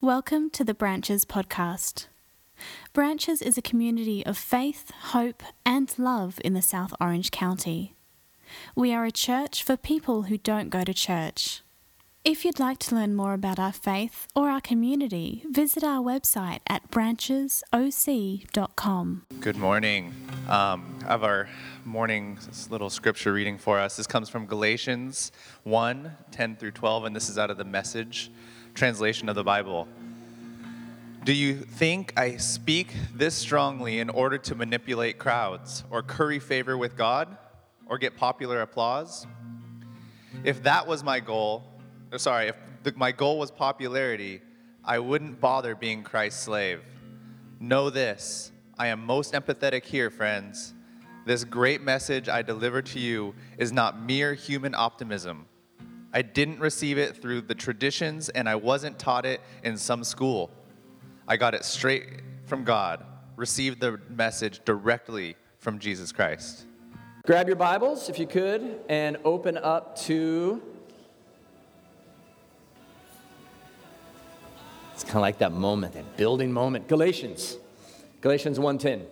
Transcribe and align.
Welcome 0.00 0.50
to 0.50 0.62
the 0.62 0.74
Branches 0.74 1.24
podcast. 1.24 2.06
Branches 2.92 3.42
is 3.42 3.58
a 3.58 3.62
community 3.62 4.24
of 4.24 4.38
faith, 4.38 4.92
hope, 5.10 5.42
and 5.66 5.92
love 5.98 6.38
in 6.44 6.54
the 6.54 6.62
South 6.62 6.94
Orange 7.00 7.32
County. 7.32 7.96
We 8.76 8.94
are 8.94 9.04
a 9.04 9.10
church 9.10 9.64
for 9.64 9.76
people 9.76 10.22
who 10.22 10.38
don't 10.38 10.70
go 10.70 10.84
to 10.84 10.94
church. 10.94 11.62
If 12.24 12.44
you'd 12.44 12.60
like 12.60 12.78
to 12.78 12.94
learn 12.94 13.16
more 13.16 13.32
about 13.32 13.58
our 13.58 13.72
faith 13.72 14.28
or 14.36 14.50
our 14.50 14.60
community, 14.60 15.42
visit 15.50 15.82
our 15.82 16.00
website 16.00 16.60
at 16.68 16.92
branchesoc.com. 16.92 19.22
Good 19.40 19.56
morning. 19.56 20.14
Um, 20.48 20.96
I 21.04 21.08
have 21.08 21.24
our 21.24 21.48
morning 21.84 22.38
little 22.70 22.90
scripture 22.90 23.32
reading 23.32 23.58
for 23.58 23.80
us. 23.80 23.96
This 23.96 24.06
comes 24.06 24.28
from 24.28 24.46
Galatians 24.46 25.32
1 25.64 26.12
10 26.30 26.54
through 26.54 26.70
12, 26.70 27.06
and 27.06 27.16
this 27.16 27.28
is 27.28 27.36
out 27.36 27.50
of 27.50 27.58
the 27.58 27.64
message 27.64 28.30
translation 28.78 29.28
of 29.28 29.34
the 29.34 29.42
Bible. 29.42 29.88
Do 31.24 31.32
you 31.32 31.56
think 31.56 32.12
I 32.16 32.36
speak 32.36 32.94
this 33.12 33.34
strongly 33.34 33.98
in 33.98 34.08
order 34.08 34.38
to 34.38 34.54
manipulate 34.54 35.18
crowds 35.18 35.82
or 35.90 36.00
curry 36.00 36.38
favor 36.38 36.78
with 36.78 36.96
God 36.96 37.36
or 37.86 37.98
get 37.98 38.16
popular 38.16 38.62
applause? 38.62 39.26
If 40.44 40.62
that 40.62 40.86
was 40.86 41.02
my 41.02 41.18
goal, 41.18 41.64
or 42.12 42.18
sorry, 42.18 42.48
if 42.48 42.56
the, 42.84 42.94
my 42.96 43.10
goal 43.10 43.40
was 43.40 43.50
popularity, 43.50 44.40
I 44.84 45.00
wouldn't 45.00 45.40
bother 45.40 45.74
being 45.74 46.04
Christ's 46.04 46.44
slave. 46.44 46.80
Know 47.58 47.90
this 47.90 48.52
I 48.78 48.86
am 48.86 49.04
most 49.04 49.34
empathetic 49.34 49.84
here, 49.84 50.08
friends. 50.08 50.72
This 51.26 51.42
great 51.42 51.82
message 51.82 52.28
I 52.28 52.42
deliver 52.42 52.80
to 52.80 53.00
you 53.00 53.34
is 53.58 53.72
not 53.72 54.00
mere 54.00 54.34
human 54.34 54.72
optimism. 54.72 55.47
I 56.12 56.22
didn't 56.22 56.58
receive 56.58 56.96
it 56.96 57.20
through 57.20 57.42
the 57.42 57.54
traditions, 57.54 58.30
and 58.30 58.48
I 58.48 58.54
wasn't 58.54 58.98
taught 58.98 59.26
it 59.26 59.40
in 59.62 59.76
some 59.76 60.04
school. 60.04 60.50
I 61.26 61.36
got 61.36 61.54
it 61.54 61.64
straight 61.64 62.22
from 62.46 62.64
God, 62.64 63.04
received 63.36 63.80
the 63.80 64.00
message 64.08 64.60
directly 64.64 65.36
from 65.58 65.78
Jesus 65.78 66.10
Christ. 66.10 66.64
Grab 67.26 67.46
your 67.46 67.56
Bibles, 67.56 68.08
if 68.08 68.18
you 68.18 68.26
could, 68.26 68.80
and 68.88 69.18
open 69.22 69.58
up 69.58 69.96
to. 69.98 70.62
It's 74.94 75.04
kind 75.04 75.16
of 75.16 75.22
like 75.22 75.38
that 75.38 75.52
moment, 75.52 75.92
that 75.92 76.16
building 76.16 76.50
moment. 76.50 76.88
Galatians. 76.88 77.58
Galatians 78.22 78.58
1:10. 78.58 79.06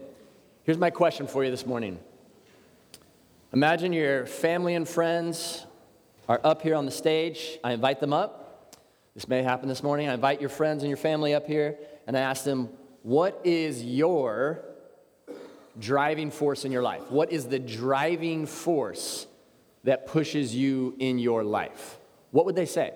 Here's 0.65 0.79
my 0.79 0.91
question 0.91 1.27
for 1.27 1.45
you 1.45 1.51
this 1.51 1.67
morning. 1.67 2.01
Imagine 3.53 3.92
your 3.92 4.25
family 4.25 4.75
and 4.75 4.89
friends 4.89 5.67
are 6.29 6.41
up 6.43 6.63
here 6.63 6.75
on 6.75 6.85
the 6.85 6.91
stage. 6.91 7.59
I 7.63 7.73
invite 7.73 8.01
them 8.01 8.13
up. 8.13 8.77
This 9.15 9.29
may 9.29 9.43
happen 9.43 9.69
this 9.69 9.83
morning. 9.83 10.09
I 10.09 10.15
invite 10.15 10.41
your 10.41 10.51
friends 10.51 10.83
and 10.83 10.91
your 10.91 10.97
family 10.97 11.35
up 11.35 11.47
here, 11.47 11.79
and 12.07 12.17
I 12.17 12.21
ask 12.21 12.45
them, 12.45 12.69
What 13.03 13.41
is 13.45 13.83
your 13.83 14.63
driving 15.79 16.31
force 16.31 16.65
in 16.65 16.73
your 16.73 16.83
life? 16.83 17.11
What 17.11 17.33
is 17.33 17.47
the 17.47 17.59
driving 17.59 18.47
force 18.47 19.27
that 19.85 20.07
pushes 20.07 20.55
you 20.55 20.95
in 20.99 21.19
your 21.19 21.45
life? 21.45 21.99
What 22.31 22.45
would 22.47 22.57
they 22.57 22.67
say? 22.67 22.93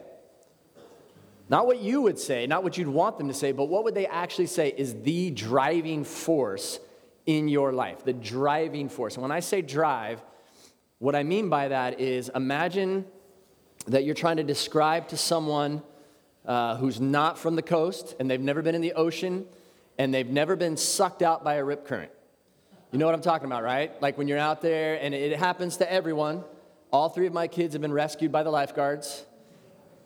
Not 1.48 1.66
what 1.66 1.80
you 1.80 2.02
would 2.02 2.18
say, 2.18 2.46
not 2.46 2.62
what 2.62 2.78
you'd 2.78 2.88
want 2.88 3.18
them 3.18 3.28
to 3.28 3.34
say, 3.34 3.52
but 3.52 3.64
what 3.64 3.82
would 3.84 3.94
they 3.94 4.06
actually 4.06 4.46
say 4.46 4.72
is 4.76 4.94
the 5.02 5.30
driving 5.30 6.04
force 6.04 6.78
in 7.26 7.48
your 7.48 7.72
life? 7.72 8.04
The 8.04 8.12
driving 8.12 8.88
force. 8.88 9.14
And 9.14 9.22
when 9.22 9.32
I 9.32 9.40
say 9.40 9.60
drive, 9.60 10.22
what 10.98 11.16
I 11.16 11.22
mean 11.22 11.48
by 11.48 11.68
that 11.68 11.98
is 11.98 12.30
imagine 12.34 13.04
that 13.86 14.04
you're 14.04 14.14
trying 14.14 14.36
to 14.36 14.42
describe 14.42 15.08
to 15.08 15.16
someone 15.16 15.82
uh, 16.46 16.76
who's 16.76 17.00
not 17.00 17.38
from 17.38 17.56
the 17.56 17.62
coast 17.62 18.14
and 18.18 18.30
they've 18.30 18.40
never 18.40 18.62
been 18.62 18.74
in 18.74 18.80
the 18.80 18.92
ocean 18.94 19.46
and 19.98 20.12
they've 20.14 20.28
never 20.28 20.56
been 20.56 20.76
sucked 20.76 21.22
out 21.22 21.44
by 21.44 21.54
a 21.54 21.64
rip 21.64 21.86
current. 21.86 22.10
You 22.92 22.98
know 22.98 23.06
what 23.06 23.14
I'm 23.14 23.22
talking 23.22 23.46
about, 23.46 23.62
right? 23.62 24.00
Like 24.02 24.18
when 24.18 24.28
you're 24.28 24.38
out 24.38 24.62
there 24.62 24.98
and 25.00 25.14
it 25.14 25.38
happens 25.38 25.76
to 25.78 25.92
everyone. 25.92 26.42
All 26.92 27.08
three 27.08 27.26
of 27.26 27.32
my 27.32 27.46
kids 27.46 27.74
have 27.74 27.82
been 27.82 27.92
rescued 27.92 28.32
by 28.32 28.42
the 28.42 28.50
lifeguards 28.50 29.24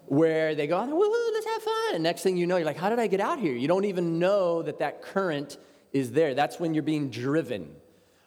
where 0.07 0.55
they 0.55 0.67
go, 0.67 0.77
woohoo, 0.77 1.33
let's 1.33 1.47
have 1.47 1.63
fun. 1.63 1.95
And 1.95 2.03
next 2.03 2.23
thing 2.23 2.37
you 2.37 2.47
know, 2.47 2.57
you're 2.57 2.67
like, 2.67 2.77
how 2.77 2.91
did 2.91 2.99
I 2.99 3.07
get 3.07 3.21
out 3.21 3.39
here? 3.39 3.55
You 3.55 3.69
don't 3.69 3.87
even 3.87 4.19
know 4.19 4.63
that 4.63 4.81
that 4.81 5.01
current 5.01 5.57
is 5.93 6.13
there. 6.13 6.35
That's 6.35 6.61
when 6.61 6.75
you're 6.75 6.83
being 6.83 7.09
driven. 7.09 7.75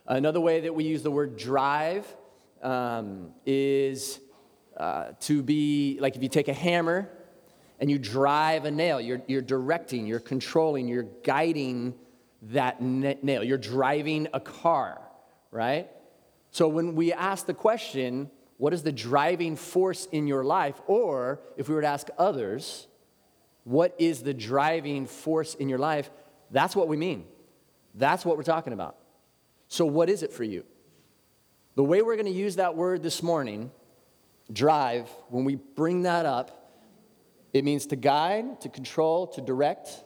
Another 0.07 0.39
way 0.39 0.61
that 0.61 0.73
we 0.73 0.85
use 0.85 1.03
the 1.03 1.11
word 1.11 1.37
drive 1.37 2.07
um, 2.63 3.33
is 3.45 4.19
uh, 4.77 5.11
to 5.21 5.41
be 5.41 5.97
like 5.99 6.15
if 6.15 6.23
you 6.23 6.29
take 6.29 6.47
a 6.47 6.53
hammer 6.53 7.09
and 7.79 7.89
you 7.89 7.99
drive 7.99 8.65
a 8.65 8.71
nail, 8.71 9.01
you're, 9.01 9.21
you're 9.27 9.41
directing, 9.41 10.07
you're 10.07 10.19
controlling, 10.19 10.87
you're 10.87 11.07
guiding 11.23 11.93
that 12.43 12.81
nail. 12.81 13.43
You're 13.43 13.57
driving 13.57 14.27
a 14.33 14.39
car, 14.39 15.01
right? 15.51 15.89
So 16.51 16.67
when 16.67 16.95
we 16.95 17.13
ask 17.13 17.45
the 17.45 17.53
question, 17.53 18.29
what 18.57 18.73
is 18.73 18.83
the 18.83 18.91
driving 18.91 19.55
force 19.55 20.07
in 20.11 20.27
your 20.27 20.43
life? 20.43 20.79
Or 20.87 21.39
if 21.55 21.69
we 21.69 21.75
were 21.75 21.81
to 21.81 21.87
ask 21.87 22.09
others, 22.17 22.87
what 23.63 23.95
is 23.97 24.23
the 24.23 24.33
driving 24.33 25.05
force 25.05 25.55
in 25.55 25.69
your 25.69 25.79
life? 25.79 26.09
That's 26.51 26.75
what 26.75 26.87
we 26.87 26.97
mean. 26.97 27.25
That's 27.93 28.25
what 28.25 28.37
we're 28.37 28.43
talking 28.43 28.73
about. 28.73 28.95
So, 29.67 29.85
what 29.85 30.09
is 30.09 30.23
it 30.23 30.31
for 30.31 30.43
you? 30.43 30.63
The 31.75 31.83
way 31.83 32.01
we're 32.01 32.15
going 32.15 32.27
to 32.27 32.31
use 32.31 32.55
that 32.55 32.75
word 32.75 33.03
this 33.03 33.21
morning 33.21 33.71
drive, 34.51 35.09
when 35.29 35.45
we 35.45 35.55
bring 35.55 36.03
that 36.03 36.25
up, 36.25 36.71
it 37.53 37.63
means 37.63 37.85
to 37.87 37.95
guide, 37.95 38.61
to 38.61 38.69
control, 38.69 39.27
to 39.27 39.41
direct. 39.41 40.03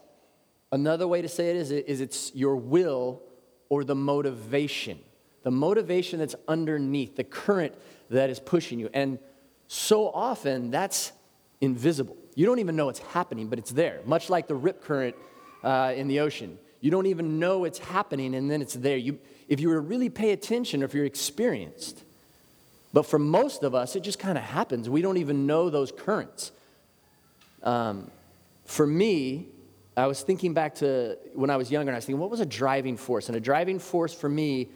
Another 0.71 1.07
way 1.07 1.21
to 1.21 1.27
say 1.27 1.49
it 1.49 1.55
is, 1.57 1.71
is 1.71 2.01
it's 2.01 2.33
your 2.33 2.55
will 2.55 3.21
or 3.69 3.83
the 3.83 3.95
motivation. 3.95 4.99
The 5.43 5.51
motivation 5.51 6.19
that's 6.19 6.35
underneath, 6.47 7.15
the 7.15 7.23
current 7.23 7.73
that 8.09 8.29
is 8.29 8.39
pushing 8.39 8.79
you. 8.79 8.89
And 8.93 9.19
so 9.67 10.09
often 10.09 10.71
that's 10.71 11.11
invisible. 11.61 12.17
You 12.35 12.45
don't 12.45 12.59
even 12.59 12.75
know 12.75 12.89
it's 12.89 12.99
happening, 12.99 13.47
but 13.47 13.59
it's 13.59 13.71
there, 13.71 14.01
much 14.05 14.29
like 14.29 14.47
the 14.47 14.55
rip 14.55 14.83
current 14.83 15.15
uh, 15.63 15.93
in 15.95 16.07
the 16.07 16.19
ocean. 16.21 16.57
You 16.79 16.91
don't 16.91 17.05
even 17.05 17.39
know 17.39 17.65
it's 17.65 17.79
happening, 17.79 18.33
and 18.35 18.49
then 18.49 18.61
it's 18.61 18.73
there. 18.73 18.97
You, 18.97 19.19
if 19.47 19.59
you 19.59 19.69
were 19.69 19.75
to 19.75 19.81
really 19.81 20.09
pay 20.09 20.31
attention, 20.31 20.81
or 20.81 20.85
if 20.85 20.93
you're 20.93 21.05
experienced, 21.05 22.03
but 22.93 23.05
for 23.05 23.19
most 23.19 23.63
of 23.63 23.73
us, 23.73 23.95
it 23.95 24.01
just 24.01 24.19
kind 24.19 24.37
of 24.37 24.43
happens. 24.43 24.89
We 24.89 25.01
don't 25.01 25.17
even 25.17 25.47
know 25.47 25.69
those 25.69 25.91
currents. 25.91 26.51
Um, 27.63 28.11
for 28.65 28.85
me, 28.85 29.47
I 29.95 30.07
was 30.07 30.21
thinking 30.21 30.53
back 30.53 30.75
to 30.75 31.17
when 31.33 31.49
I 31.49 31.57
was 31.57 31.71
younger, 31.71 31.89
and 31.89 31.95
I 31.95 31.97
was 31.97 32.05
thinking, 32.05 32.19
what 32.19 32.29
was 32.29 32.39
a 32.39 32.45
driving 32.45 32.97
force? 32.97 33.27
And 33.27 33.35
a 33.35 33.39
driving 33.39 33.79
force 33.79 34.13
for 34.13 34.29
me, 34.29 34.69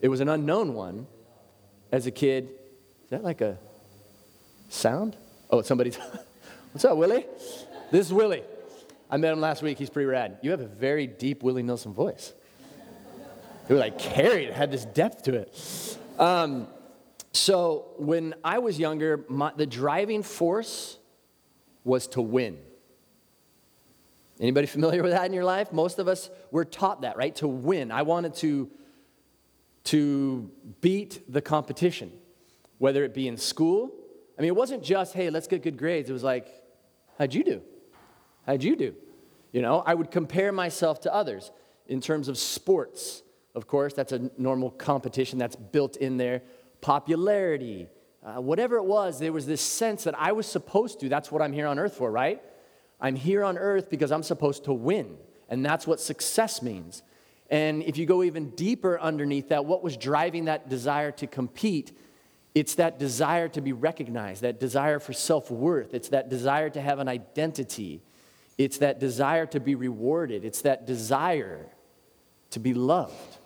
it 0.00 0.08
was 0.08 0.20
an 0.20 0.28
unknown 0.28 0.74
one 0.74 1.06
as 1.92 2.06
a 2.06 2.10
kid. 2.10 2.50
Is 3.04 3.10
that 3.10 3.22
like 3.22 3.40
a 3.40 3.58
sound? 4.68 5.16
Oh, 5.50 5.62
somebody's. 5.62 5.96
What's 6.72 6.84
up, 6.84 6.96
Willie? 6.96 7.26
This 7.90 8.06
is 8.06 8.12
Willie. 8.12 8.44
I 9.10 9.16
met 9.16 9.32
him 9.32 9.40
last 9.40 9.62
week. 9.62 9.76
He's 9.78 9.90
pretty 9.90 10.06
rad. 10.06 10.38
You 10.42 10.52
have 10.52 10.60
a 10.60 10.66
very 10.66 11.08
deep 11.08 11.42
Willie 11.42 11.64
Nelson 11.64 11.92
voice. 11.92 12.32
It 13.68 13.74
was 13.74 13.80
like 13.80 13.98
carried, 13.98 14.48
it 14.48 14.54
had 14.54 14.72
this 14.72 14.84
depth 14.84 15.24
to 15.24 15.34
it. 15.34 15.98
Um, 16.18 16.66
so 17.32 17.92
when 17.96 18.34
I 18.42 18.58
was 18.58 18.78
younger, 18.78 19.24
my, 19.28 19.52
the 19.56 19.66
driving 19.66 20.22
force 20.22 20.98
was 21.84 22.08
to 22.08 22.20
win. 22.20 22.58
Anybody 24.40 24.66
familiar 24.66 25.02
with 25.02 25.12
that 25.12 25.26
in 25.26 25.32
your 25.32 25.44
life? 25.44 25.72
Most 25.72 25.98
of 25.98 26.08
us 26.08 26.30
were 26.50 26.64
taught 26.64 27.02
that, 27.02 27.16
right? 27.16 27.34
To 27.36 27.48
win. 27.48 27.92
I 27.92 28.02
wanted 28.02 28.34
to, 28.36 28.70
to 29.84 30.50
beat 30.80 31.22
the 31.30 31.42
competition, 31.42 32.10
whether 32.78 33.04
it 33.04 33.14
be 33.14 33.28
in 33.28 33.36
school. 33.36 33.92
I 34.38 34.42
mean, 34.42 34.48
it 34.48 34.56
wasn't 34.56 34.82
just, 34.82 35.12
hey, 35.12 35.30
let's 35.30 35.46
get 35.46 35.62
good 35.62 35.76
grades. 35.76 36.08
It 36.08 36.14
was 36.14 36.24
like, 36.24 36.48
how'd 37.18 37.34
you 37.34 37.44
do? 37.44 37.62
How'd 38.46 38.62
you 38.62 38.74
do? 38.74 38.94
You 39.52 39.62
know, 39.62 39.82
I 39.84 39.94
would 39.94 40.10
compare 40.10 40.52
myself 40.52 41.00
to 41.02 41.14
others 41.14 41.50
in 41.86 42.00
terms 42.00 42.28
of 42.28 42.38
sports. 42.38 43.22
Of 43.54 43.66
course, 43.66 43.92
that's 43.92 44.12
a 44.12 44.30
normal 44.38 44.70
competition 44.70 45.38
that's 45.38 45.56
built 45.56 45.96
in 45.96 46.16
there 46.16 46.42
popularity, 46.80 47.88
uh, 48.24 48.40
whatever 48.40 48.76
it 48.76 48.84
was, 48.84 49.18
there 49.18 49.32
was 49.32 49.46
this 49.46 49.60
sense 49.60 50.04
that 50.04 50.18
I 50.18 50.32
was 50.32 50.46
supposed 50.46 51.00
to. 51.00 51.08
That's 51.08 51.32
what 51.32 51.42
I'm 51.42 51.52
here 51.52 51.66
on 51.66 51.78
earth 51.78 51.94
for, 51.94 52.10
right? 52.10 52.42
I'm 53.00 53.16
here 53.16 53.44
on 53.44 53.56
earth 53.56 53.88
because 53.88 54.12
I'm 54.12 54.22
supposed 54.22 54.64
to 54.64 54.72
win. 54.72 55.16
And 55.48 55.64
that's 55.64 55.86
what 55.86 56.00
success 56.00 56.62
means. 56.62 57.02
And 57.48 57.82
if 57.82 57.98
you 57.98 58.06
go 58.06 58.22
even 58.22 58.50
deeper 58.50 59.00
underneath 59.00 59.48
that, 59.48 59.64
what 59.64 59.82
was 59.82 59.96
driving 59.96 60.44
that 60.44 60.68
desire 60.68 61.10
to 61.12 61.26
compete? 61.26 61.96
It's 62.54 62.76
that 62.76 62.98
desire 62.98 63.48
to 63.48 63.60
be 63.60 63.72
recognized, 63.72 64.42
that 64.42 64.60
desire 64.60 65.00
for 65.00 65.12
self 65.12 65.50
worth. 65.50 65.94
It's 65.94 66.10
that 66.10 66.28
desire 66.28 66.70
to 66.70 66.80
have 66.80 66.98
an 67.00 67.08
identity. 67.08 68.02
It's 68.58 68.78
that 68.78 69.00
desire 69.00 69.46
to 69.46 69.60
be 69.60 69.74
rewarded. 69.74 70.44
It's 70.44 70.62
that 70.62 70.86
desire 70.86 71.66
to 72.50 72.60
be 72.60 72.74
loved. 72.74 73.38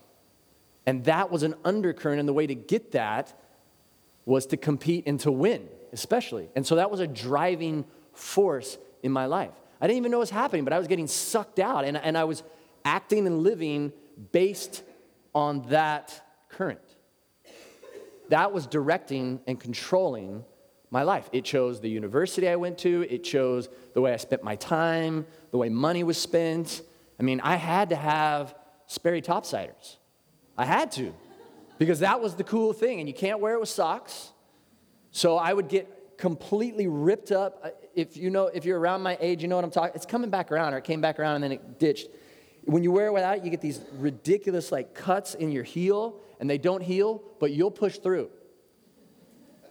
And 0.86 1.04
that 1.04 1.30
was 1.30 1.42
an 1.42 1.54
undercurrent, 1.64 2.20
and 2.20 2.28
the 2.28 2.32
way 2.32 2.46
to 2.46 2.54
get 2.54 2.92
that 2.92 3.38
was 4.26 4.46
to 4.46 4.56
compete 4.56 5.04
and 5.06 5.18
to 5.20 5.32
win, 5.32 5.68
especially. 5.92 6.48
And 6.54 6.66
so 6.66 6.76
that 6.76 6.90
was 6.90 7.00
a 7.00 7.06
driving 7.06 7.84
force 8.12 8.78
in 9.02 9.12
my 9.12 9.26
life. 9.26 9.52
I 9.80 9.86
didn't 9.86 9.98
even 9.98 10.10
know 10.12 10.18
it 10.18 10.20
was 10.20 10.30
happening, 10.30 10.64
but 10.64 10.72
I 10.72 10.78
was 10.78 10.88
getting 10.88 11.06
sucked 11.06 11.58
out. 11.58 11.84
And, 11.84 11.96
and 11.96 12.16
I 12.16 12.24
was 12.24 12.42
acting 12.84 13.26
and 13.26 13.42
living 13.42 13.92
based 14.32 14.82
on 15.34 15.62
that 15.68 16.22
current. 16.48 16.80
That 18.28 18.52
was 18.52 18.66
directing 18.66 19.40
and 19.46 19.60
controlling 19.60 20.44
my 20.90 21.02
life. 21.02 21.28
It 21.32 21.44
chose 21.44 21.80
the 21.80 21.90
university 21.90 22.48
I 22.48 22.56
went 22.56 22.78
to, 22.78 23.06
it 23.10 23.24
chose 23.24 23.68
the 23.94 24.00
way 24.00 24.12
I 24.12 24.16
spent 24.16 24.44
my 24.44 24.56
time, 24.56 25.26
the 25.50 25.58
way 25.58 25.68
money 25.68 26.04
was 26.04 26.16
spent. 26.16 26.82
I 27.18 27.22
mean, 27.22 27.40
I 27.40 27.56
had 27.56 27.90
to 27.90 27.96
have 27.96 28.54
Sperry 28.86 29.20
topsiders. 29.20 29.96
I 30.56 30.64
had 30.64 30.92
to, 30.92 31.14
because 31.78 32.00
that 32.00 32.20
was 32.20 32.34
the 32.34 32.44
cool 32.44 32.72
thing, 32.72 33.00
and 33.00 33.08
you 33.08 33.14
can't 33.14 33.40
wear 33.40 33.54
it 33.54 33.60
with 33.60 33.68
socks. 33.68 34.32
So 35.10 35.36
I 35.36 35.52
would 35.52 35.68
get 35.68 36.18
completely 36.18 36.86
ripped 36.86 37.32
up. 37.32 37.74
If 37.94 38.16
you 38.16 38.30
know, 38.30 38.46
if 38.46 38.64
you're 38.64 38.78
around 38.78 39.02
my 39.02 39.16
age, 39.20 39.42
you 39.42 39.48
know 39.48 39.56
what 39.56 39.64
I'm 39.64 39.70
talking. 39.70 39.92
It's 39.94 40.06
coming 40.06 40.30
back 40.30 40.52
around, 40.52 40.74
or 40.74 40.78
it 40.78 40.84
came 40.84 41.00
back 41.00 41.18
around 41.18 41.36
and 41.36 41.44
then 41.44 41.52
it 41.52 41.78
ditched. 41.78 42.08
When 42.64 42.82
you 42.82 42.92
wear 42.92 43.08
it 43.08 43.12
without 43.12 43.38
it, 43.38 43.44
you 43.44 43.50
get 43.50 43.60
these 43.60 43.80
ridiculous 43.98 44.72
like 44.72 44.94
cuts 44.94 45.34
in 45.34 45.52
your 45.52 45.64
heel, 45.64 46.20
and 46.40 46.48
they 46.48 46.58
don't 46.58 46.82
heal, 46.82 47.22
but 47.40 47.52
you'll 47.52 47.70
push 47.70 47.98
through. 47.98 48.30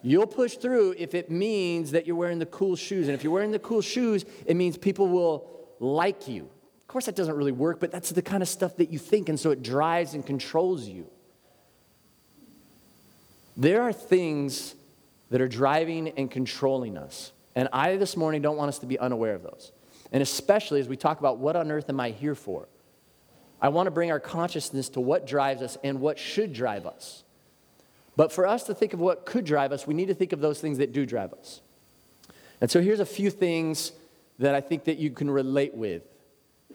You'll 0.01 0.27
push 0.27 0.57
through 0.57 0.95
if 0.97 1.15
it 1.15 1.31
means 1.31 1.91
that 1.91 2.05
you're 2.05 2.17
wearing 2.17 2.39
the 2.39 2.45
cool 2.45 2.75
shoes. 2.75 3.07
And 3.07 3.15
if 3.15 3.23
you're 3.23 3.31
wearing 3.31 3.51
the 3.51 3.59
cool 3.59 3.81
shoes, 3.81 4.25
it 4.45 4.55
means 4.55 4.77
people 4.77 5.07
will 5.07 5.49
like 5.79 6.27
you. 6.27 6.49
Course, 6.93 7.07
that 7.07 7.15
doesn't 7.15 7.35
really 7.35 7.51
work, 7.51 7.79
but 7.79 7.91
that's 7.91 8.11
the 8.11 8.21
kind 8.21 8.43
of 8.43 8.47
stuff 8.47 8.77
that 8.77 8.91
you 8.91 8.99
think, 8.99 9.27
and 9.27 9.39
so 9.39 9.49
it 9.49 9.63
drives 9.63 10.13
and 10.13 10.23
controls 10.23 10.87
you. 10.87 11.07
There 13.57 13.81
are 13.81 13.91
things 13.91 14.75
that 15.31 15.41
are 15.41 15.47
driving 15.47 16.09
and 16.09 16.29
controlling 16.29 16.95
us. 16.95 17.31
And 17.55 17.67
I 17.73 17.97
this 17.97 18.15
morning 18.15 18.43
don't 18.43 18.57
want 18.57 18.69
us 18.69 18.77
to 18.77 18.85
be 18.85 18.99
unaware 18.99 19.33
of 19.33 19.41
those. 19.41 19.71
And 20.11 20.21
especially 20.21 20.81
as 20.81 20.87
we 20.87 20.95
talk 20.95 21.17
about 21.17 21.39
what 21.39 21.55
on 21.55 21.71
earth 21.71 21.89
am 21.89 21.99
I 21.99 22.11
here 22.11 22.35
for? 22.35 22.67
I 23.59 23.69
want 23.69 23.87
to 23.87 23.91
bring 23.91 24.11
our 24.11 24.19
consciousness 24.19 24.89
to 24.89 25.01
what 25.01 25.25
drives 25.25 25.63
us 25.63 25.79
and 25.83 25.99
what 25.99 26.19
should 26.19 26.53
drive 26.53 26.85
us. 26.85 27.23
But 28.15 28.31
for 28.31 28.45
us 28.45 28.65
to 28.65 28.75
think 28.75 28.93
of 28.93 28.99
what 28.99 29.25
could 29.25 29.45
drive 29.45 29.71
us, 29.71 29.87
we 29.87 29.95
need 29.95 30.09
to 30.09 30.13
think 30.13 30.31
of 30.31 30.41
those 30.41 30.61
things 30.61 30.77
that 30.77 30.93
do 30.93 31.07
drive 31.07 31.33
us. 31.33 31.61
And 32.61 32.69
so 32.69 32.83
here's 32.83 32.99
a 32.99 33.05
few 33.05 33.31
things 33.31 33.93
that 34.37 34.53
I 34.53 34.61
think 34.61 34.83
that 34.83 34.99
you 34.99 35.09
can 35.09 35.31
relate 35.31 35.73
with 35.73 36.03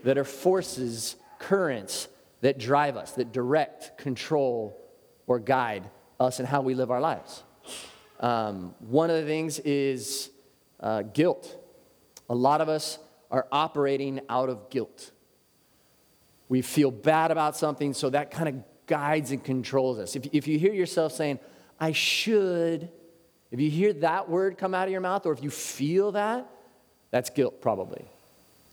that 0.04 0.18
are 0.18 0.24
forces, 0.24 1.16
currents 1.38 2.08
that 2.40 2.58
drive 2.58 2.96
us, 2.96 3.12
that 3.12 3.32
direct, 3.32 3.98
control, 3.98 4.80
or 5.26 5.38
guide 5.38 5.90
us 6.20 6.38
and 6.38 6.48
how 6.48 6.60
we 6.60 6.74
live 6.74 6.90
our 6.90 7.00
lives. 7.00 7.42
Um, 8.20 8.74
one 8.80 9.10
of 9.10 9.16
the 9.16 9.26
things 9.26 9.58
is 9.60 10.30
uh, 10.80 11.02
guilt. 11.02 11.56
A 12.28 12.34
lot 12.34 12.60
of 12.60 12.68
us 12.68 12.98
are 13.30 13.46
operating 13.52 14.20
out 14.28 14.48
of 14.48 14.70
guilt. 14.70 15.10
We 16.48 16.62
feel 16.62 16.90
bad 16.90 17.30
about 17.30 17.56
something, 17.56 17.92
so 17.92 18.10
that 18.10 18.30
kind 18.30 18.48
of 18.48 18.86
guides 18.86 19.32
and 19.32 19.44
controls 19.44 19.98
us. 19.98 20.16
If, 20.16 20.26
if 20.32 20.48
you 20.48 20.58
hear 20.58 20.72
yourself 20.72 21.12
saying, 21.12 21.38
I 21.78 21.92
should, 21.92 22.88
if 23.50 23.60
you 23.60 23.70
hear 23.70 23.92
that 23.94 24.28
word 24.28 24.58
come 24.58 24.74
out 24.74 24.88
of 24.88 24.92
your 24.92 25.00
mouth, 25.00 25.26
or 25.26 25.32
if 25.32 25.42
you 25.42 25.50
feel 25.50 26.12
that, 26.12 26.48
that's 27.10 27.30
guilt 27.30 27.60
probably. 27.60 28.10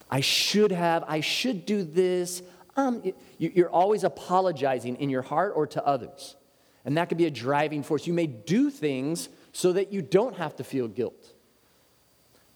I 0.09 0.21
should 0.21 0.71
have, 0.71 1.03
I 1.07 1.21
should 1.21 1.65
do 1.65 1.83
this. 1.83 2.41
Um, 2.75 3.01
you're 3.37 3.69
always 3.69 4.03
apologizing 4.03 4.97
in 4.97 5.09
your 5.09 5.21
heart 5.21 5.53
or 5.55 5.67
to 5.67 5.85
others. 5.85 6.35
And 6.83 6.97
that 6.97 7.09
could 7.09 7.17
be 7.17 7.25
a 7.25 7.31
driving 7.31 7.81
force. 7.83 8.05
You 8.05 8.13
may 8.13 8.27
do 8.27 8.69
things 8.69 9.29
so 9.53 9.73
that 9.73 9.91
you 9.91 10.01
don't 10.01 10.35
have 10.35 10.55
to 10.57 10.63
feel 10.63 10.87
guilt. 10.87 11.33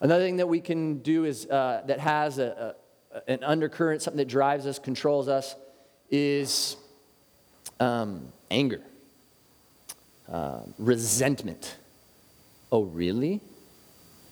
Another 0.02 0.24
thing 0.24 0.38
that 0.38 0.48
we 0.48 0.62
can 0.62 1.00
do 1.00 1.26
is 1.26 1.46
uh, 1.48 1.82
that 1.88 2.00
has 2.00 2.38
a, 2.38 2.76
a, 3.14 3.32
an 3.32 3.44
undercurrent, 3.44 4.02
something 4.02 4.20
that 4.20 4.28
drives 4.28 4.66
us, 4.66 4.78
controls 4.80 5.28
us, 5.28 5.56
is 6.12 6.78
um, 7.80 8.32
anger, 8.52 8.82
uh, 10.32 10.62
resentment. 10.78 11.76
Oh, 12.72 12.84
really? 12.84 13.42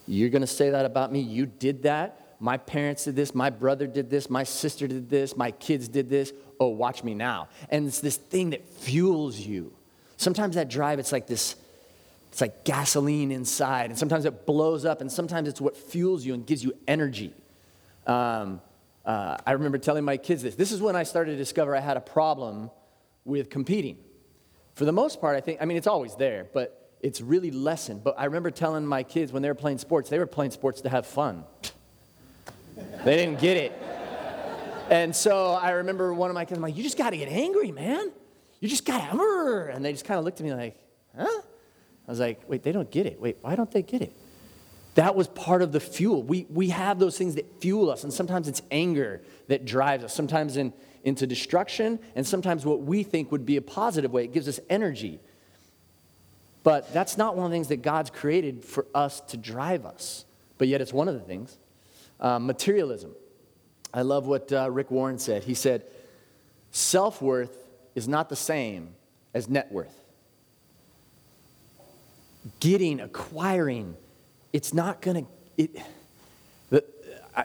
You're 0.06 0.30
going 0.30 0.42
to 0.42 0.48
say 0.48 0.70
that 0.70 0.86
about 0.86 1.12
me? 1.12 1.20
You 1.22 1.46
did 1.46 1.84
that? 1.84 2.27
My 2.40 2.58
parents 2.58 3.06
did 3.06 3.16
this. 3.16 3.34
My 3.34 3.50
brother 3.50 3.88
did 3.88 4.10
this. 4.10 4.30
My 4.30 4.44
sister 4.44 4.88
did 4.88 5.10
this. 5.10 5.36
My 5.36 5.52
kids 5.52 5.88
did 5.88 6.10
this. 6.10 6.34
Oh, 6.60 6.68
watch 6.70 7.04
me 7.04 7.14
now. 7.14 7.50
And 7.70 7.88
it's 7.88 8.00
this 8.00 8.18
thing 8.18 8.52
that 8.52 8.68
fuels 8.68 9.40
you. 9.40 9.74
Sometimes 10.18 10.56
that 10.56 10.70
drive, 10.70 11.00
it's 11.00 11.12
like 11.12 11.28
this, 11.28 11.56
it's 12.32 12.42
like 12.42 12.64
gasoline 12.64 13.32
inside. 13.32 13.90
And 13.90 13.98
sometimes 13.98 14.26
it 14.26 14.46
blows 14.46 14.86
up, 14.86 15.02
and 15.02 15.12
sometimes 15.12 15.48
it's 15.48 15.62
what 15.62 15.78
fuels 15.78 16.26
you 16.26 16.34
and 16.34 16.46
gives 16.46 16.64
you 16.64 16.74
energy. 16.88 17.34
Um, 18.06 18.62
uh, 19.06 19.38
I 19.46 19.54
remember 19.54 19.78
telling 19.78 20.04
my 20.04 20.18
kids 20.18 20.44
this. 20.44 20.56
This 20.56 20.72
is 20.72 20.82
when 20.82 20.96
I 20.96 21.04
started 21.04 21.32
to 21.32 21.38
discover 21.38 21.76
I 21.76 21.80
had 21.80 21.98
a 21.98 22.02
problem 22.02 22.70
with 23.26 23.50
competing. 23.50 23.98
For 24.74 24.86
the 24.86 24.92
most 24.92 25.22
part, 25.22 25.36
I 25.36 25.42
think, 25.42 25.62
I 25.62 25.66
mean, 25.66 25.78
it's 25.78 25.88
always 25.88 26.16
there, 26.16 26.48
but 26.54 26.92
it's 27.02 27.22
really 27.22 27.52
lessened. 27.52 28.04
But 28.04 28.16
I 28.18 28.26
remember 28.26 28.52
telling 28.52 28.86
my 28.86 29.04
kids 29.04 29.32
when 29.32 29.42
they 29.42 29.50
were 29.50 29.56
playing 29.56 29.78
sports, 29.78 30.10
they 30.10 30.20
were 30.20 30.28
playing 30.28 30.52
sports 30.52 30.82
to 30.82 30.90
have 30.90 31.06
fun. 31.06 31.44
They 33.04 33.16
didn't 33.16 33.40
get 33.40 33.58
it. 33.58 33.72
And 34.90 35.16
so 35.16 35.52
I 35.52 35.72
remember 35.72 36.14
one 36.14 36.30
of 36.30 36.34
my 36.34 36.46
kids, 36.46 36.58
I'm 36.58 36.62
like, 36.62 36.78
you 36.78 36.84
just 36.84 36.98
got 36.98 37.10
to 37.10 37.18
get 37.18 37.28
angry, 37.30 37.72
man. 37.72 38.12
You 38.60 38.70
just 38.70 38.86
got 38.86 39.12
to, 39.12 39.70
and 39.74 39.84
they 39.84 39.92
just 39.92 40.06
kind 40.06 40.18
of 40.18 40.26
looked 40.26 40.40
at 40.40 40.46
me 40.46 40.54
like, 40.54 40.78
huh? 41.16 41.42
I 42.08 42.12
was 42.12 42.20
like, 42.20 42.42
wait, 42.48 42.64
they 42.64 42.72
don't 42.72 42.90
get 42.90 43.06
it. 43.06 43.20
Wait, 43.20 43.38
why 43.42 43.56
don't 43.56 43.70
they 43.70 43.82
get 43.82 44.02
it? 44.02 44.14
That 44.96 45.14
was 45.14 45.28
part 45.28 45.62
of 45.62 45.72
the 45.72 45.80
fuel. 45.80 46.24
We, 46.24 46.48
we 46.50 46.70
have 46.70 46.98
those 46.98 47.18
things 47.18 47.36
that 47.36 47.62
fuel 47.62 47.92
us, 47.92 48.04
and 48.04 48.12
sometimes 48.12 48.48
it's 48.48 48.62
anger 48.72 49.22
that 49.48 49.66
drives 49.66 50.04
us. 50.04 50.14
Sometimes 50.14 50.58
in, 50.58 50.74
into 51.04 51.28
destruction, 51.28 52.00
and 52.16 52.26
sometimes 52.26 52.66
what 52.66 52.82
we 52.82 53.04
think 53.04 53.32
would 53.32 53.46
be 53.46 53.58
a 53.58 53.62
positive 53.62 54.12
way. 54.12 54.24
It 54.24 54.34
gives 54.34 54.48
us 54.48 54.60
energy. 54.70 55.20
But 56.64 56.92
that's 56.94 57.18
not 57.18 57.36
one 57.36 57.46
of 57.46 57.52
the 57.52 57.56
things 57.56 57.68
that 57.68 57.82
God's 57.82 58.10
created 58.10 58.66
for 58.66 58.88
us 58.96 59.22
to 59.22 59.38
drive 59.38 59.86
us. 59.86 60.26
But 60.58 60.68
yet, 60.68 60.82
it's 60.82 60.94
one 60.94 61.08
of 61.08 61.14
the 61.14 61.22
things. 61.22 61.58
Uh, 62.20 62.40
materialism. 62.40 63.14
I 63.94 64.02
love 64.02 64.26
what 64.28 64.52
uh, 64.52 64.70
Rick 64.72 64.92
Warren 64.92 65.20
said. 65.20 65.44
He 65.44 65.54
said, 65.54 65.84
Self 66.72 67.22
worth 67.22 67.56
is 67.96 68.08
not 68.08 68.30
the 68.30 68.36
same 68.36 68.90
as 69.34 69.50
net 69.50 69.72
worth. 69.72 69.94
Getting, 72.60 73.00
acquiring, 73.00 73.96
it's 74.54 74.74
not 74.74 75.02
going 75.02 75.28
to, 75.58 75.84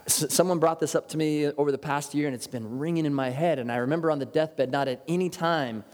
someone 0.07 0.59
brought 0.59 0.81
this 0.81 0.95
up 0.95 1.09
to 1.11 1.17
me 1.17 1.47
over 1.47 1.71
the 1.71 1.79
past 1.79 2.15
year 2.15 2.27
and 2.27 2.35
it's 2.35 2.47
been 2.47 2.79
ringing 2.79 3.05
in 3.05 3.15
my 3.15 3.31
head. 3.31 3.59
And 3.59 3.71
I 3.71 3.77
remember 3.77 4.11
on 4.11 4.19
the 4.19 4.27
deathbed, 4.27 4.71
not 4.71 4.89
at 4.89 5.03
any 5.07 5.29
time 5.29 5.85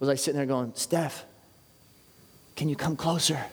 was 0.00 0.08
I 0.08 0.16
sitting 0.16 0.36
there 0.36 0.46
going, 0.46 0.72
Steph, 0.74 1.24
can 2.56 2.68
you 2.68 2.76
come 2.76 2.96
closer? 2.96 3.44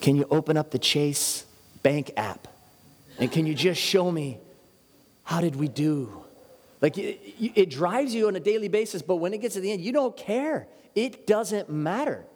Can 0.00 0.16
you 0.16 0.26
open 0.30 0.56
up 0.56 0.70
the 0.70 0.78
Chase 0.78 1.46
bank 1.82 2.10
app? 2.16 2.48
And 3.18 3.30
can 3.30 3.46
you 3.46 3.54
just 3.54 3.80
show 3.80 4.10
me 4.10 4.40
how 5.22 5.40
did 5.40 5.56
we 5.56 5.68
do? 5.68 6.24
Like 6.80 6.98
it, 6.98 7.20
it 7.38 7.70
drives 7.70 8.14
you 8.14 8.26
on 8.26 8.36
a 8.36 8.40
daily 8.40 8.68
basis, 8.68 9.02
but 9.02 9.16
when 9.16 9.32
it 9.32 9.40
gets 9.40 9.54
to 9.54 9.60
the 9.60 9.70
end, 9.70 9.82
you 9.82 9.92
don't 9.92 10.16
care. 10.16 10.66
It 10.94 11.26
doesn't 11.26 11.70
matter. 11.70 12.26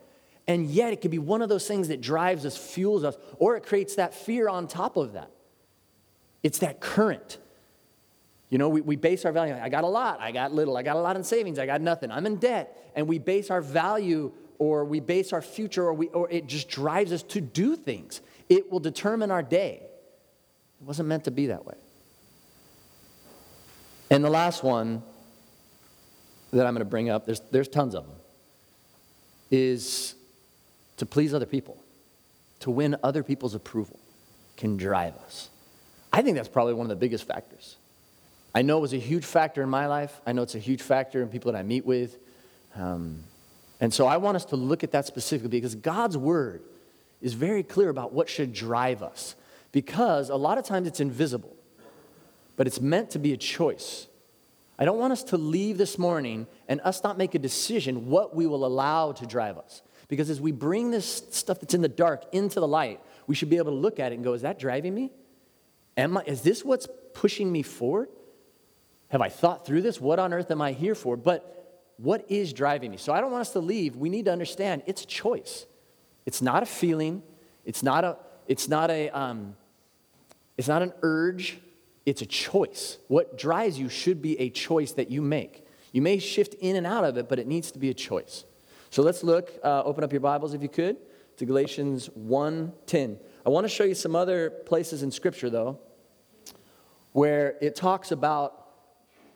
And 0.49 0.67
yet, 0.67 0.93
it 0.93 1.01
can 1.01 1.11
be 1.11 1.19
one 1.19 1.43
of 1.43 1.49
those 1.49 1.67
things 1.67 1.89
that 1.89 2.01
drives 2.01 2.47
us, 2.47 2.57
fuels 2.57 3.03
us, 3.03 3.17
or 3.39 3.57
it 3.57 3.67
creates 3.67 3.97
that 3.97 4.15
fear 4.15 4.49
on 4.49 4.69
top 4.69 4.97
of 4.97 5.15
that. 5.15 5.31
It's 6.45 6.59
that 6.59 6.81
current. 6.81 7.39
You 8.49 8.59
know, 8.59 8.69
we, 8.69 8.81
we 8.81 8.95
base 8.95 9.25
our 9.25 9.33
value, 9.33 9.57
I 9.61 9.69
got 9.69 9.83
a 9.83 9.89
lot, 9.89 10.21
I 10.21 10.31
got 10.31 10.53
little, 10.53 10.77
I 10.77 10.85
got 10.85 10.95
a 10.95 11.01
lot 11.01 11.17
in 11.17 11.25
savings, 11.25 11.59
I 11.59 11.67
got 11.67 11.81
nothing, 11.81 12.13
I'm 12.13 12.27
in 12.27 12.37
debt. 12.37 12.93
And 12.95 13.09
we 13.09 13.19
base 13.19 13.51
our 13.51 13.61
value 13.61 14.33
or 14.59 14.85
we 14.85 15.01
base 15.01 15.33
our 15.33 15.43
future 15.43 15.85
or, 15.85 15.95
we, 15.95 16.07
or 16.09 16.31
it 16.31 16.47
just 16.47 16.69
drives 16.69 17.13
us 17.13 17.25
to 17.25 17.41
do 17.41 17.75
things. 17.75 18.21
It 18.49 18.71
will 18.71 18.79
determine 18.79 19.33
our 19.33 19.43
day. 19.43 19.83
It 20.81 20.87
wasn't 20.87 21.09
meant 21.09 21.25
to 21.25 21.31
be 21.31 21.47
that 21.47 21.65
way. 21.67 21.77
And 24.11 24.25
the 24.25 24.31
last 24.31 24.63
one 24.63 25.03
that 26.53 26.67
I'm 26.67 26.75
going 26.75 26.81
to 26.81 26.91
bring 26.91 27.11
up, 27.11 27.27
there's, 27.27 27.41
there's 27.51 27.69
tons 27.69 27.95
of 27.95 28.07
them, 28.07 28.17
is 29.51 30.15
to 30.97 31.07
please 31.07 31.35
other 31.35 31.47
people, 31.47 31.77
to 32.61 32.71
win 32.71 32.97
other 33.03 33.23
people's 33.23 33.55
approval 33.55 33.99
can 34.57 34.77
drive 34.77 35.15
us. 35.17 35.51
I 36.13 36.23
think 36.23 36.37
that's 36.37 36.49
probably 36.49 36.75
one 36.75 36.87
of 36.87 36.89
the 36.89 36.97
biggest 36.97 37.27
factors. 37.27 37.77
I 38.55 38.63
know 38.63 38.79
it 38.79 38.81
was 38.81 38.95
a 38.95 38.99
huge 38.99 39.25
factor 39.25 39.63
in 39.63 39.69
my 39.69 39.87
life. 39.87 40.19
I 40.27 40.33
know 40.33 40.43
it's 40.43 40.55
a 40.55 40.59
huge 40.61 40.81
factor 40.81 41.21
in 41.21 41.29
people 41.29 41.53
that 41.53 41.59
I 41.59 41.63
meet 41.63 41.85
with. 41.85 42.17
Um, 42.75 43.23
and 43.81 43.93
so 43.93 44.07
I 44.07 44.17
want 44.17 44.37
us 44.37 44.47
to 44.47 44.57
look 44.57 44.83
at 44.83 44.93
that 44.93 45.07
specifically 45.07 45.51
because 45.51 45.75
God's 45.75 46.17
word 46.17 46.63
is 47.21 47.35
very 47.35 47.63
clear 47.63 47.91
about 47.91 48.15
what 48.15 48.29
should 48.31 48.55
drive 48.55 49.03
us. 49.03 49.35
Because 49.73 50.31
a 50.31 50.37
lot 50.37 50.59
of 50.59 50.65
times 50.65 50.87
it's 50.87 51.01
invisible, 51.01 51.55
but 52.57 52.67
it's 52.67 52.81
meant 52.81 53.11
to 53.11 53.19
be 53.19 53.33
a 53.33 53.37
choice. 53.37 54.07
I 54.79 54.85
don't 54.85 54.99
want 54.99 55.13
us 55.13 55.23
to 55.25 55.37
leave 55.37 55.79
this 55.79 55.99
morning 55.99 56.47
and 56.69 56.81
us 56.83 57.03
not 57.03 57.17
make 57.17 57.35
a 57.35 57.39
decision 57.39 58.09
what 58.09 58.35
we 58.35 58.47
will 58.47 58.65
allow 58.65 59.13
to 59.13 59.27
drive 59.27 59.59
us. 59.59 59.83
Because 60.09 60.31
as 60.31 60.41
we 60.41 60.53
bring 60.53 60.91
this 60.91 61.25
stuff 61.31 61.61
that's 61.61 61.75
in 61.75 61.83
the 61.83 61.89
dark 61.89 62.25
into 62.33 62.61
the 62.61 62.69
light, 62.69 63.01
we 63.27 63.35
should 63.35 63.51
be 63.51 63.57
able 63.57 63.73
to 63.73 63.79
look 63.79 63.99
at 63.99 64.13
it 64.13 64.17
and 64.17 64.25
go, 64.25 64.35
is 64.35 64.43
that 64.43 64.59
driving 64.59 64.95
me? 64.95 65.13
Am 65.97 66.19
I, 66.19 66.23
is 66.27 66.43
this 66.43 66.65
what's 66.65 66.87
pushing 67.15 67.51
me 67.51 67.63
forward? 67.63 68.09
Have 69.09 69.21
I 69.21 69.29
thought 69.29 69.67
through 69.67 69.83
this? 69.83 70.01
What 70.01 70.19
on 70.19 70.33
earth 70.33 70.51
am 70.51 70.61
I 70.61 70.73
here 70.73 70.95
for? 70.95 71.17
But 71.17 71.93
what 71.97 72.31
is 72.31 72.53
driving 72.53 72.91
me? 72.91 72.99
So 72.99 73.13
I 73.13 73.21
don't 73.21 73.33
want 73.33 73.43
us 73.43 73.53
to 73.53 73.61
leave. 73.61 73.97
We 73.97 74.11
need 74.11 74.27
to 74.27 74.33
understand 74.33 74.83
it's 74.87 75.03
a 75.03 75.07
choice. 75.07 75.67
It's 76.27 76.43
not 76.43 76.63
a 76.63 76.67
feeling. 76.67 77.23
It's 77.65 77.83
not 77.83 78.05
a. 78.05 78.19
It's 78.49 78.69
not 78.69 78.91
a. 78.91 79.09
Um, 79.11 79.57
it's 80.57 80.69
not 80.69 80.83
an 80.83 80.93
urge. 81.03 81.59
It's 82.07 82.23
a 82.23 82.27
choice. 82.27 82.99
What 83.09 83.37
drives 83.37 83.79
you 83.79 83.89
should 83.89 84.23
be 84.23 84.39
a 84.41 84.49
choice 84.49 84.93
that 84.93 85.11
you 85.11 85.21
make. 85.21 85.67
You 85.93 86.03
may 86.03 86.19
shift 86.19 86.55
in 86.55 86.77
and 86.77 86.87
out 86.87 87.05
of 87.05 87.17
it, 87.17 87.29
but 87.29 87.39
it 87.39 87.47
needs 87.47 87.71
to 87.73 87.79
be 87.79 87.91
a 87.91 87.95
choice. 87.95 88.45
So 88.91 89.03
let's 89.03 89.23
look. 89.23 89.53
Uh, 89.63 89.83
open 89.85 90.05
up 90.05 90.13
your 90.13 90.21
Bibles 90.21 90.55
if 90.55 90.63
you 90.63 90.69
could 90.69 90.97
to 91.37 91.45
Galatians 91.45 92.09
1:10. 92.11 93.19
I 93.45 93.51
want 93.51 93.65
to 93.65 93.69
show 93.69 93.85
you 93.85 93.95
some 93.95 94.17
other 94.17 94.51
places 94.51 95.03
in 95.03 95.11
Scripture, 95.11 95.51
though, 95.51 95.79
where 97.13 97.57
it 97.61 97.77
talks 97.77 98.11
about 98.11 98.67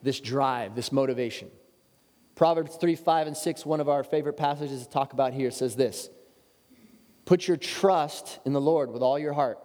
this 0.03 0.21
drive, 0.21 0.75
this 0.75 0.93
motivation. 0.93 1.51
Proverbs 2.35 2.77
3, 2.77 2.95
5, 2.95 3.27
and 3.27 3.37
6, 3.37 3.67
one 3.67 3.81
of 3.81 3.89
our 3.89 4.03
favorite 4.03 4.37
passages 4.37 4.83
to 4.83 4.91
talk 4.91 5.13
about 5.13 5.35
here, 5.35 5.51
says 5.51 5.77
this 5.77 6.09
Put 7.31 7.47
your 7.47 7.57
trust 7.57 8.41
in 8.45 8.53
the 8.53 8.61
Lord 8.61 8.91
with 8.91 9.03
all 9.03 9.17
your 9.17 9.35
heart, 9.35 9.61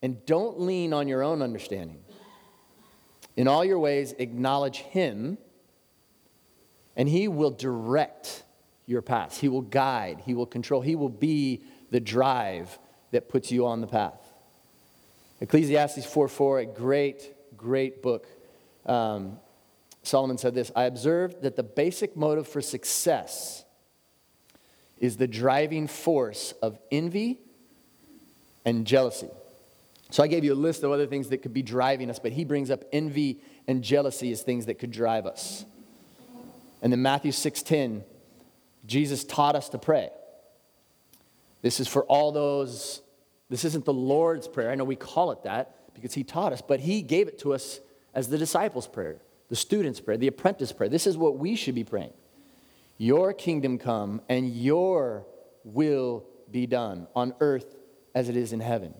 and 0.00 0.24
don't 0.26 0.60
lean 0.60 0.92
on 0.92 1.08
your 1.08 1.20
own 1.20 1.42
understanding. 1.42 1.98
In 3.36 3.48
all 3.48 3.64
your 3.64 3.80
ways, 3.80 4.14
acknowledge 4.16 4.76
Him, 4.76 5.38
and 6.94 7.08
He 7.08 7.26
will 7.26 7.50
direct 7.50 8.44
your 8.86 9.02
paths. 9.02 9.40
He 9.40 9.48
will 9.48 9.62
guide, 9.62 10.22
He 10.24 10.34
will 10.34 10.46
control, 10.46 10.82
He 10.82 10.94
will 10.94 11.08
be 11.08 11.64
the 11.90 11.98
drive 11.98 12.78
that 13.10 13.28
puts 13.28 13.50
you 13.50 13.66
on 13.66 13.80
the 13.80 13.88
path. 13.88 14.22
Ecclesiastes 15.40 16.06
4 16.06 16.28
4, 16.28 16.58
a 16.60 16.66
great, 16.66 17.56
great 17.56 18.04
book 18.04 18.28
um, 18.86 19.40
Solomon 20.04 20.38
said 20.38 20.54
this 20.54 20.70
I 20.76 20.84
observed 20.84 21.42
that 21.42 21.56
the 21.56 21.64
basic 21.64 22.16
motive 22.16 22.46
for 22.46 22.60
success 22.60 23.64
is 25.02 25.16
the 25.16 25.26
driving 25.26 25.88
force 25.88 26.52
of 26.62 26.78
envy 26.92 27.40
and 28.64 28.86
jealousy. 28.86 29.28
So 30.10 30.22
I 30.22 30.28
gave 30.28 30.44
you 30.44 30.52
a 30.52 30.54
list 30.54 30.84
of 30.84 30.92
other 30.92 31.06
things 31.06 31.28
that 31.30 31.38
could 31.38 31.52
be 31.52 31.62
driving 31.62 32.08
us, 32.08 32.20
but 32.20 32.30
he 32.30 32.44
brings 32.44 32.70
up 32.70 32.84
envy 32.92 33.40
and 33.66 33.82
jealousy 33.82 34.30
as 34.30 34.42
things 34.42 34.66
that 34.66 34.78
could 34.78 34.92
drive 34.92 35.26
us. 35.26 35.64
And 36.80 36.92
then 36.92 37.02
Matthew 37.02 37.32
6:10, 37.32 38.04
Jesus 38.86 39.24
taught 39.24 39.56
us 39.56 39.68
to 39.70 39.78
pray. 39.78 40.10
This 41.62 41.80
is 41.80 41.88
for 41.88 42.04
all 42.04 42.30
those, 42.30 43.02
this 43.48 43.64
isn't 43.64 43.84
the 43.84 43.92
Lord's 43.92 44.46
Prayer. 44.46 44.70
I 44.70 44.76
know 44.76 44.84
we 44.84 44.96
call 44.96 45.32
it 45.32 45.42
that 45.42 45.94
because 45.94 46.14
he 46.14 46.22
taught 46.22 46.52
us, 46.52 46.62
but 46.62 46.78
he 46.78 47.02
gave 47.02 47.26
it 47.26 47.40
to 47.40 47.54
us 47.54 47.80
as 48.14 48.28
the 48.28 48.38
disciples' 48.38 48.86
prayer, 48.86 49.20
the 49.48 49.56
student's 49.56 50.00
prayer, 50.00 50.16
the 50.16 50.28
apprentice 50.28 50.72
prayer. 50.72 50.88
This 50.88 51.08
is 51.08 51.16
what 51.16 51.38
we 51.38 51.56
should 51.56 51.74
be 51.74 51.84
praying. 51.84 52.12
Your 53.02 53.32
kingdom 53.32 53.78
come 53.78 54.20
and 54.28 54.48
your 54.48 55.26
will 55.64 56.24
be 56.48 56.68
done 56.68 57.08
on 57.16 57.34
earth 57.40 57.74
as 58.14 58.28
it 58.28 58.36
is 58.36 58.52
in 58.52 58.60
heaven. 58.60 58.94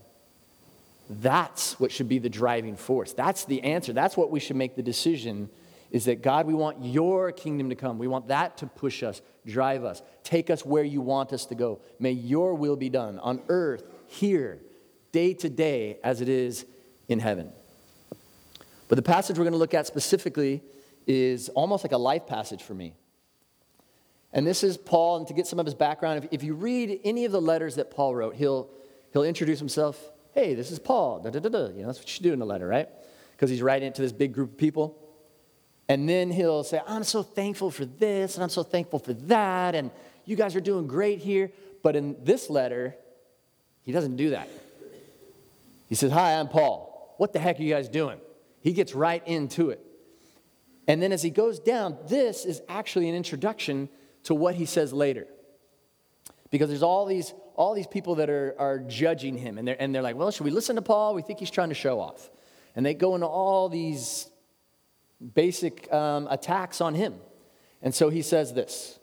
That's 1.09 1.79
what 1.79 1.93
should 1.93 2.09
be 2.09 2.19
the 2.19 2.29
driving 2.29 2.75
force. 2.75 3.13
That's 3.13 3.45
the 3.45 3.63
answer. 3.63 3.93
That's 3.93 4.17
what 4.17 4.33
we 4.33 4.41
should 4.41 4.57
make 4.57 4.75
the 4.75 4.83
decision 4.83 5.51
is 5.93 6.07
that 6.07 6.21
God, 6.21 6.49
we 6.49 6.53
want 6.55 6.85
your 6.85 7.31
kingdom 7.31 7.69
to 7.71 7.77
come. 7.77 7.97
We 7.97 8.09
want 8.09 8.27
that 8.27 8.57
to 8.57 8.67
push 8.67 9.05
us, 9.05 9.23
drive 9.47 9.85
us, 9.85 10.03
take 10.25 10.51
us 10.51 10.67
where 10.67 10.83
you 10.83 11.01
want 11.01 11.33
us 11.33 11.47
to 11.47 11.55
go. 11.55 11.81
May 12.01 12.11
your 12.11 12.55
will 12.55 12.75
be 12.75 12.89
done 12.89 13.21
on 13.21 13.41
earth, 13.49 13.85
here, 14.09 14.59
day 15.13 15.33
to 15.35 15.49
day, 15.49 15.99
as 16.03 16.21
it 16.21 16.29
is 16.29 16.67
in 17.07 17.21
heaven. 17.21 17.53
But 18.89 18.97
the 18.97 19.03
passage 19.03 19.39
we're 19.39 19.45
going 19.45 19.53
to 19.53 19.59
look 19.59 19.75
at 19.75 19.87
specifically 19.87 20.61
is 21.07 21.51
almost 21.51 21.85
like 21.85 21.93
a 21.93 21.99
life 21.99 22.27
passage 22.27 22.65
for 22.65 22.75
me. 22.75 22.95
And 24.33 24.47
this 24.47 24.65
is 24.65 24.77
Paul, 24.77 25.19
and 25.19 25.27
to 25.29 25.35
get 25.35 25.47
some 25.47 25.59
of 25.59 25.67
his 25.67 25.75
background, 25.75 26.25
if, 26.25 26.33
if 26.33 26.43
you 26.43 26.55
read 26.55 27.01
any 27.05 27.25
of 27.25 27.33
the 27.33 27.41
letters 27.41 27.75
that 27.75 27.91
Paul 27.91 28.15
wrote, 28.15 28.35
he'll, 28.35 28.71
he'll 29.13 29.25
introduce 29.25 29.59
himself. 29.59 30.01
Hey, 30.35 30.55
this 30.55 30.71
is 30.71 30.79
Paul. 30.79 31.21
Da, 31.21 31.31
da, 31.31 31.41
da, 31.41 31.49
da. 31.51 31.67
You 31.69 31.83
know, 31.83 31.87
that's 31.87 31.99
what 31.99 32.19
you 32.19 32.23
do 32.23 32.33
in 32.33 32.41
a 32.41 32.45
letter, 32.45 32.67
right? 32.67 32.89
Because 33.33 33.51
he's 33.51 33.61
writing 33.61 33.89
it 33.89 33.95
to 33.97 34.03
this 34.03 34.13
big 34.13 34.33
group 34.33 34.53
of 34.53 34.59
people. 34.59 34.99
And 35.89 36.09
then 36.09 36.31
he'll 36.31 36.65
say, 36.65 36.81
I'm 36.87 37.05
so 37.05 37.23
thankful 37.23 37.71
for 37.71 37.85
this, 37.85 38.37
and 38.37 38.43
I'm 38.43 38.49
so 38.49 38.63
thankful 38.63 38.99
for 38.99 39.13
that, 39.13 39.75
and 39.75 39.91
you 40.25 40.37
guys 40.37 40.57
are 40.57 40.61
doing 40.61 40.87
great 40.87 41.19
here. 41.19 41.53
But 41.83 41.97
in 41.97 42.17
this 42.23 42.49
letter, 42.49 42.97
he 43.83 43.93
doesn't 43.93 44.17
do 44.17 44.31
that. 44.31 44.49
He 45.89 45.95
says, 45.95 46.13
Hi, 46.13 46.39
I'm 46.39 46.49
Paul. 46.49 47.15
What 47.19 47.35
the 47.35 47.39
heck 47.39 47.59
are 47.61 47.63
you 47.63 47.75
guys 47.75 47.89
doing? 47.89 48.19
He 48.63 48.73
gets 48.73 48.95
right 48.95 49.27
into 49.27 49.71
it. 49.71 49.85
And 50.89 51.03
then 51.03 51.13
as 51.13 51.23
he 51.23 51.31
goes 51.31 51.59
down, 51.59 51.99
this 52.09 52.45
is 52.45 52.63
actually 52.69 53.09
an 53.09 53.15
introduction 53.15 53.89
to 54.25 54.35
what 54.35 54.55
he 54.55 54.67
says 54.67 54.93
later. 54.93 55.27
Because 56.51 56.69
there's 56.69 56.83
all 56.83 57.07
these, 57.07 57.33
all 57.57 57.75
these 57.75 57.87
people 57.87 58.17
that 58.17 58.31
are, 58.31 58.55
are 58.59 58.79
judging 58.79 59.37
him, 59.37 59.59
and 59.59 59.67
they're, 59.67 59.77
and 59.81 59.95
they're 59.95 60.03
like, 60.03 60.17
well, 60.17 60.31
should 60.31 60.45
we 60.45 60.51
listen 60.51 60.77
to 60.77 60.83
Paul? 60.83 61.15
We 61.15 61.23
think 61.23 61.39
he's 61.39 61.51
trying 61.51 61.71
to 61.71 61.75
show 61.75 61.99
off. 62.01 62.31
And 62.77 62.85
they 62.85 62.95
go 62.95 63.15
into 63.15 63.27
all 63.27 63.69
these 63.69 64.31
basic 65.35 65.93
um, 65.93 66.27
attacks 66.31 66.81
on 66.81 66.95
him. 66.95 67.15
And 67.81 67.95
so 67.95 68.11
he 68.11 68.23
says 68.23 68.53
this 68.53 68.99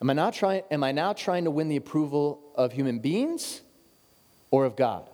am 0.00 0.10
I, 0.10 0.12
not 0.12 0.34
trying, 0.34 0.62
am 0.70 0.84
I 0.84 0.92
now 0.92 1.12
trying 1.12 1.44
to 1.44 1.50
win 1.50 1.68
the 1.68 1.76
approval 1.76 2.40
of 2.54 2.72
human 2.72 2.98
beings 2.98 3.62
or 4.50 4.64
of 4.64 4.76
God? 4.76 5.08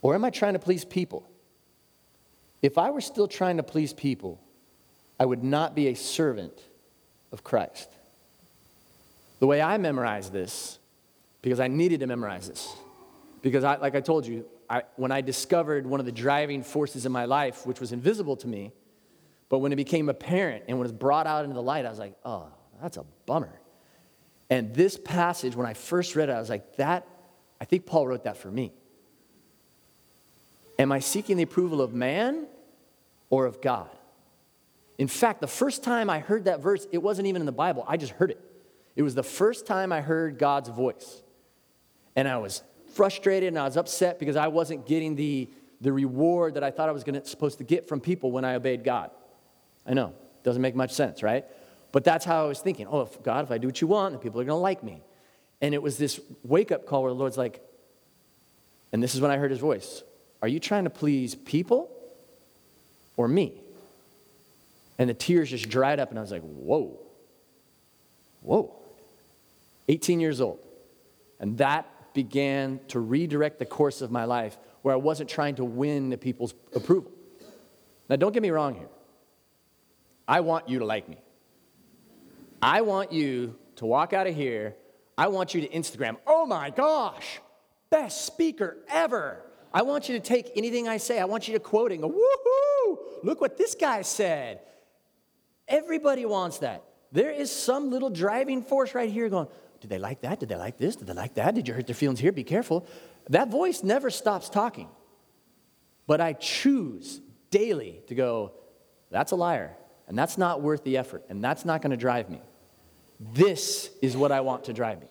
Or 0.00 0.14
am 0.14 0.24
I 0.24 0.30
trying 0.30 0.54
to 0.54 0.58
please 0.58 0.84
people? 0.84 1.28
If 2.60 2.78
I 2.78 2.90
were 2.90 3.00
still 3.00 3.28
trying 3.28 3.56
to 3.56 3.62
please 3.62 3.92
people, 3.92 4.40
I 5.18 5.24
would 5.24 5.44
not 5.44 5.74
be 5.74 5.88
a 5.88 5.94
servant 5.94 6.60
of 7.32 7.42
Christ. 7.42 7.88
The 9.40 9.46
way 9.46 9.60
I 9.60 9.78
memorized 9.78 10.32
this, 10.32 10.78
because 11.40 11.58
I 11.58 11.68
needed 11.68 12.00
to 12.00 12.06
memorize 12.06 12.48
this, 12.48 12.72
because 13.40 13.64
I, 13.64 13.76
like 13.76 13.96
I 13.96 14.00
told 14.00 14.26
you, 14.26 14.44
I, 14.70 14.82
when 14.96 15.10
I 15.10 15.20
discovered 15.20 15.86
one 15.86 15.98
of 15.98 16.06
the 16.06 16.12
driving 16.12 16.62
forces 16.62 17.04
in 17.04 17.12
my 17.12 17.24
life, 17.24 17.66
which 17.66 17.80
was 17.80 17.92
invisible 17.92 18.36
to 18.36 18.46
me, 18.46 18.72
but 19.48 19.58
when 19.58 19.72
it 19.72 19.76
became 19.76 20.08
apparent 20.08 20.64
and 20.68 20.78
when 20.78 20.86
it 20.86 20.92
was 20.92 20.98
brought 20.98 21.26
out 21.26 21.44
into 21.44 21.54
the 21.54 21.62
light, 21.62 21.84
I 21.84 21.90
was 21.90 21.98
like, 21.98 22.14
oh, 22.24 22.46
that's 22.80 22.96
a 22.96 23.04
bummer. 23.26 23.60
And 24.48 24.74
this 24.74 24.96
passage, 24.96 25.56
when 25.56 25.66
I 25.66 25.74
first 25.74 26.14
read 26.14 26.28
it, 26.28 26.32
I 26.32 26.38
was 26.38 26.48
like, 26.48 26.76
that, 26.76 27.06
I 27.60 27.64
think 27.64 27.84
Paul 27.84 28.06
wrote 28.06 28.24
that 28.24 28.36
for 28.36 28.50
me. 28.50 28.72
Am 30.78 30.92
I 30.92 31.00
seeking 31.00 31.36
the 31.36 31.42
approval 31.42 31.80
of 31.80 31.92
man 31.92 32.46
or 33.30 33.46
of 33.46 33.60
God? 33.60 33.90
In 34.98 35.08
fact, 35.08 35.40
the 35.40 35.46
first 35.46 35.82
time 35.82 36.10
I 36.10 36.18
heard 36.18 36.44
that 36.44 36.60
verse, 36.60 36.86
it 36.92 36.98
wasn't 36.98 37.26
even 37.28 37.42
in 37.42 37.46
the 37.46 37.52
Bible. 37.52 37.84
I 37.88 37.96
just 37.96 38.12
heard 38.12 38.30
it. 38.30 38.40
It 38.94 39.02
was 39.02 39.14
the 39.14 39.22
first 39.22 39.66
time 39.66 39.92
I 39.92 40.00
heard 40.00 40.38
God's 40.38 40.68
voice. 40.68 41.22
And 42.14 42.28
I 42.28 42.38
was 42.38 42.62
frustrated 42.94 43.48
and 43.48 43.58
I 43.58 43.64
was 43.64 43.76
upset 43.76 44.18
because 44.18 44.36
I 44.36 44.48
wasn't 44.48 44.86
getting 44.86 45.16
the, 45.16 45.48
the 45.80 45.92
reward 45.92 46.54
that 46.54 46.64
I 46.64 46.70
thought 46.70 46.88
I 46.88 46.92
was 46.92 47.04
gonna, 47.04 47.24
supposed 47.24 47.58
to 47.58 47.64
get 47.64 47.88
from 47.88 48.00
people 48.00 48.30
when 48.30 48.44
I 48.44 48.54
obeyed 48.54 48.84
God. 48.84 49.10
I 49.86 49.94
know, 49.94 50.12
doesn't 50.42 50.60
make 50.60 50.76
much 50.76 50.92
sense, 50.92 51.22
right? 51.22 51.46
But 51.90 52.04
that's 52.04 52.24
how 52.24 52.44
I 52.44 52.48
was 52.48 52.60
thinking. 52.60 52.86
Oh, 52.88 53.02
if 53.02 53.22
God, 53.22 53.44
if 53.44 53.50
I 53.50 53.58
do 53.58 53.66
what 53.68 53.80
you 53.80 53.86
want, 53.86 54.12
then 54.12 54.20
people 54.20 54.40
are 54.40 54.44
going 54.44 54.56
to 54.56 54.62
like 54.62 54.82
me. 54.82 55.02
And 55.60 55.74
it 55.74 55.82
was 55.82 55.96
this 55.96 56.20
wake 56.42 56.70
up 56.70 56.86
call 56.86 57.02
where 57.02 57.12
the 57.12 57.18
Lord's 57.18 57.38
like, 57.38 57.62
and 58.92 59.02
this 59.02 59.14
is 59.14 59.20
when 59.20 59.30
I 59.30 59.38
heard 59.38 59.50
his 59.50 59.60
voice 59.60 60.02
are 60.42 60.48
you 60.48 60.58
trying 60.58 60.84
to 60.84 60.90
please 60.90 61.36
people 61.36 61.88
or 63.16 63.28
me? 63.28 63.61
And 65.02 65.10
the 65.10 65.14
tears 65.14 65.50
just 65.50 65.68
dried 65.68 65.98
up, 65.98 66.10
and 66.10 66.18
I 66.18 66.22
was 66.22 66.30
like, 66.30 66.42
whoa, 66.42 66.96
whoa. 68.40 68.72
18 69.88 70.20
years 70.20 70.40
old. 70.40 70.64
And 71.40 71.58
that 71.58 72.14
began 72.14 72.78
to 72.86 73.00
redirect 73.00 73.58
the 73.58 73.66
course 73.66 74.00
of 74.00 74.12
my 74.12 74.26
life 74.26 74.56
where 74.82 74.94
I 74.94 74.98
wasn't 74.98 75.28
trying 75.28 75.56
to 75.56 75.64
win 75.64 76.08
the 76.10 76.16
people's 76.16 76.54
approval. 76.72 77.10
Now, 78.08 78.14
don't 78.14 78.32
get 78.32 78.44
me 78.44 78.50
wrong 78.50 78.76
here. 78.76 78.86
I 80.28 80.38
want 80.38 80.68
you 80.68 80.78
to 80.78 80.84
like 80.84 81.08
me. 81.08 81.18
I 82.62 82.82
want 82.82 83.10
you 83.10 83.56
to 83.74 83.86
walk 83.86 84.12
out 84.12 84.28
of 84.28 84.36
here. 84.36 84.76
I 85.18 85.26
want 85.26 85.52
you 85.52 85.62
to 85.62 85.68
Instagram, 85.70 86.16
oh 86.28 86.46
my 86.46 86.70
gosh, 86.70 87.40
best 87.90 88.24
speaker 88.24 88.76
ever. 88.88 89.42
I 89.74 89.82
want 89.82 90.08
you 90.08 90.16
to 90.16 90.24
take 90.24 90.52
anything 90.54 90.86
I 90.86 90.98
say, 90.98 91.18
I 91.18 91.24
want 91.24 91.48
you 91.48 91.54
to 91.54 91.60
quote 91.60 91.90
it 91.90 91.94
and 91.94 92.04
go, 92.04 92.08
woohoo, 92.10 93.24
look 93.24 93.40
what 93.40 93.56
this 93.56 93.74
guy 93.74 94.02
said. 94.02 94.60
Everybody 95.68 96.24
wants 96.24 96.58
that. 96.58 96.84
There 97.12 97.30
is 97.30 97.50
some 97.50 97.90
little 97.90 98.10
driving 98.10 98.62
force 98.62 98.94
right 98.94 99.10
here 99.10 99.28
going, 99.28 99.48
did 99.80 99.90
they 99.90 99.98
like 99.98 100.22
that? 100.22 100.40
Did 100.40 100.48
they 100.48 100.56
like 100.56 100.78
this? 100.78 100.96
Did 100.96 101.06
they 101.06 101.12
like 101.12 101.34
that? 101.34 101.54
Did 101.54 101.68
you 101.68 101.74
hurt 101.74 101.86
their 101.86 101.94
feelings 101.94 102.20
here? 102.20 102.32
Be 102.32 102.44
careful. 102.44 102.86
That 103.28 103.50
voice 103.50 103.82
never 103.82 104.10
stops 104.10 104.48
talking. 104.48 104.88
But 106.06 106.20
I 106.20 106.32
choose 106.32 107.20
daily 107.50 108.02
to 108.08 108.14
go, 108.14 108.52
that's 109.10 109.32
a 109.32 109.36
liar, 109.36 109.76
and 110.08 110.18
that's 110.18 110.38
not 110.38 110.62
worth 110.62 110.84
the 110.84 110.96
effort, 110.96 111.24
and 111.28 111.42
that's 111.44 111.64
not 111.64 111.82
going 111.82 111.90
to 111.90 111.96
drive 111.96 112.30
me. 112.30 112.40
This 113.20 113.90
is 114.00 114.16
what 114.16 114.32
I 114.32 114.40
want 114.40 114.64
to 114.64 114.72
drive 114.72 115.00
me. 115.00 115.08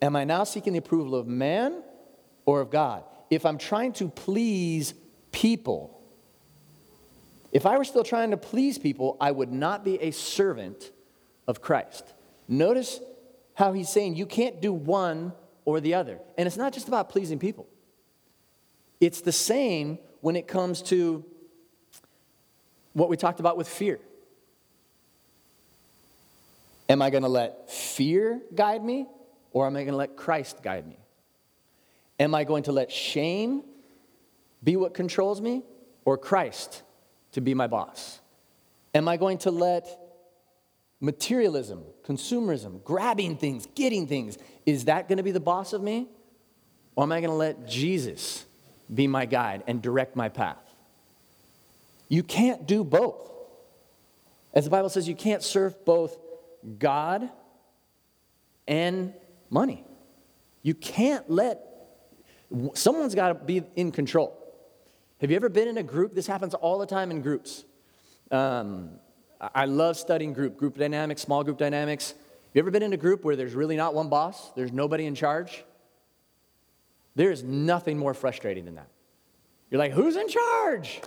Am 0.00 0.16
I 0.16 0.24
now 0.24 0.44
seeking 0.44 0.72
the 0.72 0.80
approval 0.80 1.14
of 1.14 1.26
man 1.26 1.82
or 2.46 2.60
of 2.60 2.70
God? 2.70 3.04
if 3.34 3.46
I'm 3.46 3.56
trying 3.56 3.94
to 3.94 4.08
please 4.10 4.92
people, 5.30 6.01
if 7.52 7.66
I 7.66 7.76
were 7.76 7.84
still 7.84 8.02
trying 8.02 8.30
to 8.30 8.38
please 8.38 8.78
people, 8.78 9.16
I 9.20 9.30
would 9.30 9.52
not 9.52 9.84
be 9.84 10.02
a 10.02 10.10
servant 10.10 10.90
of 11.46 11.60
Christ. 11.60 12.12
Notice 12.48 12.98
how 13.54 13.74
he's 13.74 13.90
saying 13.90 14.16
you 14.16 14.26
can't 14.26 14.60
do 14.62 14.72
one 14.72 15.34
or 15.66 15.80
the 15.80 15.94
other. 15.94 16.18
And 16.38 16.46
it's 16.46 16.56
not 16.56 16.72
just 16.72 16.88
about 16.88 17.10
pleasing 17.10 17.38
people, 17.38 17.68
it's 19.00 19.20
the 19.20 19.32
same 19.32 19.98
when 20.22 20.34
it 20.34 20.48
comes 20.48 20.80
to 20.82 21.24
what 22.94 23.08
we 23.08 23.16
talked 23.16 23.40
about 23.40 23.56
with 23.56 23.68
fear. 23.68 23.98
Am 26.88 27.00
I 27.02 27.10
going 27.10 27.22
to 27.22 27.28
let 27.28 27.70
fear 27.70 28.40
guide 28.54 28.84
me 28.84 29.06
or 29.52 29.66
am 29.66 29.76
I 29.76 29.80
going 29.80 29.92
to 29.92 29.96
let 29.96 30.16
Christ 30.16 30.62
guide 30.62 30.86
me? 30.86 30.98
Am 32.20 32.34
I 32.34 32.44
going 32.44 32.64
to 32.64 32.72
let 32.72 32.92
shame 32.92 33.62
be 34.62 34.76
what 34.76 34.94
controls 34.94 35.40
me 35.40 35.62
or 36.04 36.18
Christ 36.18 36.82
to 37.32 37.40
be 37.40 37.54
my 37.54 37.66
boss? 37.66 38.20
Am 38.94 39.08
I 39.08 39.16
going 39.16 39.38
to 39.38 39.50
let 39.50 39.88
materialism, 41.00 41.82
consumerism, 42.04 42.82
grabbing 42.84 43.36
things, 43.36 43.66
getting 43.74 44.06
things, 44.06 44.38
is 44.64 44.84
that 44.84 45.08
going 45.08 45.16
to 45.16 45.22
be 45.22 45.32
the 45.32 45.40
boss 45.40 45.72
of 45.72 45.82
me? 45.82 46.08
Or 46.94 47.04
am 47.04 47.12
I 47.12 47.20
going 47.20 47.30
to 47.30 47.36
let 47.36 47.66
Jesus 47.66 48.44
be 48.92 49.06
my 49.06 49.26
guide 49.26 49.64
and 49.66 49.82
direct 49.82 50.14
my 50.14 50.28
path? 50.28 50.62
You 52.08 52.22
can't 52.22 52.66
do 52.66 52.84
both. 52.84 53.30
As 54.54 54.64
the 54.64 54.70
Bible 54.70 54.90
says, 54.90 55.08
you 55.08 55.14
can't 55.14 55.42
serve 55.42 55.84
both 55.84 56.16
God 56.78 57.30
and 58.68 59.14
money. 59.50 59.84
You 60.62 60.74
can't 60.74 61.28
let, 61.28 61.64
someone's 62.74 63.14
got 63.14 63.28
to 63.28 63.34
be 63.34 63.64
in 63.74 63.90
control. 63.90 64.38
Have 65.22 65.30
you 65.30 65.36
ever 65.36 65.48
been 65.48 65.68
in 65.68 65.78
a 65.78 65.84
group? 65.84 66.14
This 66.14 66.26
happens 66.26 66.52
all 66.52 66.78
the 66.80 66.86
time 66.86 67.12
in 67.12 67.22
groups. 67.22 67.64
Um, 68.32 68.90
I 69.40 69.66
love 69.66 69.96
studying 69.96 70.32
group, 70.32 70.56
group 70.56 70.76
dynamics, 70.76 71.22
small 71.22 71.44
group 71.44 71.58
dynamics. 71.58 72.10
Have 72.10 72.54
you 72.54 72.58
ever 72.58 72.72
been 72.72 72.82
in 72.82 72.92
a 72.92 72.96
group 72.96 73.24
where 73.24 73.36
there's 73.36 73.54
really 73.54 73.76
not 73.76 73.94
one 73.94 74.08
boss? 74.08 74.50
There's 74.56 74.72
nobody 74.72 75.06
in 75.06 75.14
charge? 75.14 75.64
There 77.14 77.30
is 77.30 77.44
nothing 77.44 77.98
more 77.98 78.14
frustrating 78.14 78.64
than 78.64 78.74
that. 78.74 78.88
You're 79.70 79.78
like, 79.78 79.92
who's 79.92 80.16
in 80.16 80.26
charge? 80.26 81.00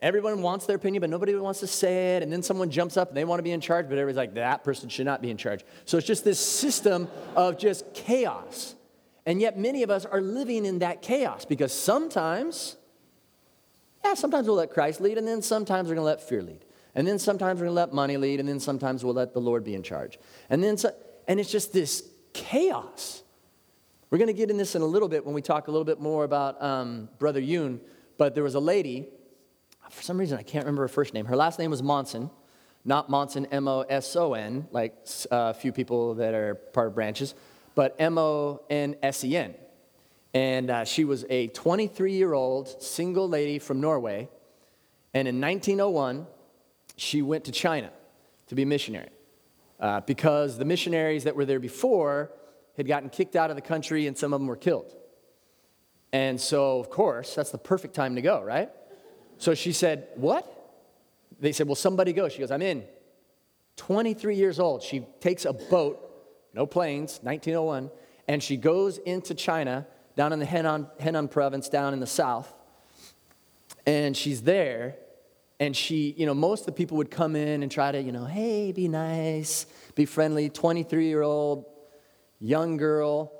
Everyone 0.00 0.40
wants 0.40 0.64
their 0.64 0.76
opinion, 0.76 1.02
but 1.02 1.10
nobody 1.10 1.34
wants 1.34 1.60
to 1.60 1.66
say 1.66 2.16
it. 2.16 2.22
And 2.22 2.32
then 2.32 2.42
someone 2.42 2.70
jumps 2.70 2.96
up 2.96 3.08
and 3.08 3.16
they 3.16 3.26
want 3.26 3.40
to 3.40 3.42
be 3.42 3.52
in 3.52 3.60
charge, 3.60 3.90
but 3.90 3.98
everybody's 3.98 4.16
like, 4.16 4.36
that 4.36 4.64
person 4.64 4.88
should 4.88 5.04
not 5.04 5.20
be 5.20 5.30
in 5.30 5.36
charge. 5.36 5.66
So 5.84 5.98
it's 5.98 6.06
just 6.06 6.24
this 6.24 6.40
system 6.40 7.08
of 7.36 7.58
just 7.58 7.92
chaos. 7.92 8.74
And 9.26 9.38
yet 9.38 9.58
many 9.58 9.82
of 9.82 9.90
us 9.90 10.06
are 10.06 10.22
living 10.22 10.64
in 10.64 10.78
that 10.78 11.02
chaos 11.02 11.44
because 11.44 11.74
sometimes, 11.74 12.77
yeah, 14.04 14.14
sometimes 14.14 14.46
we'll 14.46 14.56
let 14.56 14.70
Christ 14.70 15.00
lead, 15.00 15.18
and 15.18 15.26
then 15.26 15.42
sometimes 15.42 15.88
we're 15.88 15.96
going 15.96 16.04
to 16.04 16.10
let 16.10 16.26
fear 16.26 16.42
lead. 16.42 16.64
And 16.94 17.06
then 17.06 17.18
sometimes 17.18 17.60
we're 17.60 17.66
going 17.66 17.76
to 17.76 17.80
let 17.80 17.92
money 17.92 18.16
lead, 18.16 18.40
and 18.40 18.48
then 18.48 18.60
sometimes 18.60 19.04
we'll 19.04 19.14
let 19.14 19.34
the 19.34 19.40
Lord 19.40 19.64
be 19.64 19.74
in 19.74 19.82
charge. 19.82 20.18
And 20.50 20.62
then, 20.62 20.76
so, 20.76 20.92
and 21.26 21.38
it's 21.38 21.50
just 21.50 21.72
this 21.72 22.08
chaos. 22.32 23.22
We're 24.10 24.18
going 24.18 24.28
to 24.28 24.34
get 24.34 24.50
in 24.50 24.56
this 24.56 24.74
in 24.74 24.82
a 24.82 24.86
little 24.86 25.08
bit 25.08 25.24
when 25.24 25.34
we 25.34 25.42
talk 25.42 25.68
a 25.68 25.70
little 25.70 25.84
bit 25.84 26.00
more 26.00 26.24
about 26.24 26.60
um, 26.62 27.08
Brother 27.18 27.40
Yun. 27.40 27.80
But 28.16 28.34
there 28.34 28.42
was 28.44 28.54
a 28.54 28.60
lady 28.60 29.08
for 29.90 30.02
some 30.02 30.18
reason, 30.18 30.38
I 30.38 30.42
can't 30.42 30.64
remember 30.64 30.82
her 30.82 30.88
first 30.88 31.14
name. 31.14 31.26
Her 31.26 31.36
last 31.36 31.58
name 31.58 31.70
was 31.70 31.82
Monson, 31.82 32.30
not 32.84 33.08
Monson, 33.08 33.46
M 33.46 33.68
O 33.68 33.82
S 33.82 34.14
O 34.16 34.34
N, 34.34 34.66
like 34.70 34.94
uh, 35.30 35.52
a 35.52 35.54
few 35.54 35.72
people 35.72 36.14
that 36.16 36.34
are 36.34 36.54
part 36.54 36.88
of 36.88 36.94
branches, 36.94 37.34
but 37.74 37.96
M 37.98 38.18
O 38.18 38.62
N 38.68 38.96
S 39.02 39.24
E 39.24 39.36
N. 39.36 39.54
And 40.34 40.70
uh, 40.70 40.84
she 40.84 41.04
was 41.04 41.24
a 41.30 41.48
23 41.48 42.12
year 42.12 42.32
old 42.32 42.82
single 42.82 43.28
lady 43.28 43.58
from 43.58 43.80
Norway. 43.80 44.28
And 45.14 45.26
in 45.26 45.40
1901, 45.40 46.26
she 46.96 47.22
went 47.22 47.44
to 47.44 47.52
China 47.52 47.90
to 48.48 48.54
be 48.54 48.62
a 48.62 48.66
missionary 48.66 49.10
uh, 49.80 50.00
because 50.00 50.58
the 50.58 50.64
missionaries 50.64 51.24
that 51.24 51.36
were 51.36 51.44
there 51.44 51.60
before 51.60 52.30
had 52.76 52.86
gotten 52.86 53.08
kicked 53.08 53.36
out 53.36 53.50
of 53.50 53.56
the 53.56 53.62
country 53.62 54.06
and 54.06 54.16
some 54.16 54.32
of 54.32 54.40
them 54.40 54.46
were 54.46 54.56
killed. 54.56 54.94
And 56.12 56.40
so, 56.40 56.78
of 56.78 56.90
course, 56.90 57.34
that's 57.34 57.50
the 57.50 57.58
perfect 57.58 57.94
time 57.94 58.14
to 58.14 58.22
go, 58.22 58.42
right? 58.42 58.70
So 59.38 59.54
she 59.54 59.72
said, 59.72 60.08
What? 60.16 60.54
They 61.40 61.52
said, 61.52 61.66
Well, 61.66 61.76
somebody 61.76 62.12
go. 62.12 62.28
She 62.28 62.38
goes, 62.38 62.50
I'm 62.50 62.62
in. 62.62 62.84
23 63.76 64.34
years 64.34 64.58
old. 64.58 64.82
She 64.82 65.06
takes 65.20 65.44
a 65.44 65.52
boat, 65.52 66.00
no 66.52 66.66
planes, 66.66 67.20
1901, 67.22 67.90
and 68.26 68.42
she 68.42 68.56
goes 68.56 68.98
into 68.98 69.34
China, 69.34 69.86
down 70.18 70.32
in 70.32 70.40
the 70.40 70.46
Henan, 70.46 70.90
Henan 70.98 71.30
province, 71.30 71.68
down 71.68 71.92
in 71.94 72.00
the 72.00 72.06
south. 72.06 72.52
And 73.86 74.16
she's 74.16 74.42
there, 74.42 74.96
and 75.60 75.76
she, 75.76 76.12
you 76.18 76.26
know, 76.26 76.34
most 76.34 76.62
of 76.62 76.66
the 76.66 76.72
people 76.72 76.96
would 76.96 77.08
come 77.08 77.36
in 77.36 77.62
and 77.62 77.70
try 77.70 77.92
to, 77.92 78.02
you 78.02 78.10
know, 78.10 78.24
hey, 78.24 78.72
be 78.72 78.88
nice, 78.88 79.66
be 79.94 80.06
friendly. 80.06 80.50
23 80.50 81.06
year 81.06 81.22
old, 81.22 81.66
young 82.40 82.76
girl. 82.76 83.32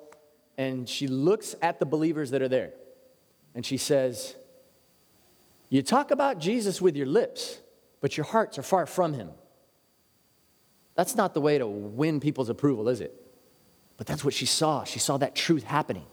And 0.57 0.89
she 0.89 1.09
looks 1.09 1.57
at 1.61 1.81
the 1.81 1.85
believers 1.85 2.31
that 2.31 2.43
are 2.43 2.49
there, 2.49 2.75
and 3.57 3.67
she 3.67 3.77
says, 3.77 4.37
you 5.71 5.83
talk 5.83 6.13
about 6.13 6.39
Jesus 6.39 6.81
with 6.81 6.95
your 6.95 7.07
lips, 7.07 7.59
but 8.01 8.17
your 8.17 8.25
hearts 8.25 8.57
are 8.57 8.63
far 8.63 8.87
from 8.87 9.15
him. 9.15 9.31
That's 10.95 11.17
not 11.17 11.35
the 11.35 11.41
way 11.41 11.59
to 11.59 11.67
win 11.67 12.21
people's 12.21 12.49
approval, 12.49 12.89
is 12.89 13.01
it? 13.01 13.13
But 13.97 14.07
that's 14.07 14.25
what 14.25 14.33
she 14.33 14.47
saw. 14.47 14.85
She 14.85 15.01
saw 15.01 15.17
that 15.17 15.35
truth 15.35 15.65
happening. 15.65 16.07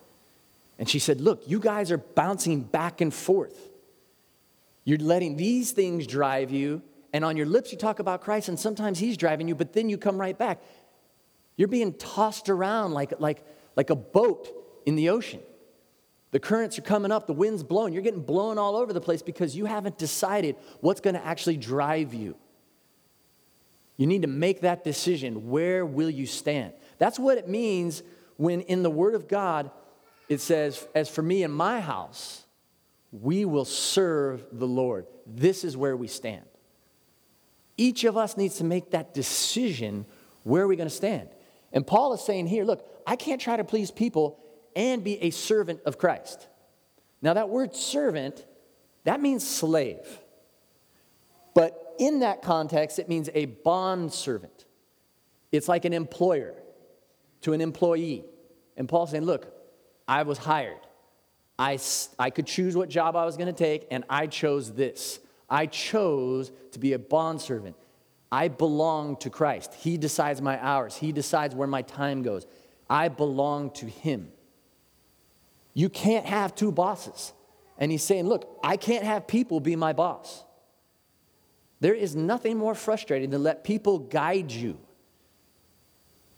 And 0.77 0.89
she 0.89 0.99
said, 0.99 1.21
Look, 1.21 1.43
you 1.47 1.59
guys 1.59 1.91
are 1.91 1.97
bouncing 1.97 2.61
back 2.61 3.01
and 3.01 3.13
forth. 3.13 3.71
You're 4.83 4.99
letting 4.99 5.35
these 5.35 5.71
things 5.71 6.05
drive 6.05 6.51
you, 6.51 6.81
and 7.11 7.25
on 7.25 7.37
your 7.37 7.45
lips 7.45 7.71
you 7.71 7.77
talk 7.77 7.99
about 7.99 8.21
Christ, 8.21 8.49
and 8.49 8.59
sometimes 8.59 8.99
He's 8.99 9.17
driving 9.17 9.47
you, 9.47 9.55
but 9.55 9.73
then 9.73 9.89
you 9.89 9.97
come 9.97 10.19
right 10.19 10.37
back. 10.37 10.61
You're 11.57 11.67
being 11.67 11.93
tossed 11.93 12.49
around 12.49 12.91
like, 12.91 13.13
like, 13.19 13.43
like 13.75 13.89
a 13.89 13.95
boat 13.95 14.49
in 14.85 14.95
the 14.95 15.09
ocean. 15.09 15.39
The 16.31 16.39
currents 16.39 16.77
are 16.77 16.81
coming 16.81 17.11
up, 17.11 17.27
the 17.27 17.33
wind's 17.33 17.63
blowing. 17.63 17.93
You're 17.93 18.03
getting 18.03 18.21
blown 18.21 18.57
all 18.57 18.75
over 18.75 18.91
the 18.91 18.99
place 18.99 19.21
because 19.21 19.55
you 19.55 19.65
haven't 19.65 19.97
decided 19.97 20.57
what's 20.81 20.99
going 20.99 21.13
to 21.13 21.25
actually 21.25 21.55
drive 21.55 22.13
you. 22.13 22.35
You 23.95 24.05
need 24.05 24.23
to 24.23 24.27
make 24.27 24.61
that 24.61 24.83
decision. 24.83 25.49
Where 25.49 25.85
will 25.85 26.09
you 26.09 26.25
stand? 26.25 26.73
That's 26.97 27.17
what 27.17 27.37
it 27.37 27.47
means 27.47 28.03
when 28.35 28.61
in 28.61 28.83
the 28.83 28.89
Word 28.89 29.15
of 29.15 29.29
God 29.29 29.71
it 30.29 30.41
says, 30.41 30.87
As 30.95 31.09
for 31.09 31.21
me 31.21 31.43
and 31.43 31.53
my 31.53 31.79
house, 31.81 32.45
we 33.11 33.45
will 33.45 33.65
serve 33.65 34.45
the 34.51 34.67
Lord. 34.67 35.07
This 35.25 35.63
is 35.63 35.77
where 35.77 35.95
we 35.95 36.07
stand. 36.07 36.45
Each 37.77 38.03
of 38.03 38.17
us 38.17 38.37
needs 38.37 38.57
to 38.57 38.63
make 38.63 38.91
that 38.91 39.13
decision 39.13 40.05
where 40.43 40.63
are 40.63 40.67
we 40.67 40.75
going 40.75 40.89
to 40.89 40.95
stand? 40.95 41.29
And 41.73 41.85
Paul 41.85 42.13
is 42.13 42.21
saying 42.21 42.47
here, 42.47 42.63
look, 42.63 42.87
I 43.07 43.15
can't 43.15 43.41
try 43.41 43.57
to 43.57 43.63
please 43.63 43.89
people 43.89 44.39
and 44.75 45.03
be 45.03 45.21
a 45.23 45.31
servant 45.31 45.81
of 45.85 45.97
Christ. 45.97 46.47
Now, 47.21 47.33
that 47.33 47.49
word 47.49 47.75
servant, 47.75 48.45
that 49.05 49.19
means 49.19 49.45
slave. 49.45 50.05
But 51.55 51.95
in 51.97 52.19
that 52.19 52.43
context, 52.43 52.99
it 52.99 53.09
means 53.09 53.29
a 53.33 53.45
bond 53.45 54.13
servant. 54.13 54.65
It's 55.51 55.67
like 55.67 55.85
an 55.85 55.93
employer 55.93 56.53
to 57.41 57.53
an 57.53 57.61
employee. 57.61 58.23
And 58.77 58.87
Paul's 58.87 59.11
saying, 59.11 59.25
Look, 59.25 59.51
I 60.07 60.23
was 60.23 60.37
hired. 60.37 60.79
I, 61.57 61.79
I 62.19 62.29
could 62.29 62.47
choose 62.47 62.75
what 62.75 62.89
job 62.89 63.15
I 63.15 63.25
was 63.25 63.37
going 63.37 63.47
to 63.47 63.53
take, 63.53 63.87
and 63.89 64.03
I 64.09 64.27
chose 64.27 64.73
this. 64.73 65.19
I 65.49 65.67
chose 65.67 66.51
to 66.71 66.79
be 66.79 66.93
a 66.93 66.99
bondservant. 66.99 67.75
I 68.31 68.49
belong 68.49 69.17
to 69.17 69.29
Christ. 69.29 69.73
He 69.75 69.97
decides 69.97 70.41
my 70.41 70.61
hours, 70.63 70.95
He 70.95 71.11
decides 71.11 71.55
where 71.55 71.67
my 71.67 71.81
time 71.81 72.23
goes. 72.23 72.45
I 72.89 73.07
belong 73.07 73.71
to 73.71 73.85
Him. 73.85 74.31
You 75.73 75.89
can't 75.89 76.25
have 76.25 76.55
two 76.55 76.71
bosses. 76.71 77.33
And 77.77 77.91
he's 77.91 78.03
saying, 78.03 78.27
Look, 78.27 78.59
I 78.63 78.77
can't 78.77 79.03
have 79.03 79.27
people 79.27 79.59
be 79.59 79.75
my 79.75 79.93
boss. 79.93 80.43
There 81.81 81.93
is 81.93 82.15
nothing 82.15 82.57
more 82.57 82.73
frustrating 82.73 83.29
than 83.29 83.43
let 83.43 83.63
people 83.63 83.99
guide 83.99 84.51
you. 84.51 84.79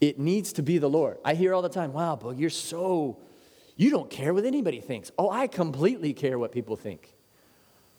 It 0.00 0.18
needs 0.18 0.52
to 0.54 0.62
be 0.62 0.78
the 0.78 0.90
Lord. 0.90 1.18
I 1.24 1.34
hear 1.34 1.54
all 1.54 1.62
the 1.62 1.68
time, 1.68 1.92
wow, 1.92 2.18
Boog, 2.20 2.38
you're 2.38 2.50
so, 2.50 3.18
you 3.78 3.90
don't 3.90 4.10
care 4.10 4.34
what 4.34 4.44
anybody 4.44 4.80
thinks. 4.80 5.12
Oh, 5.16 5.30
I 5.30 5.46
completely 5.46 6.12
care 6.12 6.36
what 6.36 6.50
people 6.50 6.74
think. 6.74 7.14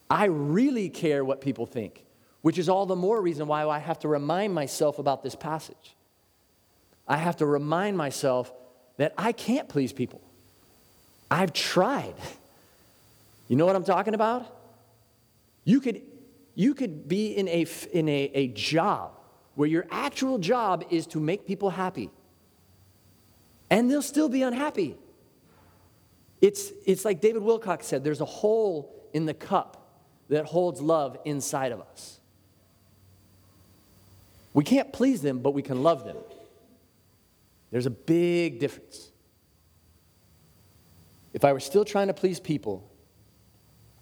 I 0.09 0.25
really 0.25 0.89
care 0.89 1.23
what 1.23 1.39
people 1.39 1.65
think, 1.65 2.05
which 2.41 2.57
is 2.57 2.67
all 2.67 2.85
the 2.85 2.97
more 2.97 3.21
reason 3.21 3.47
why 3.47 3.65
I 3.65 3.79
have 3.79 3.97
to 3.99 4.09
remind 4.09 4.53
myself 4.53 4.99
about 4.99 5.23
this 5.23 5.35
passage. 5.35 5.95
I 7.07 7.15
have 7.15 7.37
to 7.37 7.45
remind 7.45 7.97
myself 7.97 8.51
that 8.97 9.13
I 9.17 9.31
can't 9.31 9.69
please 9.69 9.93
people. 9.93 10.21
I've 11.31 11.53
tried. 11.53 12.15
You 13.47 13.55
know 13.55 13.65
what 13.65 13.77
I'm 13.77 13.85
talking 13.85 14.13
about? 14.13 14.53
You 15.63 15.79
could, 15.79 16.01
you 16.55 16.73
could 16.73 17.07
be 17.07 17.27
in, 17.27 17.47
a, 17.47 17.65
in 17.93 18.09
a, 18.09 18.31
a 18.33 18.47
job 18.49 19.13
where 19.55 19.69
your 19.69 19.87
actual 19.91 20.39
job 20.39 20.83
is 20.89 21.07
to 21.07 21.21
make 21.21 21.47
people 21.47 21.69
happy, 21.69 22.09
and 23.69 23.89
they'll 23.89 24.01
still 24.01 24.27
be 24.27 24.41
unhappy. 24.41 24.97
It's, 26.41 26.71
it's 26.85 27.03
like 27.03 27.21
David 27.21 27.41
Wilcock 27.41 27.83
said 27.83 28.03
there's 28.03 28.21
a 28.21 28.25
hole 28.25 28.93
in 29.13 29.25
the 29.25 29.33
cup 29.33 29.89
that 30.29 30.45
holds 30.45 30.81
love 30.81 31.17
inside 31.25 31.71
of 31.71 31.81
us. 31.81 32.19
We 34.53 34.63
can't 34.63 34.91
please 34.93 35.21
them, 35.21 35.39
but 35.39 35.51
we 35.51 35.61
can 35.61 35.83
love 35.83 36.05
them. 36.05 36.17
There's 37.71 37.85
a 37.85 37.91
big 37.91 38.59
difference. 38.59 39.11
If 41.33 41.45
I 41.45 41.53
were 41.53 41.59
still 41.59 41.85
trying 41.85 42.07
to 42.07 42.13
please 42.13 42.39
people, 42.39 42.89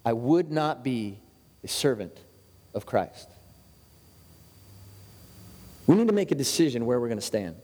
I 0.04 0.12
would 0.14 0.50
not 0.50 0.82
be 0.82 1.20
a 1.62 1.68
servant 1.68 2.18
of 2.72 2.86
Christ. 2.86 3.28
We 5.86 5.96
need 5.96 6.08
to 6.08 6.14
make 6.14 6.30
a 6.30 6.34
decision 6.34 6.86
where 6.86 7.00
we're 7.00 7.08
going 7.08 7.18
to 7.18 7.24
stand. 7.24 7.56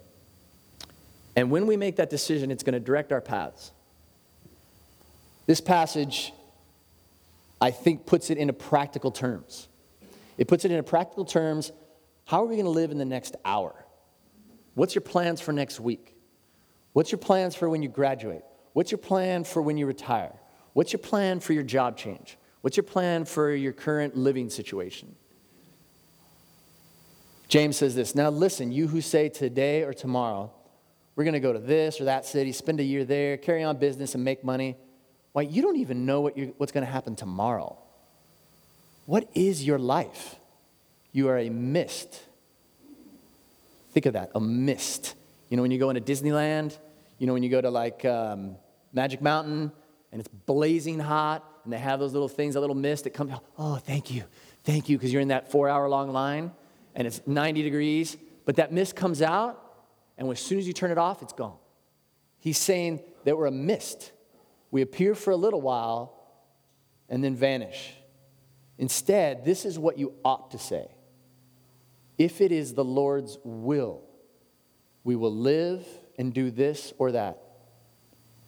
And 1.36 1.50
when 1.50 1.66
we 1.66 1.76
make 1.76 1.96
that 1.96 2.10
decision, 2.10 2.50
it's 2.50 2.62
going 2.62 2.74
to 2.74 2.80
direct 2.80 3.12
our 3.12 3.20
paths. 3.20 3.72
This 5.46 5.60
passage, 5.60 6.32
I 7.60 7.70
think, 7.70 8.06
puts 8.06 8.30
it 8.30 8.38
into 8.38 8.52
practical 8.52 9.10
terms. 9.10 9.68
It 10.38 10.48
puts 10.48 10.64
it 10.64 10.70
into 10.70 10.82
practical 10.82 11.24
terms. 11.24 11.70
How 12.24 12.42
are 12.42 12.46
we 12.46 12.56
going 12.56 12.64
to 12.64 12.70
live 12.70 12.90
in 12.90 12.98
the 12.98 13.04
next 13.04 13.36
hour? 13.44 13.74
What's 14.74 14.94
your 14.94 15.02
plans 15.02 15.40
for 15.40 15.52
next 15.52 15.78
week? 15.78 16.16
What's 16.92 17.12
your 17.12 17.18
plans 17.18 17.54
for 17.54 17.68
when 17.68 17.82
you 17.82 17.88
graduate? 17.88 18.42
What's 18.72 18.90
your 18.90 18.98
plan 18.98 19.44
for 19.44 19.62
when 19.62 19.76
you 19.76 19.86
retire? 19.86 20.32
What's 20.72 20.92
your 20.92 21.00
plan 21.00 21.40
for 21.40 21.52
your 21.52 21.62
job 21.62 21.96
change? 21.96 22.36
What's 22.60 22.76
your 22.76 22.84
plan 22.84 23.24
for 23.24 23.52
your 23.52 23.72
current 23.72 24.16
living 24.16 24.50
situation? 24.50 25.14
James 27.48 27.76
says 27.76 27.94
this 27.94 28.14
Now 28.14 28.30
listen, 28.30 28.72
you 28.72 28.88
who 28.88 29.00
say 29.00 29.28
today 29.28 29.82
or 29.82 29.92
tomorrow, 29.92 30.50
we're 31.14 31.24
going 31.24 31.34
to 31.34 31.40
go 31.40 31.52
to 31.52 31.58
this 31.60 32.00
or 32.00 32.04
that 32.04 32.26
city, 32.26 32.50
spend 32.50 32.80
a 32.80 32.82
year 32.82 33.04
there, 33.04 33.36
carry 33.36 33.62
on 33.62 33.76
business, 33.76 34.14
and 34.14 34.24
make 34.24 34.42
money. 34.42 34.76
Why, 35.34 35.42
you 35.42 35.62
don't 35.62 35.76
even 35.76 36.06
know 36.06 36.20
what 36.20 36.38
what's 36.58 36.70
going 36.70 36.86
to 36.86 36.90
happen 36.90 37.16
tomorrow. 37.16 37.76
What 39.04 39.28
is 39.34 39.66
your 39.66 39.80
life? 39.80 40.36
You 41.10 41.28
are 41.28 41.36
a 41.36 41.50
mist. 41.50 42.22
Think 43.92 44.06
of 44.06 44.12
that, 44.12 44.30
a 44.36 44.40
mist. 44.40 45.16
You 45.50 45.56
know, 45.56 45.62
when 45.62 45.72
you 45.72 45.78
go 45.78 45.90
into 45.90 46.00
Disneyland, 46.00 46.78
you 47.18 47.26
know, 47.26 47.32
when 47.32 47.42
you 47.42 47.50
go 47.50 47.60
to 47.60 47.68
like 47.68 48.04
um, 48.04 48.54
Magic 48.92 49.20
Mountain 49.20 49.72
and 50.12 50.20
it's 50.20 50.28
blazing 50.28 51.00
hot 51.00 51.44
and 51.64 51.72
they 51.72 51.78
have 51.78 51.98
those 51.98 52.12
little 52.12 52.28
things, 52.28 52.54
that 52.54 52.60
little 52.60 52.76
mist 52.76 53.02
that 53.02 53.10
comes, 53.10 53.32
oh, 53.58 53.74
thank 53.74 54.12
you, 54.12 54.22
thank 54.62 54.88
you, 54.88 54.96
because 54.96 55.12
you're 55.12 55.22
in 55.22 55.28
that 55.28 55.50
four 55.50 55.68
hour 55.68 55.88
long 55.88 56.12
line 56.12 56.52
and 56.94 57.08
it's 57.08 57.20
90 57.26 57.62
degrees, 57.62 58.16
but 58.44 58.54
that 58.56 58.72
mist 58.72 58.94
comes 58.94 59.20
out 59.20 59.60
and 60.16 60.30
as 60.30 60.38
soon 60.38 60.60
as 60.60 60.66
you 60.66 60.72
turn 60.72 60.92
it 60.92 60.98
off, 60.98 61.22
it's 61.22 61.32
gone. 61.32 61.56
He's 62.38 62.58
saying 62.58 63.00
that 63.24 63.36
we're 63.36 63.46
a 63.46 63.50
mist. 63.50 64.12
We 64.74 64.82
appear 64.82 65.14
for 65.14 65.30
a 65.30 65.36
little 65.36 65.60
while 65.60 66.16
and 67.08 67.22
then 67.22 67.36
vanish. 67.36 67.94
Instead, 68.76 69.44
this 69.44 69.64
is 69.64 69.78
what 69.78 69.98
you 69.98 70.14
ought 70.24 70.50
to 70.50 70.58
say 70.58 70.88
If 72.18 72.40
it 72.40 72.50
is 72.50 72.74
the 72.74 72.84
Lord's 72.84 73.38
will, 73.44 74.02
we 75.04 75.14
will 75.14 75.32
live 75.32 75.86
and 76.18 76.34
do 76.34 76.50
this 76.50 76.92
or 76.98 77.12
that. 77.12 77.38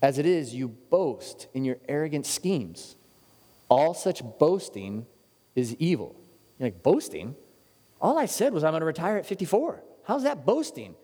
As 0.03 0.19
it 0.19 0.27
is, 0.27 0.53
you 0.53 0.67
boast 0.67 1.47
in 1.55 1.65
your 1.65 1.77
arrogant 1.89 2.27
schemes. 2.27 2.97
All 3.69 3.95
such 3.95 4.21
boasting 4.41 5.07
is 5.55 5.77
evil. 5.77 6.17
You're 6.59 6.71
like, 6.71 6.83
boasting? 6.83 7.37
All 8.01 8.19
I 8.19 8.27
said 8.27 8.53
was 8.53 8.65
I'm 8.65 8.73
going 8.73 8.81
to 8.81 8.87
retire 8.87 9.17
at 9.17 9.27
54. 9.27 9.81
How's 10.03 10.25
that 10.25 10.45
boasting? 10.45 10.97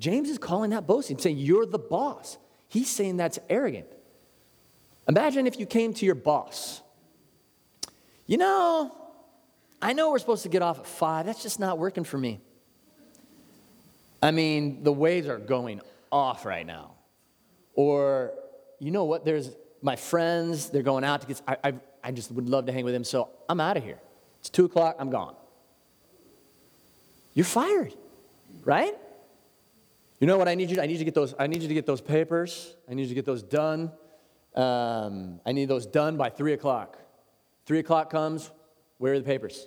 James 0.00 0.28
is 0.28 0.38
calling 0.38 0.70
that 0.70 0.88
boasting, 0.88 1.18
saying, 1.18 1.38
You're 1.38 1.66
the 1.66 1.78
boss. 1.78 2.36
He's 2.66 2.90
saying 2.90 3.18
that's 3.18 3.38
arrogant. 3.48 3.93
Imagine 5.08 5.46
if 5.46 5.58
you 5.58 5.66
came 5.66 5.92
to 5.94 6.06
your 6.06 6.14
boss. 6.14 6.82
You 8.26 8.38
know, 8.38 8.94
I 9.82 9.92
know 9.92 10.10
we're 10.10 10.18
supposed 10.18 10.44
to 10.44 10.48
get 10.48 10.62
off 10.62 10.78
at 10.78 10.86
five. 10.86 11.26
That's 11.26 11.42
just 11.42 11.60
not 11.60 11.78
working 11.78 12.04
for 12.04 12.16
me. 12.16 12.40
I 14.22 14.30
mean, 14.30 14.82
the 14.82 14.92
waves 14.92 15.28
are 15.28 15.38
going 15.38 15.82
off 16.10 16.46
right 16.46 16.66
now. 16.66 16.92
Or, 17.74 18.32
you 18.78 18.90
know 18.90 19.04
what? 19.04 19.24
There's 19.24 19.50
my 19.82 19.96
friends, 19.96 20.70
they're 20.70 20.82
going 20.82 21.04
out 21.04 21.20
to 21.20 21.26
get, 21.26 21.42
I, 21.46 21.56
I, 21.62 21.74
I 22.02 22.10
just 22.12 22.32
would 22.32 22.48
love 22.48 22.64
to 22.66 22.72
hang 22.72 22.86
with 22.86 22.94
them, 22.94 23.04
so 23.04 23.28
I'm 23.50 23.60
out 23.60 23.76
of 23.76 23.84
here. 23.84 23.98
It's 24.40 24.48
two 24.48 24.64
o'clock, 24.64 24.96
I'm 24.98 25.10
gone. 25.10 25.34
You're 27.34 27.44
fired, 27.44 27.92
right? 28.64 28.94
You 30.20 30.26
know 30.26 30.38
what 30.38 30.48
I 30.48 30.54
need 30.54 30.70
you? 30.70 30.76
To, 30.76 30.82
I 30.82 30.86
need 30.86 30.92
you 30.92 30.98
to 31.00 31.04
get 31.04 31.14
those. 31.14 31.34
I 31.38 31.46
need 31.46 31.60
you 31.60 31.68
to 31.68 31.74
get 31.74 31.84
those 31.84 32.00
papers. 32.00 32.74
I 32.88 32.94
need 32.94 33.02
you 33.02 33.08
to 33.08 33.14
get 33.14 33.26
those 33.26 33.42
done. 33.42 33.92
Um, 34.54 35.40
I 35.44 35.52
need 35.52 35.68
those 35.68 35.86
done 35.86 36.16
by 36.16 36.30
three 36.30 36.52
o'clock. 36.52 36.98
Three 37.66 37.78
o'clock 37.78 38.10
comes. 38.10 38.50
Where 38.98 39.14
are 39.14 39.18
the 39.18 39.24
papers? 39.24 39.66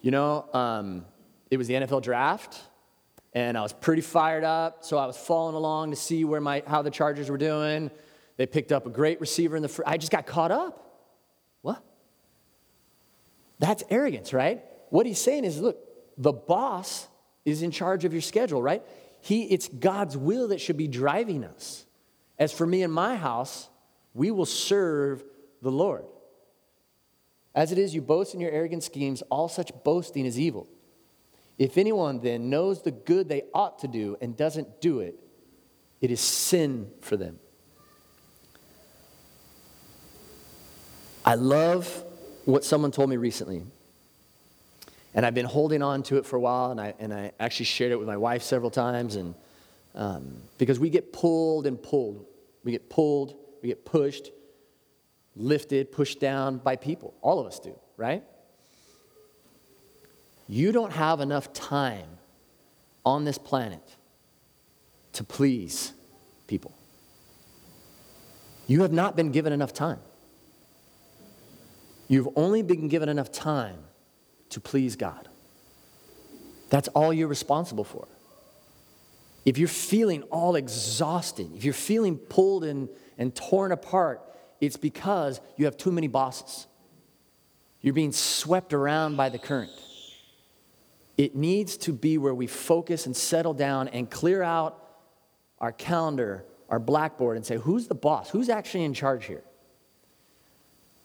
You 0.00 0.10
know, 0.10 0.46
um, 0.52 1.04
it 1.50 1.56
was 1.56 1.66
the 1.66 1.74
NFL 1.74 2.02
draft, 2.02 2.60
and 3.32 3.56
I 3.56 3.62
was 3.62 3.72
pretty 3.72 4.02
fired 4.02 4.44
up. 4.44 4.84
So 4.84 4.98
I 4.98 5.06
was 5.06 5.16
following 5.16 5.54
along 5.54 5.90
to 5.90 5.96
see 5.96 6.24
where 6.24 6.40
my 6.40 6.62
how 6.66 6.82
the 6.82 6.90
Chargers 6.90 7.30
were 7.30 7.38
doing. 7.38 7.90
They 8.36 8.46
picked 8.46 8.70
up 8.70 8.86
a 8.86 8.90
great 8.90 9.20
receiver 9.20 9.56
in 9.56 9.62
the. 9.62 9.68
Fr- 9.68 9.82
I 9.86 9.96
just 9.96 10.12
got 10.12 10.26
caught 10.26 10.50
up. 10.52 10.84
What? 11.62 11.82
That's 13.58 13.82
arrogance, 13.90 14.32
right? 14.32 14.62
What 14.90 15.06
he's 15.06 15.20
saying 15.20 15.44
is, 15.44 15.60
look, 15.60 15.78
the 16.16 16.32
boss 16.32 17.08
is 17.44 17.62
in 17.62 17.70
charge 17.70 18.04
of 18.04 18.12
your 18.12 18.22
schedule, 18.22 18.62
right? 18.62 18.82
He, 19.20 19.44
it's 19.44 19.68
God's 19.68 20.16
will 20.16 20.48
that 20.48 20.60
should 20.60 20.76
be 20.76 20.86
driving 20.86 21.44
us. 21.44 21.84
As 22.38 22.52
for 22.52 22.66
me 22.66 22.82
and 22.82 22.92
my 22.92 23.16
house, 23.16 23.68
we 24.14 24.30
will 24.30 24.46
serve 24.46 25.24
the 25.62 25.70
Lord. 25.70 26.04
As 27.54 27.72
it 27.72 27.78
is, 27.78 27.94
you 27.94 28.00
boast 28.00 28.34
in 28.34 28.40
your 28.40 28.50
arrogant 28.50 28.84
schemes, 28.84 29.22
all 29.30 29.48
such 29.48 29.72
boasting 29.84 30.24
is 30.24 30.38
evil. 30.38 30.68
If 31.58 31.76
anyone 31.76 32.20
then 32.20 32.50
knows 32.50 32.82
the 32.82 32.92
good 32.92 33.28
they 33.28 33.42
ought 33.52 33.80
to 33.80 33.88
do 33.88 34.16
and 34.20 34.36
doesn't 34.36 34.80
do 34.80 35.00
it, 35.00 35.18
it 36.00 36.12
is 36.12 36.20
sin 36.20 36.90
for 37.00 37.16
them. 37.16 37.40
I 41.24 41.34
love 41.34 42.04
what 42.44 42.64
someone 42.64 42.92
told 42.92 43.10
me 43.10 43.16
recently. 43.16 43.62
And 45.14 45.26
I've 45.26 45.34
been 45.34 45.46
holding 45.46 45.82
on 45.82 46.04
to 46.04 46.16
it 46.18 46.26
for 46.26 46.36
a 46.36 46.40
while, 46.40 46.70
and 46.70 46.80
I, 46.80 46.94
and 47.00 47.12
I 47.12 47.32
actually 47.40 47.66
shared 47.66 47.90
it 47.90 47.96
with 47.96 48.06
my 48.06 48.16
wife 48.16 48.42
several 48.42 48.70
times. 48.70 49.16
And 49.16 49.34
um, 49.98 50.42
because 50.58 50.78
we 50.78 50.88
get 50.88 51.12
pulled 51.12 51.66
and 51.66 51.82
pulled, 51.82 52.24
we 52.62 52.70
get 52.72 52.88
pulled, 52.88 53.34
we 53.60 53.68
get 53.68 53.84
pushed, 53.84 54.30
lifted, 55.34 55.90
pushed 55.90 56.20
down 56.20 56.58
by 56.58 56.76
people. 56.76 57.14
All 57.20 57.40
of 57.40 57.46
us 57.46 57.58
do, 57.58 57.76
right? 57.96 58.22
You 60.48 60.70
don't 60.70 60.92
have 60.92 61.20
enough 61.20 61.52
time 61.52 62.06
on 63.04 63.24
this 63.24 63.38
planet 63.38 63.82
to 65.14 65.24
please 65.24 65.92
people. 66.46 66.72
You 68.68 68.82
have 68.82 68.92
not 68.92 69.16
been 69.16 69.32
given 69.32 69.52
enough 69.52 69.72
time. 69.72 69.98
You've 72.06 72.28
only 72.36 72.62
been 72.62 72.88
given 72.88 73.08
enough 73.08 73.32
time 73.32 73.78
to 74.50 74.60
please 74.60 74.94
God. 74.94 75.28
That's 76.70 76.88
all 76.88 77.12
you're 77.12 77.28
responsible 77.28 77.84
for. 77.84 78.06
If 79.48 79.56
you're 79.56 79.66
feeling 79.66 80.24
all 80.24 80.56
exhausted, 80.56 81.56
if 81.56 81.64
you're 81.64 81.72
feeling 81.72 82.18
pulled 82.18 82.64
and, 82.64 82.86
and 83.16 83.34
torn 83.34 83.72
apart, 83.72 84.20
it's 84.60 84.76
because 84.76 85.40
you 85.56 85.64
have 85.64 85.78
too 85.78 85.90
many 85.90 86.06
bosses. 86.06 86.66
You're 87.80 87.94
being 87.94 88.12
swept 88.12 88.74
around 88.74 89.16
by 89.16 89.30
the 89.30 89.38
current. 89.38 89.70
It 91.16 91.34
needs 91.34 91.78
to 91.78 91.94
be 91.94 92.18
where 92.18 92.34
we 92.34 92.46
focus 92.46 93.06
and 93.06 93.16
settle 93.16 93.54
down 93.54 93.88
and 93.88 94.10
clear 94.10 94.42
out 94.42 94.86
our 95.60 95.72
calendar, 95.72 96.44
our 96.68 96.78
blackboard, 96.78 97.38
and 97.38 97.46
say, 97.46 97.56
who's 97.56 97.86
the 97.88 97.94
boss? 97.94 98.28
Who's 98.28 98.50
actually 98.50 98.84
in 98.84 98.92
charge 98.92 99.24
here? 99.24 99.44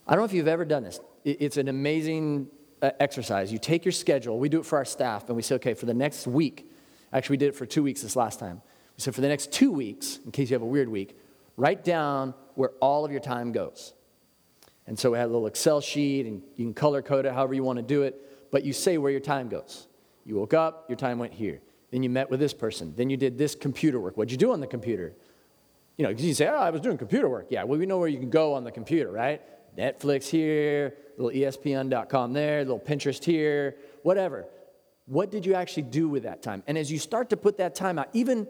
I 0.06 0.15
don't 0.15 0.19
know 0.19 0.25
if 0.25 0.34
you've 0.34 0.49
ever 0.49 0.65
done 0.65 0.84
this. 0.84 0.99
It's 1.23 1.56
an 1.56 1.69
amazing 1.69 2.47
uh, 2.82 2.91
exercise. 2.99 3.53
You 3.53 3.58
take 3.58 3.86
your 3.86 3.93
schedule, 3.93 4.38
we 4.38 4.49
do 4.49 4.60
it 4.60 4.65
for 4.65 4.77
our 4.79 4.84
staff, 4.84 5.29
and 5.29 5.38
we 5.38 5.43
say, 5.43 5.56
okay, 5.56 5.75
for 5.75 5.86
the 5.86 5.93
next 5.93 6.27
week, 6.27 6.69
actually, 7.13 7.34
we 7.34 7.38
did 7.38 7.49
it 7.49 7.56
for 7.56 7.65
two 7.65 7.84
weeks 7.84 8.02
this 8.02 8.15
last 8.15 8.39
time. 8.39 8.62
We 8.97 9.02
said, 9.02 9.15
for 9.15 9.21
the 9.21 9.28
next 9.28 9.52
two 9.52 9.71
weeks, 9.71 10.19
in 10.26 10.32
case 10.32 10.49
you 10.49 10.56
have 10.56 10.62
a 10.62 10.65
weird 10.65 10.89
week, 10.89 11.17
write 11.58 11.84
down 11.84 12.34
where 12.56 12.71
all 12.80 13.06
of 13.06 13.12
your 13.12 13.21
time 13.21 13.52
goes. 13.52 13.93
And 14.86 14.99
so 14.99 15.12
we 15.12 15.17
had 15.17 15.26
a 15.26 15.32
little 15.32 15.47
Excel 15.47 15.82
sheet, 15.82 16.26
and 16.26 16.41
you 16.58 16.65
can 16.65 16.73
color 16.73 17.02
code 17.02 17.26
it 17.26 17.34
however 17.34 17.54
you 17.54 17.63
want 17.63 17.78
to 17.78 17.84
do 17.84 18.04
it, 18.04 18.52
but 18.52 18.63
you 18.63 18.73
say 18.73 18.97
where 18.97 19.12
your 19.12 19.21
time 19.21 19.47
goes. 19.49 19.88
You 20.26 20.36
woke 20.36 20.54
up, 20.54 20.86
your 20.89 20.97
time 20.97 21.19
went 21.19 21.34
here. 21.34 21.62
Then 21.91 22.04
you 22.04 22.10
met 22.10 22.30
with 22.30 22.39
this 22.39 22.54
person. 22.54 22.93
Then 22.95 23.10
you 23.10 23.17
did 23.17 23.38
this 23.38 23.56
computer 23.56 23.99
work. 23.99 24.17
What'd 24.17 24.32
you 24.32 24.38
do 24.38 24.52
on 24.52 24.60
the 24.60 24.67
computer? 24.67 25.13
You 25.97 26.04
know, 26.04 26.10
because 26.10 26.26
you 26.26 26.34
say, 26.34 26.47
oh, 26.47 26.56
I 26.56 26.69
was 26.71 26.82
doing 26.82 26.97
computer 26.97 27.30
work. 27.30 27.47
Yeah, 27.49 27.63
well, 27.63 27.80
we 27.80 27.86
know 27.86 27.99
where 27.99 28.08
you 28.08 28.17
can 28.17 28.30
go 28.30 28.54
on 28.54 28.63
the 28.63 28.71
computer, 28.71 29.12
right? 29.12 29.41
Netflix 29.78 30.28
here, 30.28 30.95
little 31.17 31.32
ESPN.com 31.32 32.34
there, 32.34 32.60
little 32.60 32.80
Pinterest 32.80 33.23
here, 33.23 33.78
whatever. 34.02 34.45
What 35.06 35.32
did 35.32 35.46
you 35.46 35.54
actually 35.54 35.84
do 35.84 36.08
with 36.08 36.24
that 36.24 36.42
time? 36.42 36.63
And 36.68 36.78
as 36.78 36.92
you 36.92 37.00
start 37.00 37.30
to 37.32 37.38
put 37.38 37.58
that 37.58 37.76
time 37.76 38.00
out, 38.00 38.10
even 38.13 38.48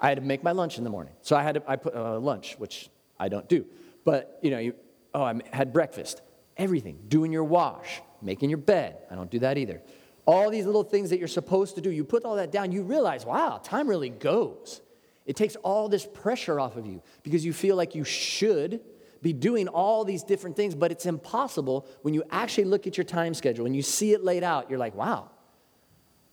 I 0.00 0.08
had 0.08 0.16
to 0.16 0.24
make 0.24 0.42
my 0.42 0.52
lunch 0.52 0.78
in 0.78 0.84
the 0.84 0.90
morning. 0.90 1.12
So 1.20 1.36
I 1.36 1.42
had 1.42 1.56
to, 1.56 1.62
I 1.66 1.76
put 1.76 1.94
uh, 1.94 2.18
lunch, 2.18 2.54
which 2.58 2.88
I 3.18 3.28
don't 3.28 3.48
do. 3.48 3.66
But, 4.04 4.38
you 4.42 4.50
know, 4.50 4.58
you, 4.58 4.74
oh, 5.14 5.22
I 5.22 5.40
had 5.52 5.72
breakfast. 5.72 6.22
Everything. 6.56 6.98
Doing 7.08 7.32
your 7.32 7.44
wash, 7.44 8.00
making 8.22 8.50
your 8.50 8.58
bed. 8.58 8.96
I 9.10 9.14
don't 9.14 9.30
do 9.30 9.40
that 9.40 9.58
either. 9.58 9.82
All 10.26 10.50
these 10.50 10.64
little 10.64 10.84
things 10.84 11.10
that 11.10 11.18
you're 11.18 11.28
supposed 11.28 11.74
to 11.74 11.80
do, 11.80 11.90
you 11.90 12.04
put 12.04 12.24
all 12.24 12.36
that 12.36 12.52
down, 12.52 12.72
you 12.72 12.82
realize, 12.82 13.26
wow, 13.26 13.60
time 13.62 13.88
really 13.88 14.10
goes. 14.10 14.80
It 15.26 15.36
takes 15.36 15.56
all 15.56 15.88
this 15.88 16.06
pressure 16.06 16.58
off 16.58 16.76
of 16.76 16.86
you 16.86 17.02
because 17.22 17.44
you 17.44 17.52
feel 17.52 17.76
like 17.76 17.94
you 17.94 18.04
should 18.04 18.80
be 19.22 19.32
doing 19.32 19.68
all 19.68 20.04
these 20.04 20.22
different 20.22 20.56
things, 20.56 20.74
but 20.74 20.90
it's 20.90 21.04
impossible 21.04 21.86
when 22.02 22.14
you 22.14 22.22
actually 22.30 22.64
look 22.64 22.86
at 22.86 22.96
your 22.96 23.04
time 23.04 23.34
schedule 23.34 23.66
and 23.66 23.76
you 23.76 23.82
see 23.82 24.12
it 24.12 24.24
laid 24.24 24.42
out. 24.42 24.70
You're 24.70 24.78
like, 24.78 24.94
wow, 24.94 25.30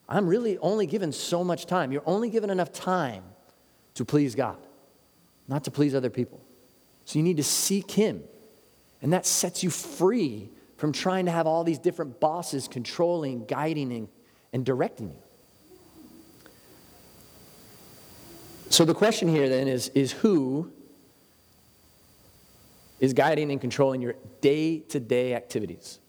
I'm 0.10 0.28
really 0.28 0.58
only 0.60 0.86
given 0.86 1.12
so 1.12 1.44
much 1.44 1.66
time. 1.66 1.92
You're 1.92 2.04
only 2.06 2.30
given 2.30 2.50
enough 2.50 2.72
time 2.72 3.24
to 3.96 4.06
please 4.06 4.36
God, 4.36 4.58
not 5.48 5.64
to 5.66 5.72
please 5.72 5.94
other 5.94 6.10
people. 6.10 6.42
So 7.06 7.20
you 7.20 7.24
need 7.24 7.38
to 7.38 7.44
seek 7.44 7.92
Him. 7.92 8.24
And 9.02 9.14
that 9.14 9.26
sets 9.26 9.64
you 9.64 9.70
free 9.70 10.50
from 10.78 10.92
trying 10.92 11.26
to 11.26 11.32
have 11.32 11.48
all 11.48 11.64
these 11.64 11.80
different 11.80 12.20
bosses 12.20 12.68
controlling, 12.68 13.46
guiding, 13.46 13.92
and, 13.92 14.08
and 14.54 14.66
directing 14.66 15.10
you. 15.10 15.22
So 18.70 18.86
the 18.86 18.94
question 18.94 19.28
here 19.28 19.50
then 19.50 19.68
is, 19.68 19.90
is 19.90 20.12
who 20.12 20.72
is 23.00 23.14
guiding 23.14 23.52
and 23.52 23.62
controlling 23.62 24.02
your 24.02 24.16
day 24.42 24.80
to 24.80 25.00
day 25.00 25.34
activities? 25.34 26.00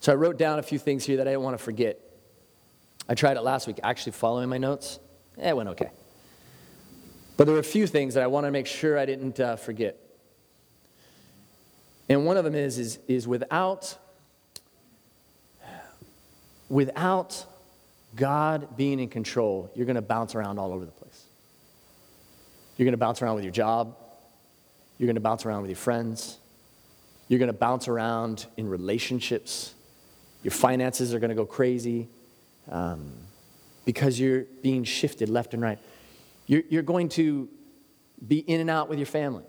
So 0.00 0.12
I 0.12 0.16
wrote 0.16 0.38
down 0.38 0.58
a 0.58 0.62
few 0.62 0.78
things 0.78 1.04
here 1.04 1.16
that 1.18 1.26
I 1.26 1.30
didn't 1.30 1.44
want 1.44 1.56
to 1.56 1.64
forget. 1.64 1.98
I 3.08 3.14
tried 3.14 3.36
it 3.36 3.42
last 3.42 3.66
week, 3.66 3.80
actually 3.82 4.12
following 4.12 4.48
my 4.48 4.58
notes. 4.58 4.98
Eh, 5.38 5.48
it 5.48 5.56
went 5.56 5.68
okay. 5.70 5.90
But 7.36 7.44
there 7.44 7.54
were 7.54 7.60
a 7.60 7.64
few 7.64 7.86
things 7.86 8.14
that 8.14 8.22
I 8.22 8.26
wanted 8.26 8.48
to 8.48 8.52
make 8.52 8.66
sure 8.66 8.98
I 8.98 9.06
didn't 9.06 9.40
uh, 9.40 9.56
forget. 9.56 9.98
And 12.08 12.24
one 12.24 12.36
of 12.36 12.44
them 12.44 12.54
is, 12.54 12.78
is, 12.78 12.98
is 13.08 13.26
without, 13.26 13.96
without 16.68 17.44
God 18.14 18.76
being 18.76 19.00
in 19.00 19.08
control, 19.08 19.70
you're 19.74 19.86
going 19.86 19.96
to 19.96 20.02
bounce 20.02 20.34
around 20.34 20.58
all 20.58 20.72
over 20.72 20.84
the 20.84 20.92
place. 20.92 21.24
You're 22.76 22.84
going 22.84 22.92
to 22.92 22.98
bounce 22.98 23.20
around 23.22 23.34
with 23.34 23.44
your 23.44 23.52
job. 23.52 23.96
You're 24.98 25.06
going 25.06 25.16
to 25.16 25.20
bounce 25.20 25.44
around 25.44 25.62
with 25.62 25.70
your 25.70 25.76
friends. 25.76 26.38
You're 27.28 27.38
going 27.38 27.48
to 27.48 27.52
bounce 27.52 27.88
around 27.88 28.46
in 28.56 28.68
relationships. 28.68 29.74
Your 30.42 30.52
finances 30.52 31.14
are 31.14 31.18
going 31.18 31.30
to 31.30 31.34
go 31.34 31.46
crazy 31.46 32.08
um, 32.70 33.12
because 33.84 34.18
you're 34.18 34.44
being 34.62 34.84
shifted 34.84 35.28
left 35.28 35.54
and 35.54 35.62
right. 35.62 35.78
You're, 36.46 36.62
you're 36.68 36.82
going 36.82 37.08
to 37.10 37.48
be 38.26 38.38
in 38.38 38.60
and 38.60 38.70
out 38.70 38.88
with 38.88 38.98
your 38.98 39.06
family. 39.06 39.44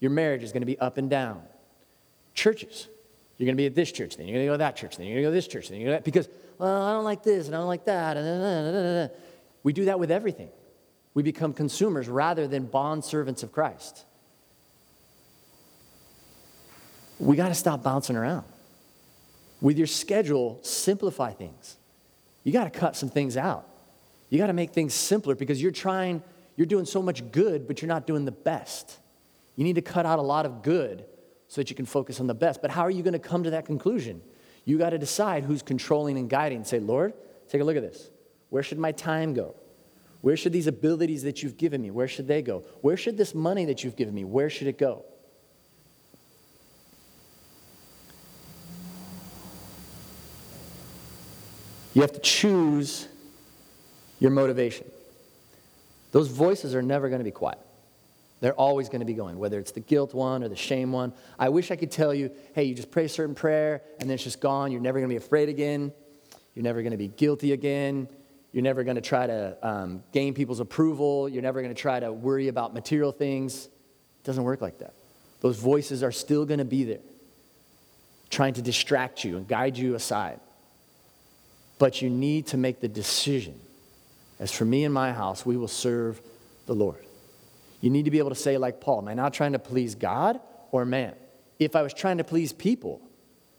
Your 0.00 0.10
marriage 0.10 0.42
is 0.42 0.52
going 0.52 0.62
to 0.62 0.66
be 0.66 0.78
up 0.78 0.98
and 0.98 1.08
down. 1.08 1.42
Churches, 2.34 2.88
you're 3.36 3.46
going 3.46 3.56
to 3.56 3.60
be 3.60 3.66
at 3.66 3.74
this 3.74 3.92
church, 3.92 4.16
then 4.16 4.26
you're 4.26 4.34
going 4.34 4.46
to 4.46 4.50
go 4.50 4.54
to 4.54 4.58
that 4.58 4.76
church, 4.76 4.96
then 4.96 5.06
you're 5.06 5.14
going 5.16 5.24
to 5.24 5.28
go 5.28 5.30
to 5.30 5.34
this 5.34 5.48
church, 5.48 5.68
then 5.68 5.80
you're 5.80 5.90
going 5.90 5.98
to, 5.98 6.04
because, 6.04 6.28
well, 6.58 6.82
I 6.82 6.92
don't 6.92 7.04
like 7.04 7.22
this 7.22 7.46
and 7.46 7.54
I 7.54 7.58
don't 7.58 7.68
like 7.68 7.84
that. 7.86 8.16
And 8.16 9.10
we 9.62 9.72
do 9.72 9.86
that 9.86 9.98
with 9.98 10.10
everything. 10.10 10.48
We 11.14 11.22
become 11.22 11.52
consumers 11.52 12.08
rather 12.08 12.48
than 12.48 12.66
bond 12.66 13.04
servants 13.04 13.42
of 13.42 13.52
Christ. 13.52 14.04
We 17.18 17.36
got 17.36 17.48
to 17.48 17.54
stop 17.54 17.82
bouncing 17.82 18.16
around. 18.16 18.44
With 19.60 19.78
your 19.78 19.86
schedule, 19.86 20.58
simplify 20.62 21.32
things. 21.32 21.76
You 22.44 22.52
got 22.52 22.64
to 22.64 22.78
cut 22.78 22.96
some 22.96 23.08
things 23.08 23.36
out. 23.36 23.68
You 24.28 24.38
got 24.38 24.46
to 24.46 24.52
make 24.52 24.72
things 24.72 24.94
simpler 24.94 25.34
because 25.34 25.60
you're 25.60 25.72
trying, 25.72 26.22
you're 26.56 26.66
doing 26.66 26.84
so 26.84 27.02
much 27.02 27.30
good, 27.30 27.66
but 27.66 27.82
you're 27.82 27.88
not 27.88 28.06
doing 28.06 28.24
the 28.24 28.32
best. 28.32 28.98
You 29.56 29.64
need 29.64 29.74
to 29.74 29.82
cut 29.82 30.06
out 30.06 30.18
a 30.18 30.22
lot 30.22 30.46
of 30.46 30.62
good 30.62 31.04
so 31.48 31.60
that 31.60 31.68
you 31.68 31.76
can 31.76 31.86
focus 31.86 32.18
on 32.18 32.26
the 32.26 32.34
best. 32.34 32.62
But 32.62 32.70
how 32.70 32.82
are 32.82 32.90
you 32.90 33.02
going 33.02 33.12
to 33.12 33.18
come 33.18 33.44
to 33.44 33.50
that 33.50 33.66
conclusion? 33.66 34.22
You 34.64 34.78
got 34.78 34.90
to 34.90 34.98
decide 34.98 35.44
who's 35.44 35.62
controlling 35.62 36.16
and 36.16 36.30
guiding. 36.30 36.64
Say, 36.64 36.80
Lord, 36.80 37.12
take 37.48 37.60
a 37.60 37.64
look 37.64 37.76
at 37.76 37.82
this. 37.82 38.10
Where 38.48 38.62
should 38.62 38.78
my 38.78 38.92
time 38.92 39.34
go? 39.34 39.54
Where 40.22 40.36
should 40.36 40.52
these 40.52 40.68
abilities 40.68 41.24
that 41.24 41.42
you've 41.42 41.56
given 41.56 41.82
me, 41.82 41.90
where 41.90 42.08
should 42.08 42.28
they 42.28 42.42
go? 42.42 42.60
Where 42.80 42.96
should 42.96 43.18
this 43.18 43.34
money 43.34 43.64
that 43.66 43.82
you've 43.82 43.96
given 43.96 44.14
me, 44.14 44.24
where 44.24 44.48
should 44.48 44.68
it 44.68 44.78
go? 44.78 45.04
You 51.94 52.02
have 52.02 52.12
to 52.12 52.20
choose 52.20 53.08
your 54.18 54.30
motivation. 54.30 54.90
Those 56.12 56.28
voices 56.28 56.74
are 56.74 56.82
never 56.82 57.08
going 57.08 57.20
to 57.20 57.24
be 57.24 57.30
quiet. 57.30 57.58
They're 58.40 58.54
always 58.54 58.88
going 58.88 59.00
to 59.00 59.06
be 59.06 59.14
going, 59.14 59.38
whether 59.38 59.58
it's 59.58 59.70
the 59.70 59.80
guilt 59.80 60.14
one 60.14 60.42
or 60.42 60.48
the 60.48 60.56
shame 60.56 60.90
one. 60.90 61.12
I 61.38 61.48
wish 61.48 61.70
I 61.70 61.76
could 61.76 61.92
tell 61.92 62.12
you, 62.12 62.30
hey, 62.54 62.64
you 62.64 62.74
just 62.74 62.90
pray 62.90 63.04
a 63.04 63.08
certain 63.08 63.34
prayer 63.34 63.82
and 64.00 64.08
then 64.08 64.14
it's 64.14 64.24
just 64.24 64.40
gone. 64.40 64.72
You're 64.72 64.80
never 64.80 64.98
going 64.98 65.08
to 65.08 65.12
be 65.12 65.24
afraid 65.24 65.48
again. 65.48 65.92
You're 66.54 66.64
never 66.64 66.82
going 66.82 66.90
to 66.90 66.98
be 66.98 67.08
guilty 67.08 67.52
again. 67.52 68.08
You're 68.52 68.64
never 68.64 68.84
going 68.84 68.96
to 68.96 69.00
try 69.00 69.26
to 69.26 69.56
um, 69.62 70.02
gain 70.12 70.34
people's 70.34 70.60
approval. 70.60 71.28
You're 71.28 71.42
never 71.42 71.62
going 71.62 71.74
to 71.74 71.80
try 71.80 72.00
to 72.00 72.12
worry 72.12 72.48
about 72.48 72.74
material 72.74 73.12
things. 73.12 73.66
It 73.66 74.24
doesn't 74.24 74.44
work 74.44 74.60
like 74.60 74.78
that. 74.80 74.94
Those 75.40 75.58
voices 75.58 76.02
are 76.02 76.12
still 76.12 76.44
going 76.44 76.58
to 76.58 76.64
be 76.64 76.84
there, 76.84 77.00
trying 78.28 78.54
to 78.54 78.62
distract 78.62 79.24
you 79.24 79.36
and 79.36 79.48
guide 79.48 79.78
you 79.78 79.94
aside. 79.94 80.40
But 81.82 82.00
you 82.00 82.10
need 82.10 82.46
to 82.46 82.56
make 82.56 82.78
the 82.78 82.86
decision 82.86 83.58
as 84.38 84.52
for 84.52 84.64
me 84.64 84.84
and 84.84 84.94
my 84.94 85.12
house, 85.12 85.44
we 85.44 85.56
will 85.56 85.66
serve 85.66 86.22
the 86.66 86.76
Lord. 86.76 87.04
You 87.80 87.90
need 87.90 88.04
to 88.04 88.12
be 88.12 88.18
able 88.18 88.28
to 88.28 88.36
say, 88.36 88.56
like 88.56 88.80
Paul, 88.80 89.00
am 89.00 89.08
I 89.08 89.14
not 89.14 89.34
trying 89.34 89.54
to 89.54 89.58
please 89.58 89.96
God 89.96 90.38
or 90.70 90.84
man? 90.84 91.16
If 91.58 91.74
I 91.74 91.82
was 91.82 91.92
trying 91.92 92.18
to 92.18 92.24
please 92.24 92.52
people, 92.52 93.02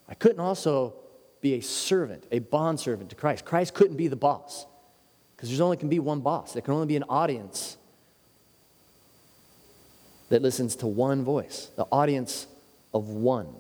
I 0.08 0.14
couldn't 0.14 0.40
also 0.40 0.94
be 1.42 1.56
a 1.56 1.62
servant, 1.62 2.24
a 2.32 2.40
bondservant 2.40 3.10
to 3.10 3.18
Christ. 3.18 3.44
Christ 3.44 3.74
couldn't 3.74 3.98
be 3.98 4.08
the 4.08 4.16
boss 4.16 4.68
because 5.36 5.50
there's 5.50 5.60
only 5.60 5.76
can 5.76 5.90
be 5.90 6.00
one 6.00 6.22
boss. 6.22 6.54
There 6.54 6.62
can 6.62 6.76
only 6.76 6.88
be 6.88 6.96
an 6.96 7.04
audience 7.10 7.76
that 10.30 10.42
listens 10.42 10.78
to 10.78 10.88
one 10.88 11.26
voice, 11.26 11.72
the 11.76 11.88
audience 11.92 12.48
of 12.94 13.10
one. 13.10 13.54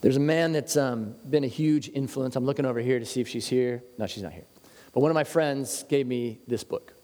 There's 0.00 0.16
a 0.16 0.20
man 0.20 0.52
that's 0.52 0.76
um, 0.76 1.16
been 1.28 1.42
a 1.42 1.48
huge 1.48 1.88
influence. 1.92 2.36
I'm 2.36 2.44
looking 2.44 2.64
over 2.64 2.78
here 2.78 3.00
to 3.00 3.04
see 3.04 3.20
if 3.20 3.28
she's 3.28 3.48
here. 3.48 3.82
No, 3.98 4.06
she's 4.06 4.22
not 4.22 4.32
here. 4.32 4.44
But 4.92 5.00
one 5.00 5.10
of 5.10 5.14
my 5.14 5.24
friends 5.24 5.84
gave 5.88 6.06
me 6.06 6.38
this 6.46 6.62
book 6.62 6.94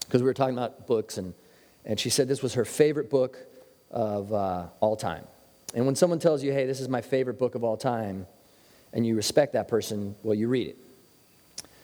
because 0.00 0.22
we 0.22 0.26
were 0.26 0.34
talking 0.34 0.56
about 0.56 0.86
books, 0.86 1.18
and, 1.18 1.34
and 1.84 1.98
she 1.98 2.10
said 2.10 2.26
this 2.26 2.42
was 2.42 2.54
her 2.54 2.64
favorite 2.64 3.10
book 3.10 3.38
of 3.90 4.32
uh, 4.32 4.66
all 4.80 4.96
time. 4.96 5.24
And 5.74 5.86
when 5.86 5.94
someone 5.94 6.18
tells 6.18 6.42
you, 6.42 6.52
hey, 6.52 6.66
this 6.66 6.80
is 6.80 6.88
my 6.88 7.00
favorite 7.00 7.38
book 7.38 7.54
of 7.54 7.62
all 7.62 7.76
time, 7.76 8.26
and 8.92 9.06
you 9.06 9.14
respect 9.14 9.52
that 9.52 9.68
person, 9.68 10.16
well, 10.22 10.34
you 10.34 10.48
read 10.48 10.66
it. 10.66 10.76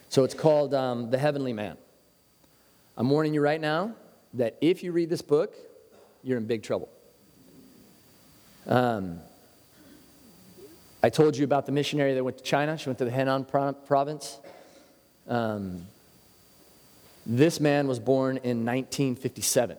So 0.08 0.24
it's 0.24 0.34
called 0.34 0.74
um, 0.74 1.10
The 1.10 1.18
Heavenly 1.18 1.52
Man. 1.52 1.76
I'm 2.96 3.08
warning 3.08 3.32
you 3.32 3.40
right 3.40 3.60
now 3.60 3.94
that 4.34 4.56
if 4.60 4.82
you 4.82 4.90
read 4.90 5.08
this 5.08 5.22
book, 5.22 5.54
you're 6.22 6.36
in 6.36 6.46
big 6.46 6.64
trouble. 6.64 6.88
Um, 8.66 9.20
I 11.00 11.10
told 11.10 11.36
you 11.36 11.44
about 11.44 11.66
the 11.66 11.72
missionary 11.72 12.14
that 12.14 12.24
went 12.24 12.38
to 12.38 12.44
China. 12.44 12.76
She 12.76 12.88
went 12.88 12.98
to 12.98 13.04
the 13.04 13.10
Henan 13.10 13.46
province. 13.86 14.40
Um, 15.28 15.86
this 17.24 17.60
man 17.60 17.86
was 17.86 18.00
born 18.00 18.38
in 18.38 18.64
1957. 18.64 19.76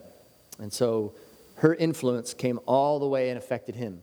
And 0.59 0.71
so 0.71 1.13
her 1.55 1.75
influence 1.75 2.33
came 2.33 2.59
all 2.65 2.99
the 2.99 3.07
way 3.07 3.29
and 3.29 3.37
affected 3.37 3.75
him. 3.75 4.01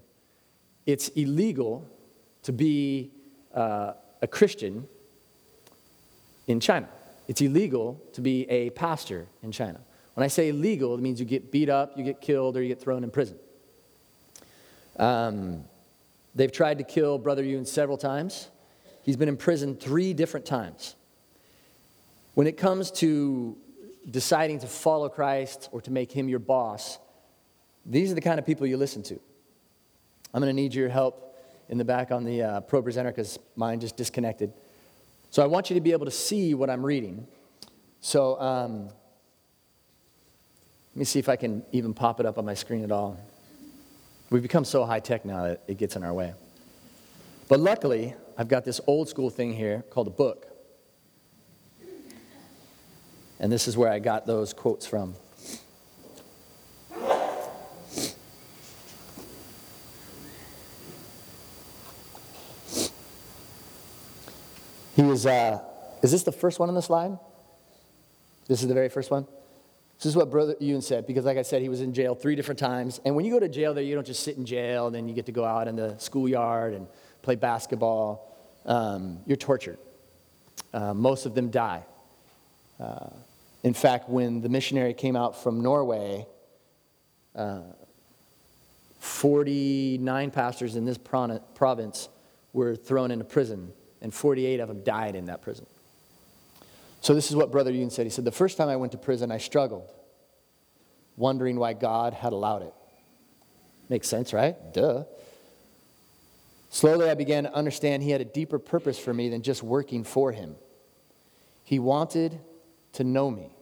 It's 0.84 1.08
illegal 1.08 1.88
to 2.42 2.52
be 2.52 3.12
uh, 3.54 3.94
a 4.20 4.26
Christian 4.26 4.86
in 6.46 6.60
China. 6.60 6.88
It's 7.28 7.40
illegal 7.40 8.00
to 8.12 8.20
be 8.20 8.48
a 8.50 8.70
pastor 8.70 9.26
in 9.42 9.52
China. 9.52 9.80
When 10.14 10.24
I 10.24 10.28
say 10.28 10.50
illegal, 10.50 10.94
it 10.94 11.00
means 11.00 11.18
you 11.18 11.26
get 11.26 11.50
beat 11.50 11.70
up, 11.70 11.96
you 11.96 12.04
get 12.04 12.20
killed, 12.20 12.56
or 12.56 12.62
you 12.62 12.68
get 12.68 12.80
thrown 12.80 13.04
in 13.04 13.10
prison. 13.10 13.38
Um, 14.98 15.64
they've 16.36 16.52
tried 16.52 16.78
to 16.78 16.84
kill 16.84 17.18
Brother 17.18 17.42
Yun 17.42 17.64
several 17.64 17.96
times. 17.96 18.48
He's 19.02 19.16
been 19.16 19.28
in 19.28 19.36
prison 19.36 19.74
three 19.74 20.12
different 20.12 20.46
times. 20.46 20.94
When 22.34 22.46
it 22.46 22.56
comes 22.56 22.90
to 22.92 23.56
deciding 24.08 24.60
to 24.60 24.66
follow 24.66 25.08
Christ 25.08 25.68
or 25.72 25.80
to 25.80 25.90
make 25.90 26.12
him 26.12 26.28
your 26.28 26.38
boss, 26.38 26.98
these 27.84 28.12
are 28.12 28.14
the 28.14 28.20
kind 28.20 28.38
of 28.38 28.46
people 28.46 28.66
you 28.66 28.76
listen 28.76 29.02
to. 29.04 29.18
I'm 30.34 30.42
going 30.42 30.54
to 30.54 30.62
need 30.62 30.74
your 30.74 30.88
help 30.88 31.22
in 31.68 31.78
the 31.78 31.84
back 31.84 32.12
on 32.12 32.24
the 32.24 32.42
uh, 32.42 32.60
Pro 32.60 32.82
Presenter 32.82 33.10
because 33.10 33.38
mine 33.56 33.80
just 33.80 33.96
disconnected. 33.96 34.52
So 35.30 35.42
I 35.42 35.46
want 35.46 35.70
you 35.70 35.74
to 35.74 35.80
be 35.80 35.92
able 35.92 36.04
to 36.04 36.12
see 36.12 36.54
what 36.54 36.68
I'm 36.68 36.84
reading. 36.84 37.26
So 38.00 38.40
um, 38.40 38.84
let 38.84 40.96
me 40.96 41.04
see 41.04 41.18
if 41.18 41.28
I 41.28 41.36
can 41.36 41.64
even 41.72 41.94
pop 41.94 42.20
it 42.20 42.26
up 42.26 42.38
on 42.38 42.44
my 42.44 42.54
screen 42.54 42.84
at 42.84 42.92
all. 42.92 43.18
We've 44.28 44.42
become 44.42 44.64
so 44.64 44.84
high 44.84 45.00
tech 45.00 45.24
now 45.24 45.44
that 45.44 45.62
it 45.68 45.78
gets 45.78 45.94
in 45.94 46.02
our 46.02 46.12
way. 46.12 46.34
But 47.48 47.60
luckily, 47.60 48.14
I've 48.36 48.48
got 48.48 48.64
this 48.64 48.80
old 48.86 49.08
school 49.08 49.30
thing 49.30 49.52
here 49.52 49.84
called 49.90 50.08
a 50.08 50.10
book. 50.10 50.48
And 53.38 53.52
this 53.52 53.68
is 53.68 53.76
where 53.76 53.90
I 53.90 54.00
got 54.00 54.26
those 54.26 54.52
quotes 54.52 54.86
from. 54.86 55.14
He 64.96 65.02
is, 65.02 65.26
uh, 65.26 65.60
is 66.02 66.10
this 66.10 66.22
the 66.22 66.32
first 66.32 66.58
one 66.58 66.70
on 66.70 66.74
the 66.74 66.82
slide? 66.82 67.18
This 68.48 68.62
is 68.62 68.68
the 68.68 68.74
very 68.74 68.88
first 68.88 69.10
one? 69.10 69.26
This 69.96 70.06
is 70.06 70.16
what 70.16 70.30
Brother 70.30 70.54
Yun 70.60 70.82
said, 70.82 71.06
because 71.06 71.24
like 71.24 71.38
I 71.38 71.42
said, 71.42 71.62
he 71.62 71.70
was 71.70 71.80
in 71.80 71.94
jail 71.94 72.14
three 72.14 72.36
different 72.36 72.58
times. 72.58 73.00
And 73.04 73.16
when 73.16 73.24
you 73.24 73.32
go 73.32 73.40
to 73.40 73.48
jail 73.48 73.72
there, 73.72 73.82
you 73.82 73.94
don't 73.94 74.06
just 74.06 74.22
sit 74.22 74.36
in 74.36 74.44
jail, 74.44 74.86
and 74.86 74.94
then 74.94 75.08
you 75.08 75.14
get 75.14 75.26
to 75.26 75.32
go 75.32 75.44
out 75.44 75.68
in 75.68 75.76
the 75.76 75.96
schoolyard 75.98 76.74
and 76.74 76.86
play 77.22 77.34
basketball. 77.34 78.36
Um, 78.66 79.20
you're 79.26 79.36
tortured. 79.36 79.78
Uh, 80.74 80.92
most 80.92 81.24
of 81.24 81.34
them 81.34 81.50
die. 81.50 81.82
Uh, 82.78 83.08
in 83.62 83.72
fact, 83.72 84.08
when 84.08 84.42
the 84.42 84.50
missionary 84.50 84.92
came 84.92 85.16
out 85.16 85.42
from 85.42 85.62
Norway, 85.62 86.26
uh, 87.34 87.62
49 88.98 90.30
pastors 90.30 90.76
in 90.76 90.84
this 90.84 90.98
province 90.98 92.08
were 92.52 92.76
thrown 92.76 93.10
into 93.10 93.24
prison, 93.24 93.72
and 94.02 94.12
48 94.12 94.60
of 94.60 94.68
them 94.68 94.82
died 94.82 95.14
in 95.14 95.26
that 95.26 95.42
prison. 95.42 95.66
So, 97.06 97.14
this 97.14 97.30
is 97.30 97.36
what 97.36 97.52
Brother 97.52 97.70
Yun 97.70 97.90
said. 97.90 98.04
He 98.04 98.10
said, 98.10 98.24
The 98.24 98.32
first 98.32 98.56
time 98.56 98.68
I 98.68 98.74
went 98.74 98.90
to 98.90 98.98
prison, 98.98 99.30
I 99.30 99.38
struggled, 99.38 99.92
wondering 101.16 101.54
why 101.54 101.72
God 101.72 102.12
had 102.12 102.32
allowed 102.32 102.62
it. 102.62 102.74
Makes 103.88 104.08
sense, 104.08 104.32
right? 104.32 104.56
Duh. 104.74 105.04
Slowly, 106.68 107.08
I 107.08 107.14
began 107.14 107.44
to 107.44 107.54
understand 107.54 108.02
he 108.02 108.10
had 108.10 108.22
a 108.22 108.24
deeper 108.24 108.58
purpose 108.58 108.98
for 108.98 109.14
me 109.14 109.28
than 109.28 109.42
just 109.42 109.62
working 109.62 110.02
for 110.02 110.32
him. 110.32 110.56
He 111.62 111.78
wanted 111.78 112.40
to 112.94 113.04
know 113.04 113.30
me, 113.30 113.54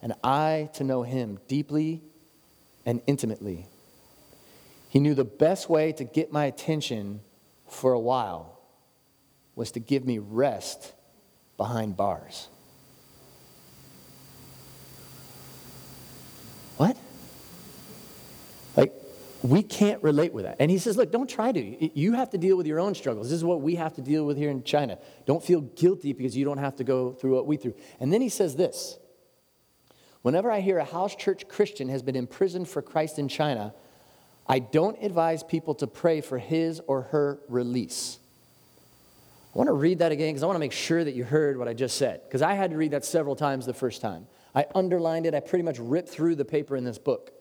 and 0.00 0.12
I 0.22 0.70
to 0.74 0.84
know 0.84 1.02
him 1.02 1.40
deeply 1.48 2.00
and 2.86 3.02
intimately. 3.08 3.66
He 4.88 5.00
knew 5.00 5.14
the 5.14 5.24
best 5.24 5.68
way 5.68 5.90
to 5.90 6.04
get 6.04 6.30
my 6.30 6.44
attention 6.44 7.22
for 7.66 7.92
a 7.92 7.98
while 7.98 8.60
was 9.56 9.72
to 9.72 9.80
give 9.80 10.06
me 10.06 10.20
rest 10.20 10.92
behind 11.56 11.96
bars. 11.96 12.48
What? 16.76 16.96
Like, 18.76 18.92
we 19.42 19.62
can't 19.62 20.02
relate 20.02 20.32
with 20.32 20.44
that. 20.44 20.56
And 20.58 20.70
he 20.70 20.78
says, 20.78 20.96
Look, 20.96 21.12
don't 21.12 21.28
try 21.28 21.52
to. 21.52 21.98
You 21.98 22.14
have 22.14 22.30
to 22.30 22.38
deal 22.38 22.56
with 22.56 22.66
your 22.66 22.80
own 22.80 22.94
struggles. 22.94 23.28
This 23.28 23.36
is 23.36 23.44
what 23.44 23.60
we 23.60 23.76
have 23.76 23.94
to 23.94 24.02
deal 24.02 24.24
with 24.26 24.36
here 24.36 24.50
in 24.50 24.64
China. 24.64 24.98
Don't 25.26 25.42
feel 25.42 25.60
guilty 25.60 26.12
because 26.12 26.36
you 26.36 26.44
don't 26.44 26.58
have 26.58 26.76
to 26.76 26.84
go 26.84 27.12
through 27.12 27.34
what 27.34 27.46
we 27.46 27.56
through. 27.56 27.74
And 28.00 28.12
then 28.12 28.20
he 28.20 28.28
says 28.28 28.56
this 28.56 28.98
Whenever 30.22 30.50
I 30.50 30.60
hear 30.60 30.78
a 30.78 30.84
house 30.84 31.14
church 31.14 31.46
Christian 31.48 31.90
has 31.90 32.02
been 32.02 32.16
imprisoned 32.16 32.68
for 32.68 32.80
Christ 32.80 33.18
in 33.18 33.28
China, 33.28 33.74
I 34.46 34.58
don't 34.58 34.96
advise 35.02 35.42
people 35.42 35.74
to 35.76 35.86
pray 35.86 36.20
for 36.20 36.38
his 36.38 36.80
or 36.86 37.02
her 37.02 37.40
release. 37.48 38.18
I 39.54 39.58
want 39.58 39.68
to 39.68 39.74
read 39.74 40.00
that 40.00 40.10
again 40.10 40.30
because 40.30 40.42
I 40.42 40.46
want 40.46 40.56
to 40.56 40.60
make 40.60 40.72
sure 40.72 41.04
that 41.04 41.14
you 41.14 41.22
heard 41.22 41.56
what 41.56 41.68
I 41.68 41.74
just 41.74 41.96
said, 41.96 42.22
because 42.24 42.42
I 42.42 42.54
had 42.54 42.72
to 42.72 42.76
read 42.76 42.90
that 42.90 43.04
several 43.04 43.36
times 43.36 43.66
the 43.66 43.74
first 43.74 44.00
time. 44.00 44.26
I 44.52 44.66
underlined 44.74 45.26
it, 45.26 45.34
I 45.34 45.40
pretty 45.40 45.62
much 45.62 45.78
ripped 45.78 46.08
through 46.08 46.34
the 46.34 46.44
paper 46.44 46.76
in 46.76 46.82
this 46.82 46.98
book. 46.98 47.32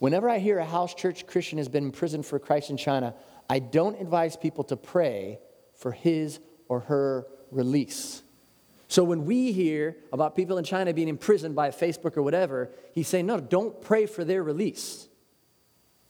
Whenever 0.00 0.28
I 0.28 0.38
hear 0.38 0.58
a 0.58 0.64
house 0.64 0.94
church 0.94 1.26
Christian 1.26 1.58
has 1.58 1.68
been 1.68 1.84
imprisoned 1.84 2.26
for 2.26 2.38
Christ 2.40 2.70
in 2.70 2.76
China, 2.76 3.14
I 3.48 3.60
don't 3.60 4.00
advise 4.00 4.36
people 4.36 4.64
to 4.64 4.76
pray 4.76 5.38
for 5.76 5.92
his 5.92 6.40
or 6.68 6.80
her 6.80 7.26
release. 7.52 8.22
So 8.88 9.04
when 9.04 9.24
we 9.24 9.52
hear 9.52 9.96
about 10.12 10.34
people 10.34 10.58
in 10.58 10.64
China 10.64 10.92
being 10.92 11.08
imprisoned 11.08 11.54
by 11.54 11.70
Facebook 11.70 12.16
or 12.16 12.22
whatever, 12.22 12.70
he's 12.92 13.06
saying, 13.06 13.26
no, 13.26 13.38
don't 13.38 13.80
pray 13.80 14.06
for 14.06 14.24
their 14.24 14.42
release. 14.42 15.08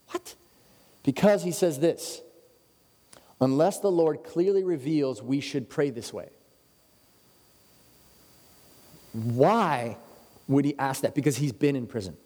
What? 0.08 0.34
Because 1.02 1.42
he 1.42 1.52
says 1.52 1.78
this 1.78 2.22
unless 3.40 3.78
the 3.80 3.90
Lord 3.90 4.24
clearly 4.24 4.64
reveals 4.64 5.22
we 5.22 5.40
should 5.40 5.68
pray 5.68 5.90
this 5.90 6.12
way. 6.12 6.28
Why 9.12 9.96
would 10.46 10.64
he 10.64 10.74
ask 10.78 11.02
that? 11.02 11.14
Because 11.14 11.36
he's 11.36 11.52
been 11.52 11.76
in 11.76 11.86
prison. 11.86 12.16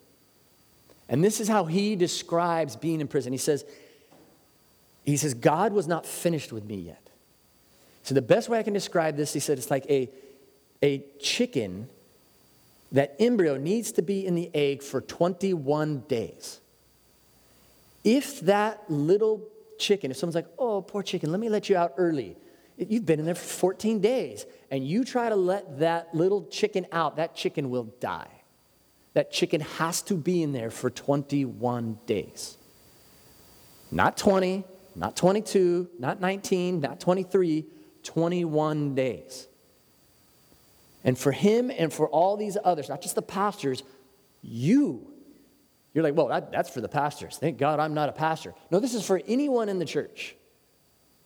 And 1.09 1.23
this 1.23 1.41
is 1.41 1.49
how 1.49 1.65
he 1.65 1.97
describes 1.97 2.77
being 2.77 3.01
in 3.01 3.09
prison. 3.09 3.33
He 3.33 3.39
says, 3.39 3.65
he 5.05 5.17
says, 5.17 5.35
God 5.35 5.73
was 5.73 5.87
not 5.87 6.07
finished 6.07 6.53
with 6.53 6.65
me 6.65 6.77
yet. 6.77 7.11
So 8.03 8.15
the 8.15 8.23
best 8.23 8.49
way 8.49 8.59
I 8.59 8.63
can 8.63 8.73
describe 8.73 9.17
this, 9.17 9.33
he 9.33 9.41
said, 9.41 9.59
it's 9.59 9.71
like 9.71 9.87
a, 9.89 10.09
a 10.83 11.05
chicken, 11.21 11.89
that 12.93 13.17
embryo 13.19 13.57
needs 13.57 13.93
to 13.93 14.03
be 14.03 14.27
in 14.27 14.35
the 14.35 14.51
egg 14.55 14.83
for 14.83 15.01
21 15.01 16.01
days. 16.09 16.61
If 18.05 18.41
that 18.41 18.83
little 18.91 19.49
chicken, 19.83 20.11
if 20.11 20.17
someone's 20.17 20.35
like, 20.35 20.49
oh, 20.59 20.81
poor 20.81 21.03
chicken, 21.03 21.31
let 21.31 21.41
me 21.41 21.49
let 21.49 21.69
you 21.69 21.77
out 21.77 21.93
early. 21.99 22.37
You've 22.79 23.05
been 23.05 23.19
in 23.19 23.27
there 23.27 23.35
for 23.35 23.45
14 23.45 24.01
days, 24.01 24.47
and 24.71 24.87
you 24.87 25.05
try 25.05 25.29
to 25.29 25.37
let 25.37 25.81
that 25.81 26.15
little 26.15 26.47
chicken 26.47 26.87
out, 26.91 27.17
that 27.17 27.35
chicken 27.35 27.69
will 27.69 27.93
die. 28.01 28.31
That 29.15 29.31
chicken 29.31 29.61
has 29.61 30.01
to 30.03 30.15
be 30.15 30.43
in 30.43 30.53
there 30.53 30.71
for 30.71 30.89
21 30.89 31.99
days. 32.07 32.57
Not 33.91 34.17
20, 34.17 34.65
not 34.97 35.17
22, 35.17 35.91
not 35.99 36.21
19, 36.21 36.81
not 36.81 36.99
23, 36.99 37.67
21 38.03 38.95
days. 38.95 39.49
And 41.05 41.19
for 41.19 41.33
him 41.33 41.71
and 41.71 41.93
for 41.93 42.09
all 42.09 42.37
these 42.39 42.57
others, 42.65 42.89
not 42.89 43.03
just 43.03 43.17
the 43.17 43.23
pastors, 43.23 43.83
you 44.41 45.12
you're 45.95 46.05
like, 46.05 46.15
well, 46.15 46.29
that, 46.29 46.51
that's 46.51 46.71
for 46.71 46.81
the 46.81 46.89
pastors. 46.89 47.37
Thank 47.37 47.59
God 47.59 47.81
I'm 47.81 47.95
not 47.95 48.09
a 48.09 48.13
pastor. 48.13 48.55
No, 48.71 48.81
this 48.81 48.95
is 48.95 49.07
for 49.07 49.21
anyone 49.27 49.69
in 49.69 49.79
the 49.79 49.85
church. 49.85 50.35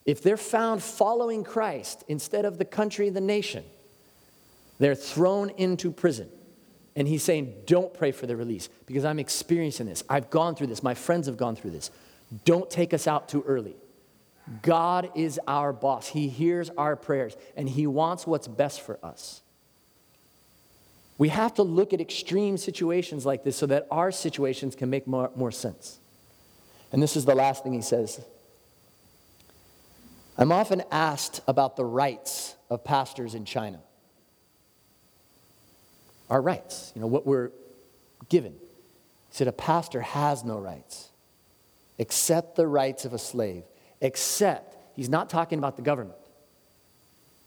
If 0.04 0.22
they're 0.22 0.36
found 0.36 0.82
following 0.82 1.44
Christ 1.44 2.04
instead 2.08 2.44
of 2.44 2.58
the 2.58 2.64
country, 2.64 3.10
the 3.10 3.20
nation, 3.20 3.64
they're 4.78 4.94
thrown 4.94 5.50
into 5.50 5.90
prison. 5.90 6.28
And 6.94 7.06
he's 7.06 7.22
saying, 7.22 7.52
don't 7.66 7.92
pray 7.92 8.10
for 8.10 8.26
the 8.26 8.36
release 8.36 8.68
because 8.86 9.04
I'm 9.04 9.18
experiencing 9.18 9.86
this. 9.86 10.02
I've 10.08 10.30
gone 10.30 10.54
through 10.54 10.68
this. 10.68 10.82
My 10.82 10.94
friends 10.94 11.26
have 11.26 11.36
gone 11.36 11.54
through 11.54 11.72
this. 11.72 11.90
Don't 12.44 12.70
take 12.70 12.94
us 12.94 13.06
out 13.06 13.28
too 13.28 13.44
early. 13.46 13.76
God 14.62 15.10
is 15.14 15.40
our 15.46 15.72
boss. 15.72 16.08
He 16.08 16.28
hears 16.28 16.70
our 16.78 16.96
prayers 16.96 17.36
and 17.56 17.68
he 17.68 17.86
wants 17.86 18.26
what's 18.26 18.48
best 18.48 18.80
for 18.80 18.98
us. 19.04 19.42
We 21.18 21.28
have 21.30 21.54
to 21.54 21.62
look 21.62 21.92
at 21.92 22.00
extreme 22.00 22.56
situations 22.58 23.24
like 23.24 23.42
this 23.42 23.56
so 23.56 23.66
that 23.66 23.86
our 23.90 24.12
situations 24.12 24.76
can 24.76 24.90
make 24.90 25.06
more, 25.06 25.30
more 25.34 25.50
sense. 25.50 25.98
And 26.92 27.02
this 27.02 27.16
is 27.16 27.24
the 27.24 27.34
last 27.34 27.62
thing 27.62 27.72
he 27.72 27.80
says. 27.80 28.20
I'm 30.36 30.52
often 30.52 30.82
asked 30.90 31.40
about 31.48 31.76
the 31.76 31.84
rights 31.84 32.54
of 32.68 32.84
pastors 32.84 33.34
in 33.34 33.44
China. 33.46 33.80
Our 36.28 36.42
rights, 36.42 36.92
you 36.94 37.00
know, 37.00 37.06
what 37.06 37.26
we're 37.26 37.50
given. 38.28 38.52
He 38.52 39.36
said, 39.36 39.48
A 39.48 39.52
pastor 39.52 40.02
has 40.02 40.44
no 40.44 40.58
rights 40.58 41.10
except 41.98 42.56
the 42.56 42.66
rights 42.66 43.04
of 43.04 43.12
a 43.14 43.18
slave, 43.18 43.64
except, 44.00 44.76
he's 44.94 45.08
not 45.08 45.30
talking 45.30 45.58
about 45.58 45.76
the 45.76 45.82
government. 45.82 46.18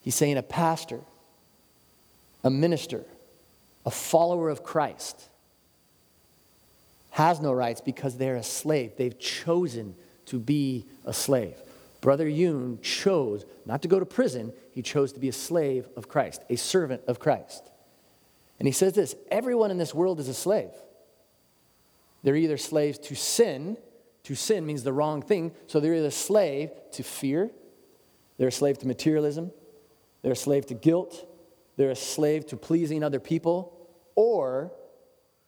He's 0.01 0.15
saying 0.15 0.37
a 0.37 0.43
pastor, 0.43 1.01
a 2.43 2.49
minister, 2.49 3.05
a 3.85 3.91
follower 3.91 4.49
of 4.49 4.63
Christ, 4.63 5.29
has 7.11 7.39
no 7.39 7.51
rights 7.51 7.81
because 7.81 8.17
they're 8.17 8.35
a 8.35 8.43
slave. 8.43 8.93
They've 8.97 9.17
chosen 9.17 9.95
to 10.27 10.39
be 10.39 10.85
a 11.05 11.13
slave. 11.13 11.55
Brother 12.01 12.27
Yun 12.27 12.79
chose 12.81 13.45
not 13.65 13.81
to 13.81 13.87
go 13.87 13.99
to 13.99 14.05
prison, 14.05 14.53
he 14.71 14.81
chose 14.81 15.11
to 15.13 15.19
be 15.19 15.27
a 15.27 15.33
slave 15.33 15.87
of 15.97 16.07
Christ, 16.07 16.43
a 16.49 16.55
servant 16.55 17.01
of 17.07 17.19
Christ. 17.19 17.69
And 18.57 18.67
he 18.67 18.71
says 18.71 18.93
this 18.93 19.15
everyone 19.31 19.71
in 19.71 19.77
this 19.77 19.93
world 19.93 20.19
is 20.19 20.27
a 20.27 20.33
slave. 20.33 20.71
They're 22.23 22.35
either 22.35 22.57
slaves 22.57 22.99
to 22.99 23.15
sin, 23.15 23.77
to 24.23 24.35
sin 24.35 24.65
means 24.65 24.83
the 24.83 24.93
wrong 24.93 25.21
thing, 25.21 25.53
so 25.67 25.79
they're 25.79 25.95
either 25.95 26.11
slave 26.11 26.71
to 26.93 27.03
fear, 27.03 27.49
they're 28.37 28.49
a 28.49 28.51
slave 28.51 28.77
to 28.79 28.87
materialism, 28.87 29.51
they're 30.21 30.33
a 30.33 30.37
slave 30.37 30.65
to 30.67 30.73
guilt, 30.73 31.28
they're 31.79 31.91
a 31.91 31.95
slave 31.95 32.45
to 32.47 32.57
pleasing 32.57 33.05
other 33.05 33.21
people, 33.21 33.71
or 34.13 34.69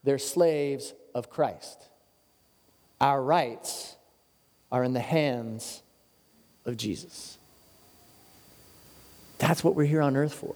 they're 0.06 0.18
slaves 0.18 0.94
of 1.14 1.30
Christ. 1.30 1.90
Our 3.02 3.22
rights 3.22 3.98
are 4.72 4.82
in 4.82 4.94
the 4.94 5.02
hands 5.02 5.84
of 6.64 6.78
Jesus. 6.78 7.38
That's 9.40 9.62
what 9.62 9.76
we're 9.76 9.84
here 9.84 10.02
on 10.02 10.16
earth 10.16 10.34
for. 10.34 10.56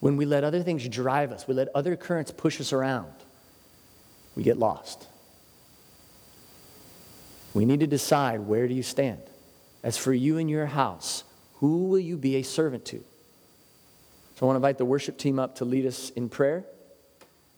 When 0.00 0.18
we 0.18 0.26
let 0.26 0.44
other 0.44 0.62
things 0.62 0.86
drive 0.86 1.32
us, 1.32 1.48
we 1.48 1.54
let 1.54 1.68
other 1.74 1.96
currents 1.96 2.30
push 2.30 2.60
us 2.60 2.70
around, 2.70 3.14
we 4.36 4.42
get 4.42 4.58
lost. 4.58 5.08
We 7.54 7.64
need 7.64 7.80
to 7.80 7.86
decide 7.86 8.40
where 8.40 8.68
do 8.68 8.74
you 8.74 8.82
stand? 8.82 9.22
As 9.82 9.96
for 9.96 10.12
you 10.12 10.36
and 10.36 10.50
your 10.50 10.66
house, 10.66 11.24
who 11.54 11.84
will 11.84 11.98
you 11.98 12.18
be 12.18 12.36
a 12.36 12.42
servant 12.42 12.84
to? 12.84 13.02
So 14.40 14.46
I 14.46 14.48
want 14.48 14.54
to 14.54 14.58
invite 14.60 14.78
the 14.78 14.86
worship 14.86 15.18
team 15.18 15.38
up 15.38 15.56
to 15.56 15.66
lead 15.66 15.84
us 15.84 16.08
in 16.16 16.30
prayer 16.30 16.64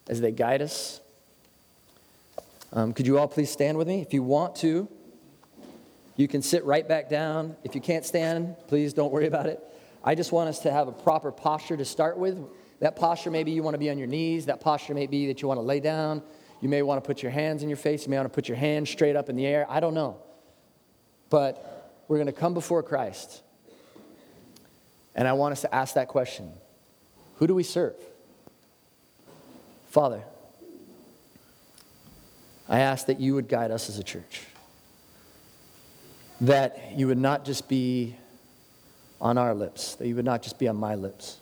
as 0.09 0.21
they 0.21 0.33
guide 0.33 0.61
us. 0.61 1.01
Um, 2.73 2.93
could 2.93 3.07
you 3.07 3.21
all 3.21 3.29
please 3.29 3.53
stand 3.53 3.79
with 3.79 3.87
me? 3.87 4.01
If 4.01 4.13
you 4.13 4.25
want 4.25 4.57
to, 4.57 4.89
you 6.17 6.27
can 6.27 6.43
sit 6.43 6.65
right 6.65 6.89
back 6.89 7.09
down. 7.09 7.55
If 7.63 7.77
you 7.77 7.81
can't 7.81 8.05
stand, 8.05 8.57
please 8.67 8.95
don't 8.95 9.13
worry 9.13 9.29
about 9.29 9.47
it. 9.47 9.61
I 10.03 10.17
just 10.17 10.33
want 10.33 10.49
us 10.49 10.59
to 10.63 10.73
have 10.73 10.89
a 10.89 10.93
proper 10.93 11.31
posture 11.31 11.77
to 11.77 11.85
start 11.85 12.19
with. 12.19 12.37
That 12.81 12.97
posture, 12.97 13.31
maybe 13.31 13.53
you 13.53 13.63
want 13.63 13.75
to 13.75 13.79
be 13.79 13.89
on 13.89 13.97
your 13.97 14.09
knees. 14.09 14.47
That 14.47 14.61
posture 14.61 14.93
may 14.93 15.07
be 15.07 15.29
that 15.29 15.41
you 15.41 15.47
want 15.47 15.59
to 15.59 15.65
lay 15.65 15.79
down. 15.79 16.21
You 16.61 16.69
may 16.69 16.83
want 16.83 17.01
to 17.01 17.07
put 17.07 17.23
your 17.23 17.31
hands 17.31 17.63
in 17.63 17.69
your 17.69 17.79
face. 17.79 18.07
You 18.07 18.11
may 18.11 18.17
want 18.17 18.29
to 18.29 18.35
put 18.35 18.49
your 18.49 18.59
hands 18.59 18.91
straight 18.91 19.15
up 19.15 19.29
in 19.29 19.37
the 19.37 19.47
air. 19.47 19.67
I 19.69 19.79
don't 19.79 19.95
know. 19.95 20.21
But 21.31 22.03
we're 22.09 22.17
going 22.17 22.27
to 22.27 22.33
come 22.33 22.55
before 22.55 22.83
Christ. 22.83 23.41
And 25.15 25.29
I 25.29 25.35
want 25.35 25.53
us 25.53 25.61
to 25.61 25.73
ask 25.73 25.95
that 25.95 26.09
question 26.09 26.55
Who 27.43 27.49
do 27.49 27.57
we 27.57 27.65
serve? 27.65 27.97
Father, 29.89 30.23
I 32.69 32.79
ask 32.79 33.07
that 33.07 33.19
you 33.19 33.35
would 33.35 33.49
guide 33.49 33.73
us 33.73 33.89
as 33.89 33.99
a 33.99 34.05
church. 34.05 34.43
That 36.41 36.93
you 36.95 37.09
would 37.09 37.19
not 37.19 37.45
just 37.45 37.69
be 37.69 38.15
on 39.21 39.39
our 39.39 39.57
lips, 39.57 39.97
that 39.97 40.07
you 40.07 40.15
would 40.15 40.25
not 40.25 40.45
just 40.45 40.57
be 40.61 40.69
on 40.69 40.77
my 40.77 40.95
lips, 40.95 41.39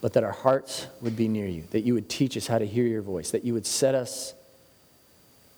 but 0.00 0.12
that 0.14 0.24
our 0.24 0.32
hearts 0.32 0.88
would 1.00 1.14
be 1.14 1.28
near 1.28 1.46
you, 1.46 1.62
that 1.70 1.82
you 1.82 1.94
would 1.94 2.08
teach 2.08 2.36
us 2.36 2.48
how 2.48 2.58
to 2.58 2.66
hear 2.66 2.84
your 2.84 3.02
voice, 3.02 3.30
that 3.30 3.44
you 3.44 3.54
would 3.54 3.64
set 3.64 3.94
us 3.94 4.34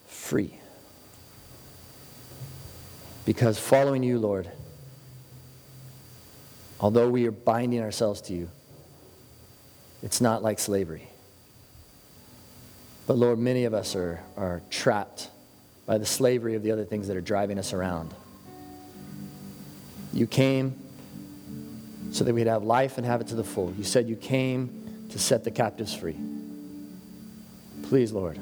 free. 0.09 0.53
Because 3.25 3.59
following 3.59 4.03
you, 4.03 4.19
Lord, 4.19 4.51
although 6.79 7.09
we 7.09 7.27
are 7.27 7.31
binding 7.31 7.81
ourselves 7.81 8.21
to 8.21 8.35
you, 8.35 8.51
it's 10.03 10.21
not 10.21 10.43
like 10.43 10.59
slavery. 10.59 11.09
But 13.07 13.17
Lord, 13.17 13.39
many 13.39 13.65
of 13.65 13.75
us 13.75 13.97
are, 13.97 14.21
are 14.37 14.63
trapped 14.71 15.31
by 15.87 15.99
the 15.99 16.07
slavery 16.07 16.55
of 16.55 16.63
the 16.63 16.71
other 16.71 16.85
things 16.85 17.09
that 17.09 17.17
are 17.17 17.23
driving 17.23 17.59
us 17.59 17.73
around. 17.73 18.13
You 20.13 20.27
came 20.27 20.79
so 22.13 22.25
that 22.25 22.35
we'd 22.35 22.47
have 22.47 22.65
life 22.65 22.99
and 22.99 23.07
have 23.07 23.21
it 23.21 23.29
to 23.29 23.35
the 23.35 23.45
full. 23.45 23.73
You 23.77 23.85
said 23.85 24.09
you 24.09 24.17
came 24.17 25.07
to 25.11 25.19
set 25.19 25.45
the 25.45 25.51
captives 25.51 25.95
free. 25.95 26.17
Please, 27.85 28.13
Lord, 28.13 28.39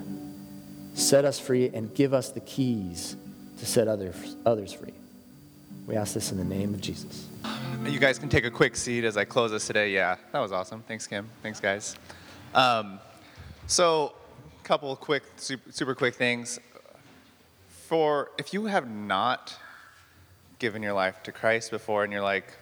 set 0.95 1.25
us 1.25 1.39
free 1.39 1.71
and 1.73 1.95
give 1.95 2.13
us 2.13 2.31
the 2.31 2.41
keys 2.41 3.17
to 3.59 3.67
set 3.67 3.87
others, 3.87 4.37
others 4.45 4.73
free. 4.73 4.95
We 5.87 5.95
ask 5.95 6.15
this 6.15 6.33
in 6.33 6.39
the 6.39 6.45
name 6.45 6.75
of 6.75 6.81
Jesus. 6.81 7.29
You 7.85 8.01
guys 8.01 8.19
can 8.19 8.29
take 8.29 8.45
a 8.45 8.51
quick 8.51 8.75
seat 8.75 9.05
as 9.05 9.17
I 9.17 9.25
close 9.25 9.53
this 9.53 9.69
today. 9.69 9.93
Yeah, 9.93 10.17
that 10.33 10.41
was 10.41 10.51
awesome. 10.51 10.83
Thanks, 10.83 11.07
Kim. 11.07 11.29
Thanks, 11.45 11.61
guys. 11.61 11.95
Um, 12.57 12.99
so, 13.69 14.13
a 14.61 14.65
couple 14.65 14.97
quick, 14.97 15.23
super, 15.37 15.71
super 15.71 15.95
quick 15.95 16.17
things. 16.17 16.59
For 17.69 18.33
if 18.37 18.53
you 18.53 18.67
have 18.67 18.91
not 18.91 19.57
given 20.59 20.83
your 20.83 20.93
life 20.93 21.23
to 21.23 21.31
Christ 21.31 21.71
before 21.71 22.03
and 22.03 22.13
you're 22.13 22.21
like, 22.21 22.53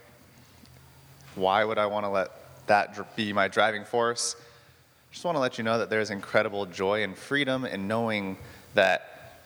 why 1.35 1.64
would 1.64 1.79
I 1.79 1.87
want 1.87 2.05
to 2.05 2.11
let 2.11 2.31
that 2.66 3.16
be 3.16 3.33
my 3.33 3.49
driving 3.49 3.87
force? 3.87 4.37
I 4.39 5.14
just 5.14 5.25
want 5.25 5.37
to 5.37 5.41
let 5.41 5.57
you 5.57 5.64
know 5.64 5.79
that 5.79 5.89
there's 5.89 6.11
incredible 6.11 6.66
joy 6.66 7.03
and 7.03 7.16
freedom 7.16 7.64
in 7.64 7.89
knowing 7.89 8.37
that 8.75 9.41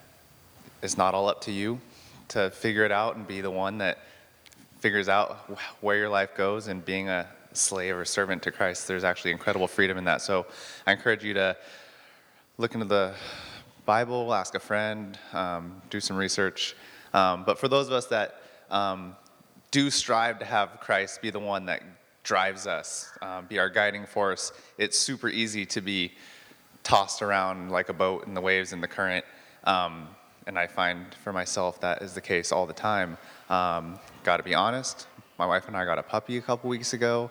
it's 0.82 0.96
not 0.96 1.14
all 1.14 1.28
up 1.28 1.42
to 1.42 1.52
you 1.52 1.80
to 2.28 2.50
figure 2.50 2.84
it 2.84 2.92
out 2.92 3.16
and 3.16 3.26
be 3.26 3.40
the 3.40 3.50
one 3.50 3.78
that 3.78 3.98
figures 4.80 5.08
out 5.08 5.50
where 5.80 5.96
your 5.96 6.08
life 6.08 6.34
goes 6.36 6.68
and 6.68 6.84
being 6.84 7.08
a 7.08 7.26
slave 7.52 7.96
or 7.96 8.04
servant 8.04 8.42
to 8.44 8.50
Christ. 8.50 8.86
There's 8.86 9.04
actually 9.04 9.32
incredible 9.32 9.66
freedom 9.66 9.98
in 9.98 10.04
that. 10.04 10.20
So 10.20 10.46
I 10.86 10.92
encourage 10.92 11.24
you 11.24 11.34
to 11.34 11.56
look 12.58 12.74
into 12.74 12.86
the 12.86 13.14
Bible, 13.84 14.34
ask 14.34 14.54
a 14.54 14.60
friend, 14.60 15.18
um, 15.32 15.80
do 15.90 16.00
some 16.00 16.16
research. 16.16 16.76
Um, 17.14 17.44
but 17.44 17.58
for 17.58 17.68
those 17.68 17.86
of 17.86 17.94
us 17.94 18.06
that 18.06 18.42
um, 18.70 19.16
do 19.70 19.90
strive 19.90 20.38
to 20.40 20.44
have 20.44 20.78
Christ 20.80 21.22
be 21.22 21.30
the 21.30 21.40
one 21.40 21.66
that 21.66 21.82
drives 22.22 22.66
us, 22.66 23.10
um, 23.22 23.46
be 23.46 23.58
our 23.58 23.70
guiding 23.70 24.04
force, 24.04 24.52
it's 24.76 24.98
super 24.98 25.28
easy 25.28 25.64
to 25.66 25.80
be 25.80 26.12
tossed 26.82 27.22
around 27.22 27.70
like 27.70 27.88
a 27.88 27.92
boat 27.94 28.26
in 28.26 28.34
the 28.34 28.40
waves 28.40 28.72
and 28.72 28.82
the 28.82 28.88
current. 28.88 29.24
Um, 29.64 30.08
and 30.48 30.58
I 30.58 30.66
find 30.66 31.14
for 31.22 31.30
myself 31.30 31.78
that 31.82 32.00
is 32.00 32.14
the 32.14 32.22
case 32.22 32.50
all 32.52 32.66
the 32.66 32.72
time. 32.72 33.18
Um, 33.50 34.00
Got 34.24 34.38
to 34.38 34.42
be 34.42 34.54
honest, 34.54 35.06
my 35.38 35.46
wife 35.46 35.68
and 35.68 35.76
I 35.76 35.84
got 35.84 35.98
a 35.98 36.02
puppy 36.02 36.38
a 36.38 36.40
couple 36.40 36.68
weeks 36.68 36.92
ago, 36.94 37.30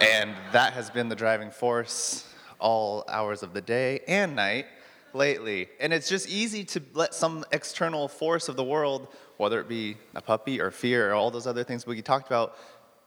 and 0.00 0.30
that 0.52 0.72
has 0.72 0.88
been 0.88 1.08
the 1.08 1.14
driving 1.14 1.50
force 1.50 2.32
all 2.58 3.04
hours 3.08 3.42
of 3.42 3.52
the 3.52 3.60
day 3.60 4.00
and 4.08 4.34
night 4.34 4.66
lately. 5.12 5.68
And 5.78 5.92
it's 5.92 6.08
just 6.08 6.28
easy 6.28 6.64
to 6.64 6.82
let 6.94 7.14
some 7.14 7.44
external 7.52 8.08
force 8.08 8.48
of 8.48 8.56
the 8.56 8.64
world, 8.64 9.08
whether 9.36 9.60
it 9.60 9.68
be 9.68 9.96
a 10.14 10.22
puppy 10.22 10.60
or 10.60 10.70
fear 10.70 11.10
or 11.10 11.14
all 11.14 11.30
those 11.30 11.46
other 11.46 11.64
things 11.64 11.86
we 11.86 12.00
talked 12.00 12.28
about, 12.28 12.56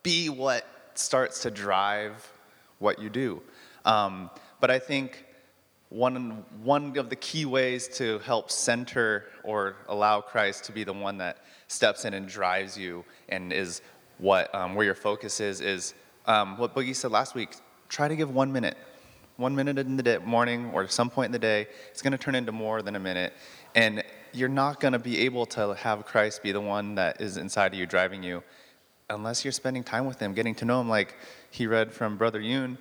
be 0.04 0.30
what 0.30 0.66
starts 0.96 1.42
to 1.44 1.52
drive 1.52 2.32
what 2.78 3.00
you 3.00 3.10
do. 3.10 3.42
Um, 3.86 4.30
but 4.60 4.70
I 4.70 4.80
think 4.80 5.26
one, 5.90 6.46
one 6.64 6.98
of 6.98 7.10
the 7.10 7.16
key 7.16 7.46
ways 7.46 7.88
to 7.98 8.20
help 8.20 8.52
center 8.52 9.26
or 9.44 9.76
allow 9.88 10.22
Christ 10.22 10.66
to 10.66 10.72
be 10.72 10.84
the 10.84 10.94
one 10.94 11.18
that 11.18 11.38
steps 11.68 12.06
in 12.06 12.14
and 12.14 12.28
drives 12.28 12.78
you 12.78 13.04
and 13.28 13.52
is 13.52 13.82
what 14.18 14.54
um, 14.54 14.76
where 14.76 14.86
your 14.86 14.96
focus 14.96 15.40
is 15.40 15.62
is 15.62 15.94
um, 16.26 16.58
what 16.58 16.76
Boogie 16.76 16.96
said 16.96 17.12
last 17.12 17.34
week. 17.36 17.56
Try 17.88 18.08
to 18.08 18.16
give 18.16 18.34
one 18.34 18.52
minute 18.52 18.78
one 19.40 19.56
minute 19.56 19.80
in 19.80 19.96
the 19.96 20.04
day, 20.04 20.18
morning 20.18 20.70
or 20.74 20.86
some 20.88 21.10
point 21.10 21.28
in 21.28 21.32
the 21.32 21.40
day, 21.40 21.66
it's 21.90 22.02
going 22.02 22.12
to 22.12 22.18
turn 22.18 22.36
into 22.36 22.52
more 22.52 22.82
than 22.82 22.98
a 22.98 23.00
minute. 23.00 23.32
And 23.74 24.04
you're 24.34 24.50
not 24.50 24.82
going 24.82 24.92
to 24.92 25.00
be 25.00 25.20
able 25.20 25.46
to 25.48 25.74
have 25.76 26.06
Christ 26.06 26.44
be 26.44 26.52
the 26.52 26.62
one 26.62 26.96
that 26.96 27.22
is 27.22 27.38
inside 27.38 27.74
of 27.74 27.80
you, 27.80 27.86
driving 27.86 28.22
you, 28.22 28.44
unless 29.10 29.46
you're 29.46 29.54
spending 29.54 29.84
time 29.84 30.06
with 30.06 30.20
Him, 30.20 30.34
getting 30.34 30.56
to 30.56 30.66
know 30.66 30.82
Him. 30.82 30.90
Like 30.90 31.16
he 31.52 31.68
read 31.68 31.94
from 31.94 32.18
Brother 32.18 32.42
Yun, 32.42 32.78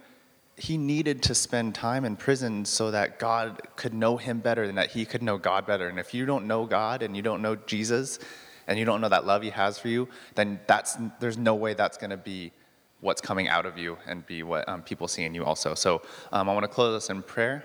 he 0.58 0.76
needed 0.76 1.22
to 1.22 1.34
spend 1.34 1.74
time 1.74 2.04
in 2.04 2.16
prison 2.16 2.64
so 2.64 2.90
that 2.90 3.18
God 3.18 3.60
could 3.76 3.94
know 3.94 4.16
him 4.16 4.40
better 4.40 4.64
and 4.64 4.76
that 4.76 4.90
he 4.90 5.04
could 5.04 5.22
know 5.22 5.38
God 5.38 5.66
better. 5.66 5.88
And 5.88 5.98
if 5.98 6.12
you 6.12 6.26
don't 6.26 6.46
know 6.46 6.66
God 6.66 7.02
and 7.02 7.16
you 7.16 7.22
don't 7.22 7.40
know 7.42 7.54
Jesus 7.54 8.18
and 8.66 8.78
you 8.78 8.84
don't 8.84 9.00
know 9.00 9.08
that 9.08 9.24
love 9.24 9.42
He 9.42 9.50
has 9.50 9.78
for 9.78 9.88
you, 9.88 10.08
then 10.34 10.60
that's, 10.66 10.96
there's 11.20 11.38
no 11.38 11.54
way 11.54 11.74
that's 11.74 11.96
going 11.96 12.10
to 12.10 12.16
be 12.16 12.52
what's 13.00 13.20
coming 13.20 13.46
out 13.46 13.66
of 13.66 13.78
you 13.78 13.96
and 14.06 14.26
be 14.26 14.42
what 14.42 14.68
um, 14.68 14.82
people 14.82 15.06
see 15.06 15.22
in 15.22 15.34
you 15.34 15.44
also. 15.44 15.74
So 15.74 16.02
um, 16.32 16.48
I 16.48 16.52
want 16.52 16.64
to 16.64 16.68
close 16.68 17.04
us 17.04 17.08
in 17.08 17.22
prayer. 17.22 17.64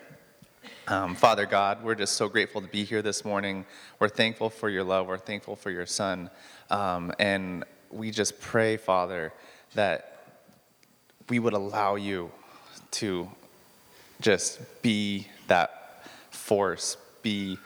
Um, 0.88 1.16
Father 1.16 1.48
God, 1.48 1.84
we're 1.84 1.96
just 1.96 2.14
so 2.14 2.30
grateful 2.30 2.62
to 2.62 2.68
be 2.68 2.84
here 2.84 3.02
this 3.02 3.26
morning. 3.26 3.66
We're 4.00 4.10
thankful 4.10 4.52
for 4.52 4.70
your 4.70 4.84
love. 4.84 5.08
We're 5.08 5.18
thankful 5.18 5.56
for 5.56 5.72
your 5.72 5.88
son. 5.88 6.30
Um, 6.70 7.12
and 7.18 7.66
we 7.90 8.12
just 8.12 8.40
pray, 8.40 8.78
Father, 8.78 9.34
that 9.74 10.38
we 11.28 11.40
would 11.40 11.54
allow 11.54 11.96
you 11.96 12.32
to 12.94 13.30
just 14.22 14.60
be 14.82 15.28
that 15.48 16.06
force, 16.32 16.98
be 17.22 17.58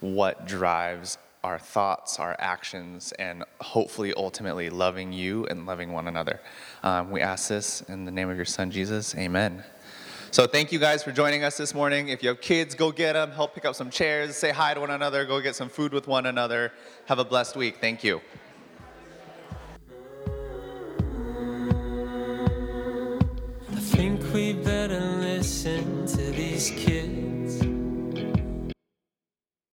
what 0.00 0.46
drives 0.46 1.18
our 1.42 1.58
thoughts, 1.58 2.18
our 2.18 2.34
actions, 2.38 3.12
and 3.18 3.44
hopefully 3.60 4.14
ultimately 4.16 4.70
loving 4.70 5.12
you 5.12 5.46
and 5.46 5.66
loving 5.66 5.92
one 5.92 6.08
another. 6.08 6.40
Um, 6.82 7.10
we 7.10 7.20
ask 7.20 7.48
this 7.48 7.82
in 7.82 8.06
the 8.06 8.10
name 8.10 8.30
of 8.30 8.36
your 8.36 8.46
son, 8.46 8.70
Jesus. 8.70 9.14
Amen. 9.14 9.62
So 10.30 10.46
thank 10.46 10.72
you 10.72 10.78
guys 10.78 11.04
for 11.04 11.12
joining 11.12 11.44
us 11.44 11.56
this 11.56 11.74
morning. 11.74 12.08
If 12.08 12.22
you 12.22 12.30
have 12.30 12.40
kids, 12.40 12.74
go 12.74 12.90
get 12.90 13.12
them, 13.12 13.30
help 13.30 13.54
pick 13.54 13.64
up 13.64 13.74
some 13.74 13.90
chairs, 13.90 14.36
say 14.36 14.50
hi 14.50 14.74
to 14.74 14.80
one 14.80 14.90
another, 14.90 15.24
go 15.26 15.40
get 15.40 15.54
some 15.54 15.68
food 15.68 15.92
with 15.92 16.08
one 16.08 16.26
another. 16.26 16.72
Have 17.06 17.18
a 17.18 17.24
blessed 17.24 17.56
week. 17.56 17.76
Thank 17.80 18.02
you. 18.02 18.20
These 26.54 26.70
kids 26.70 27.13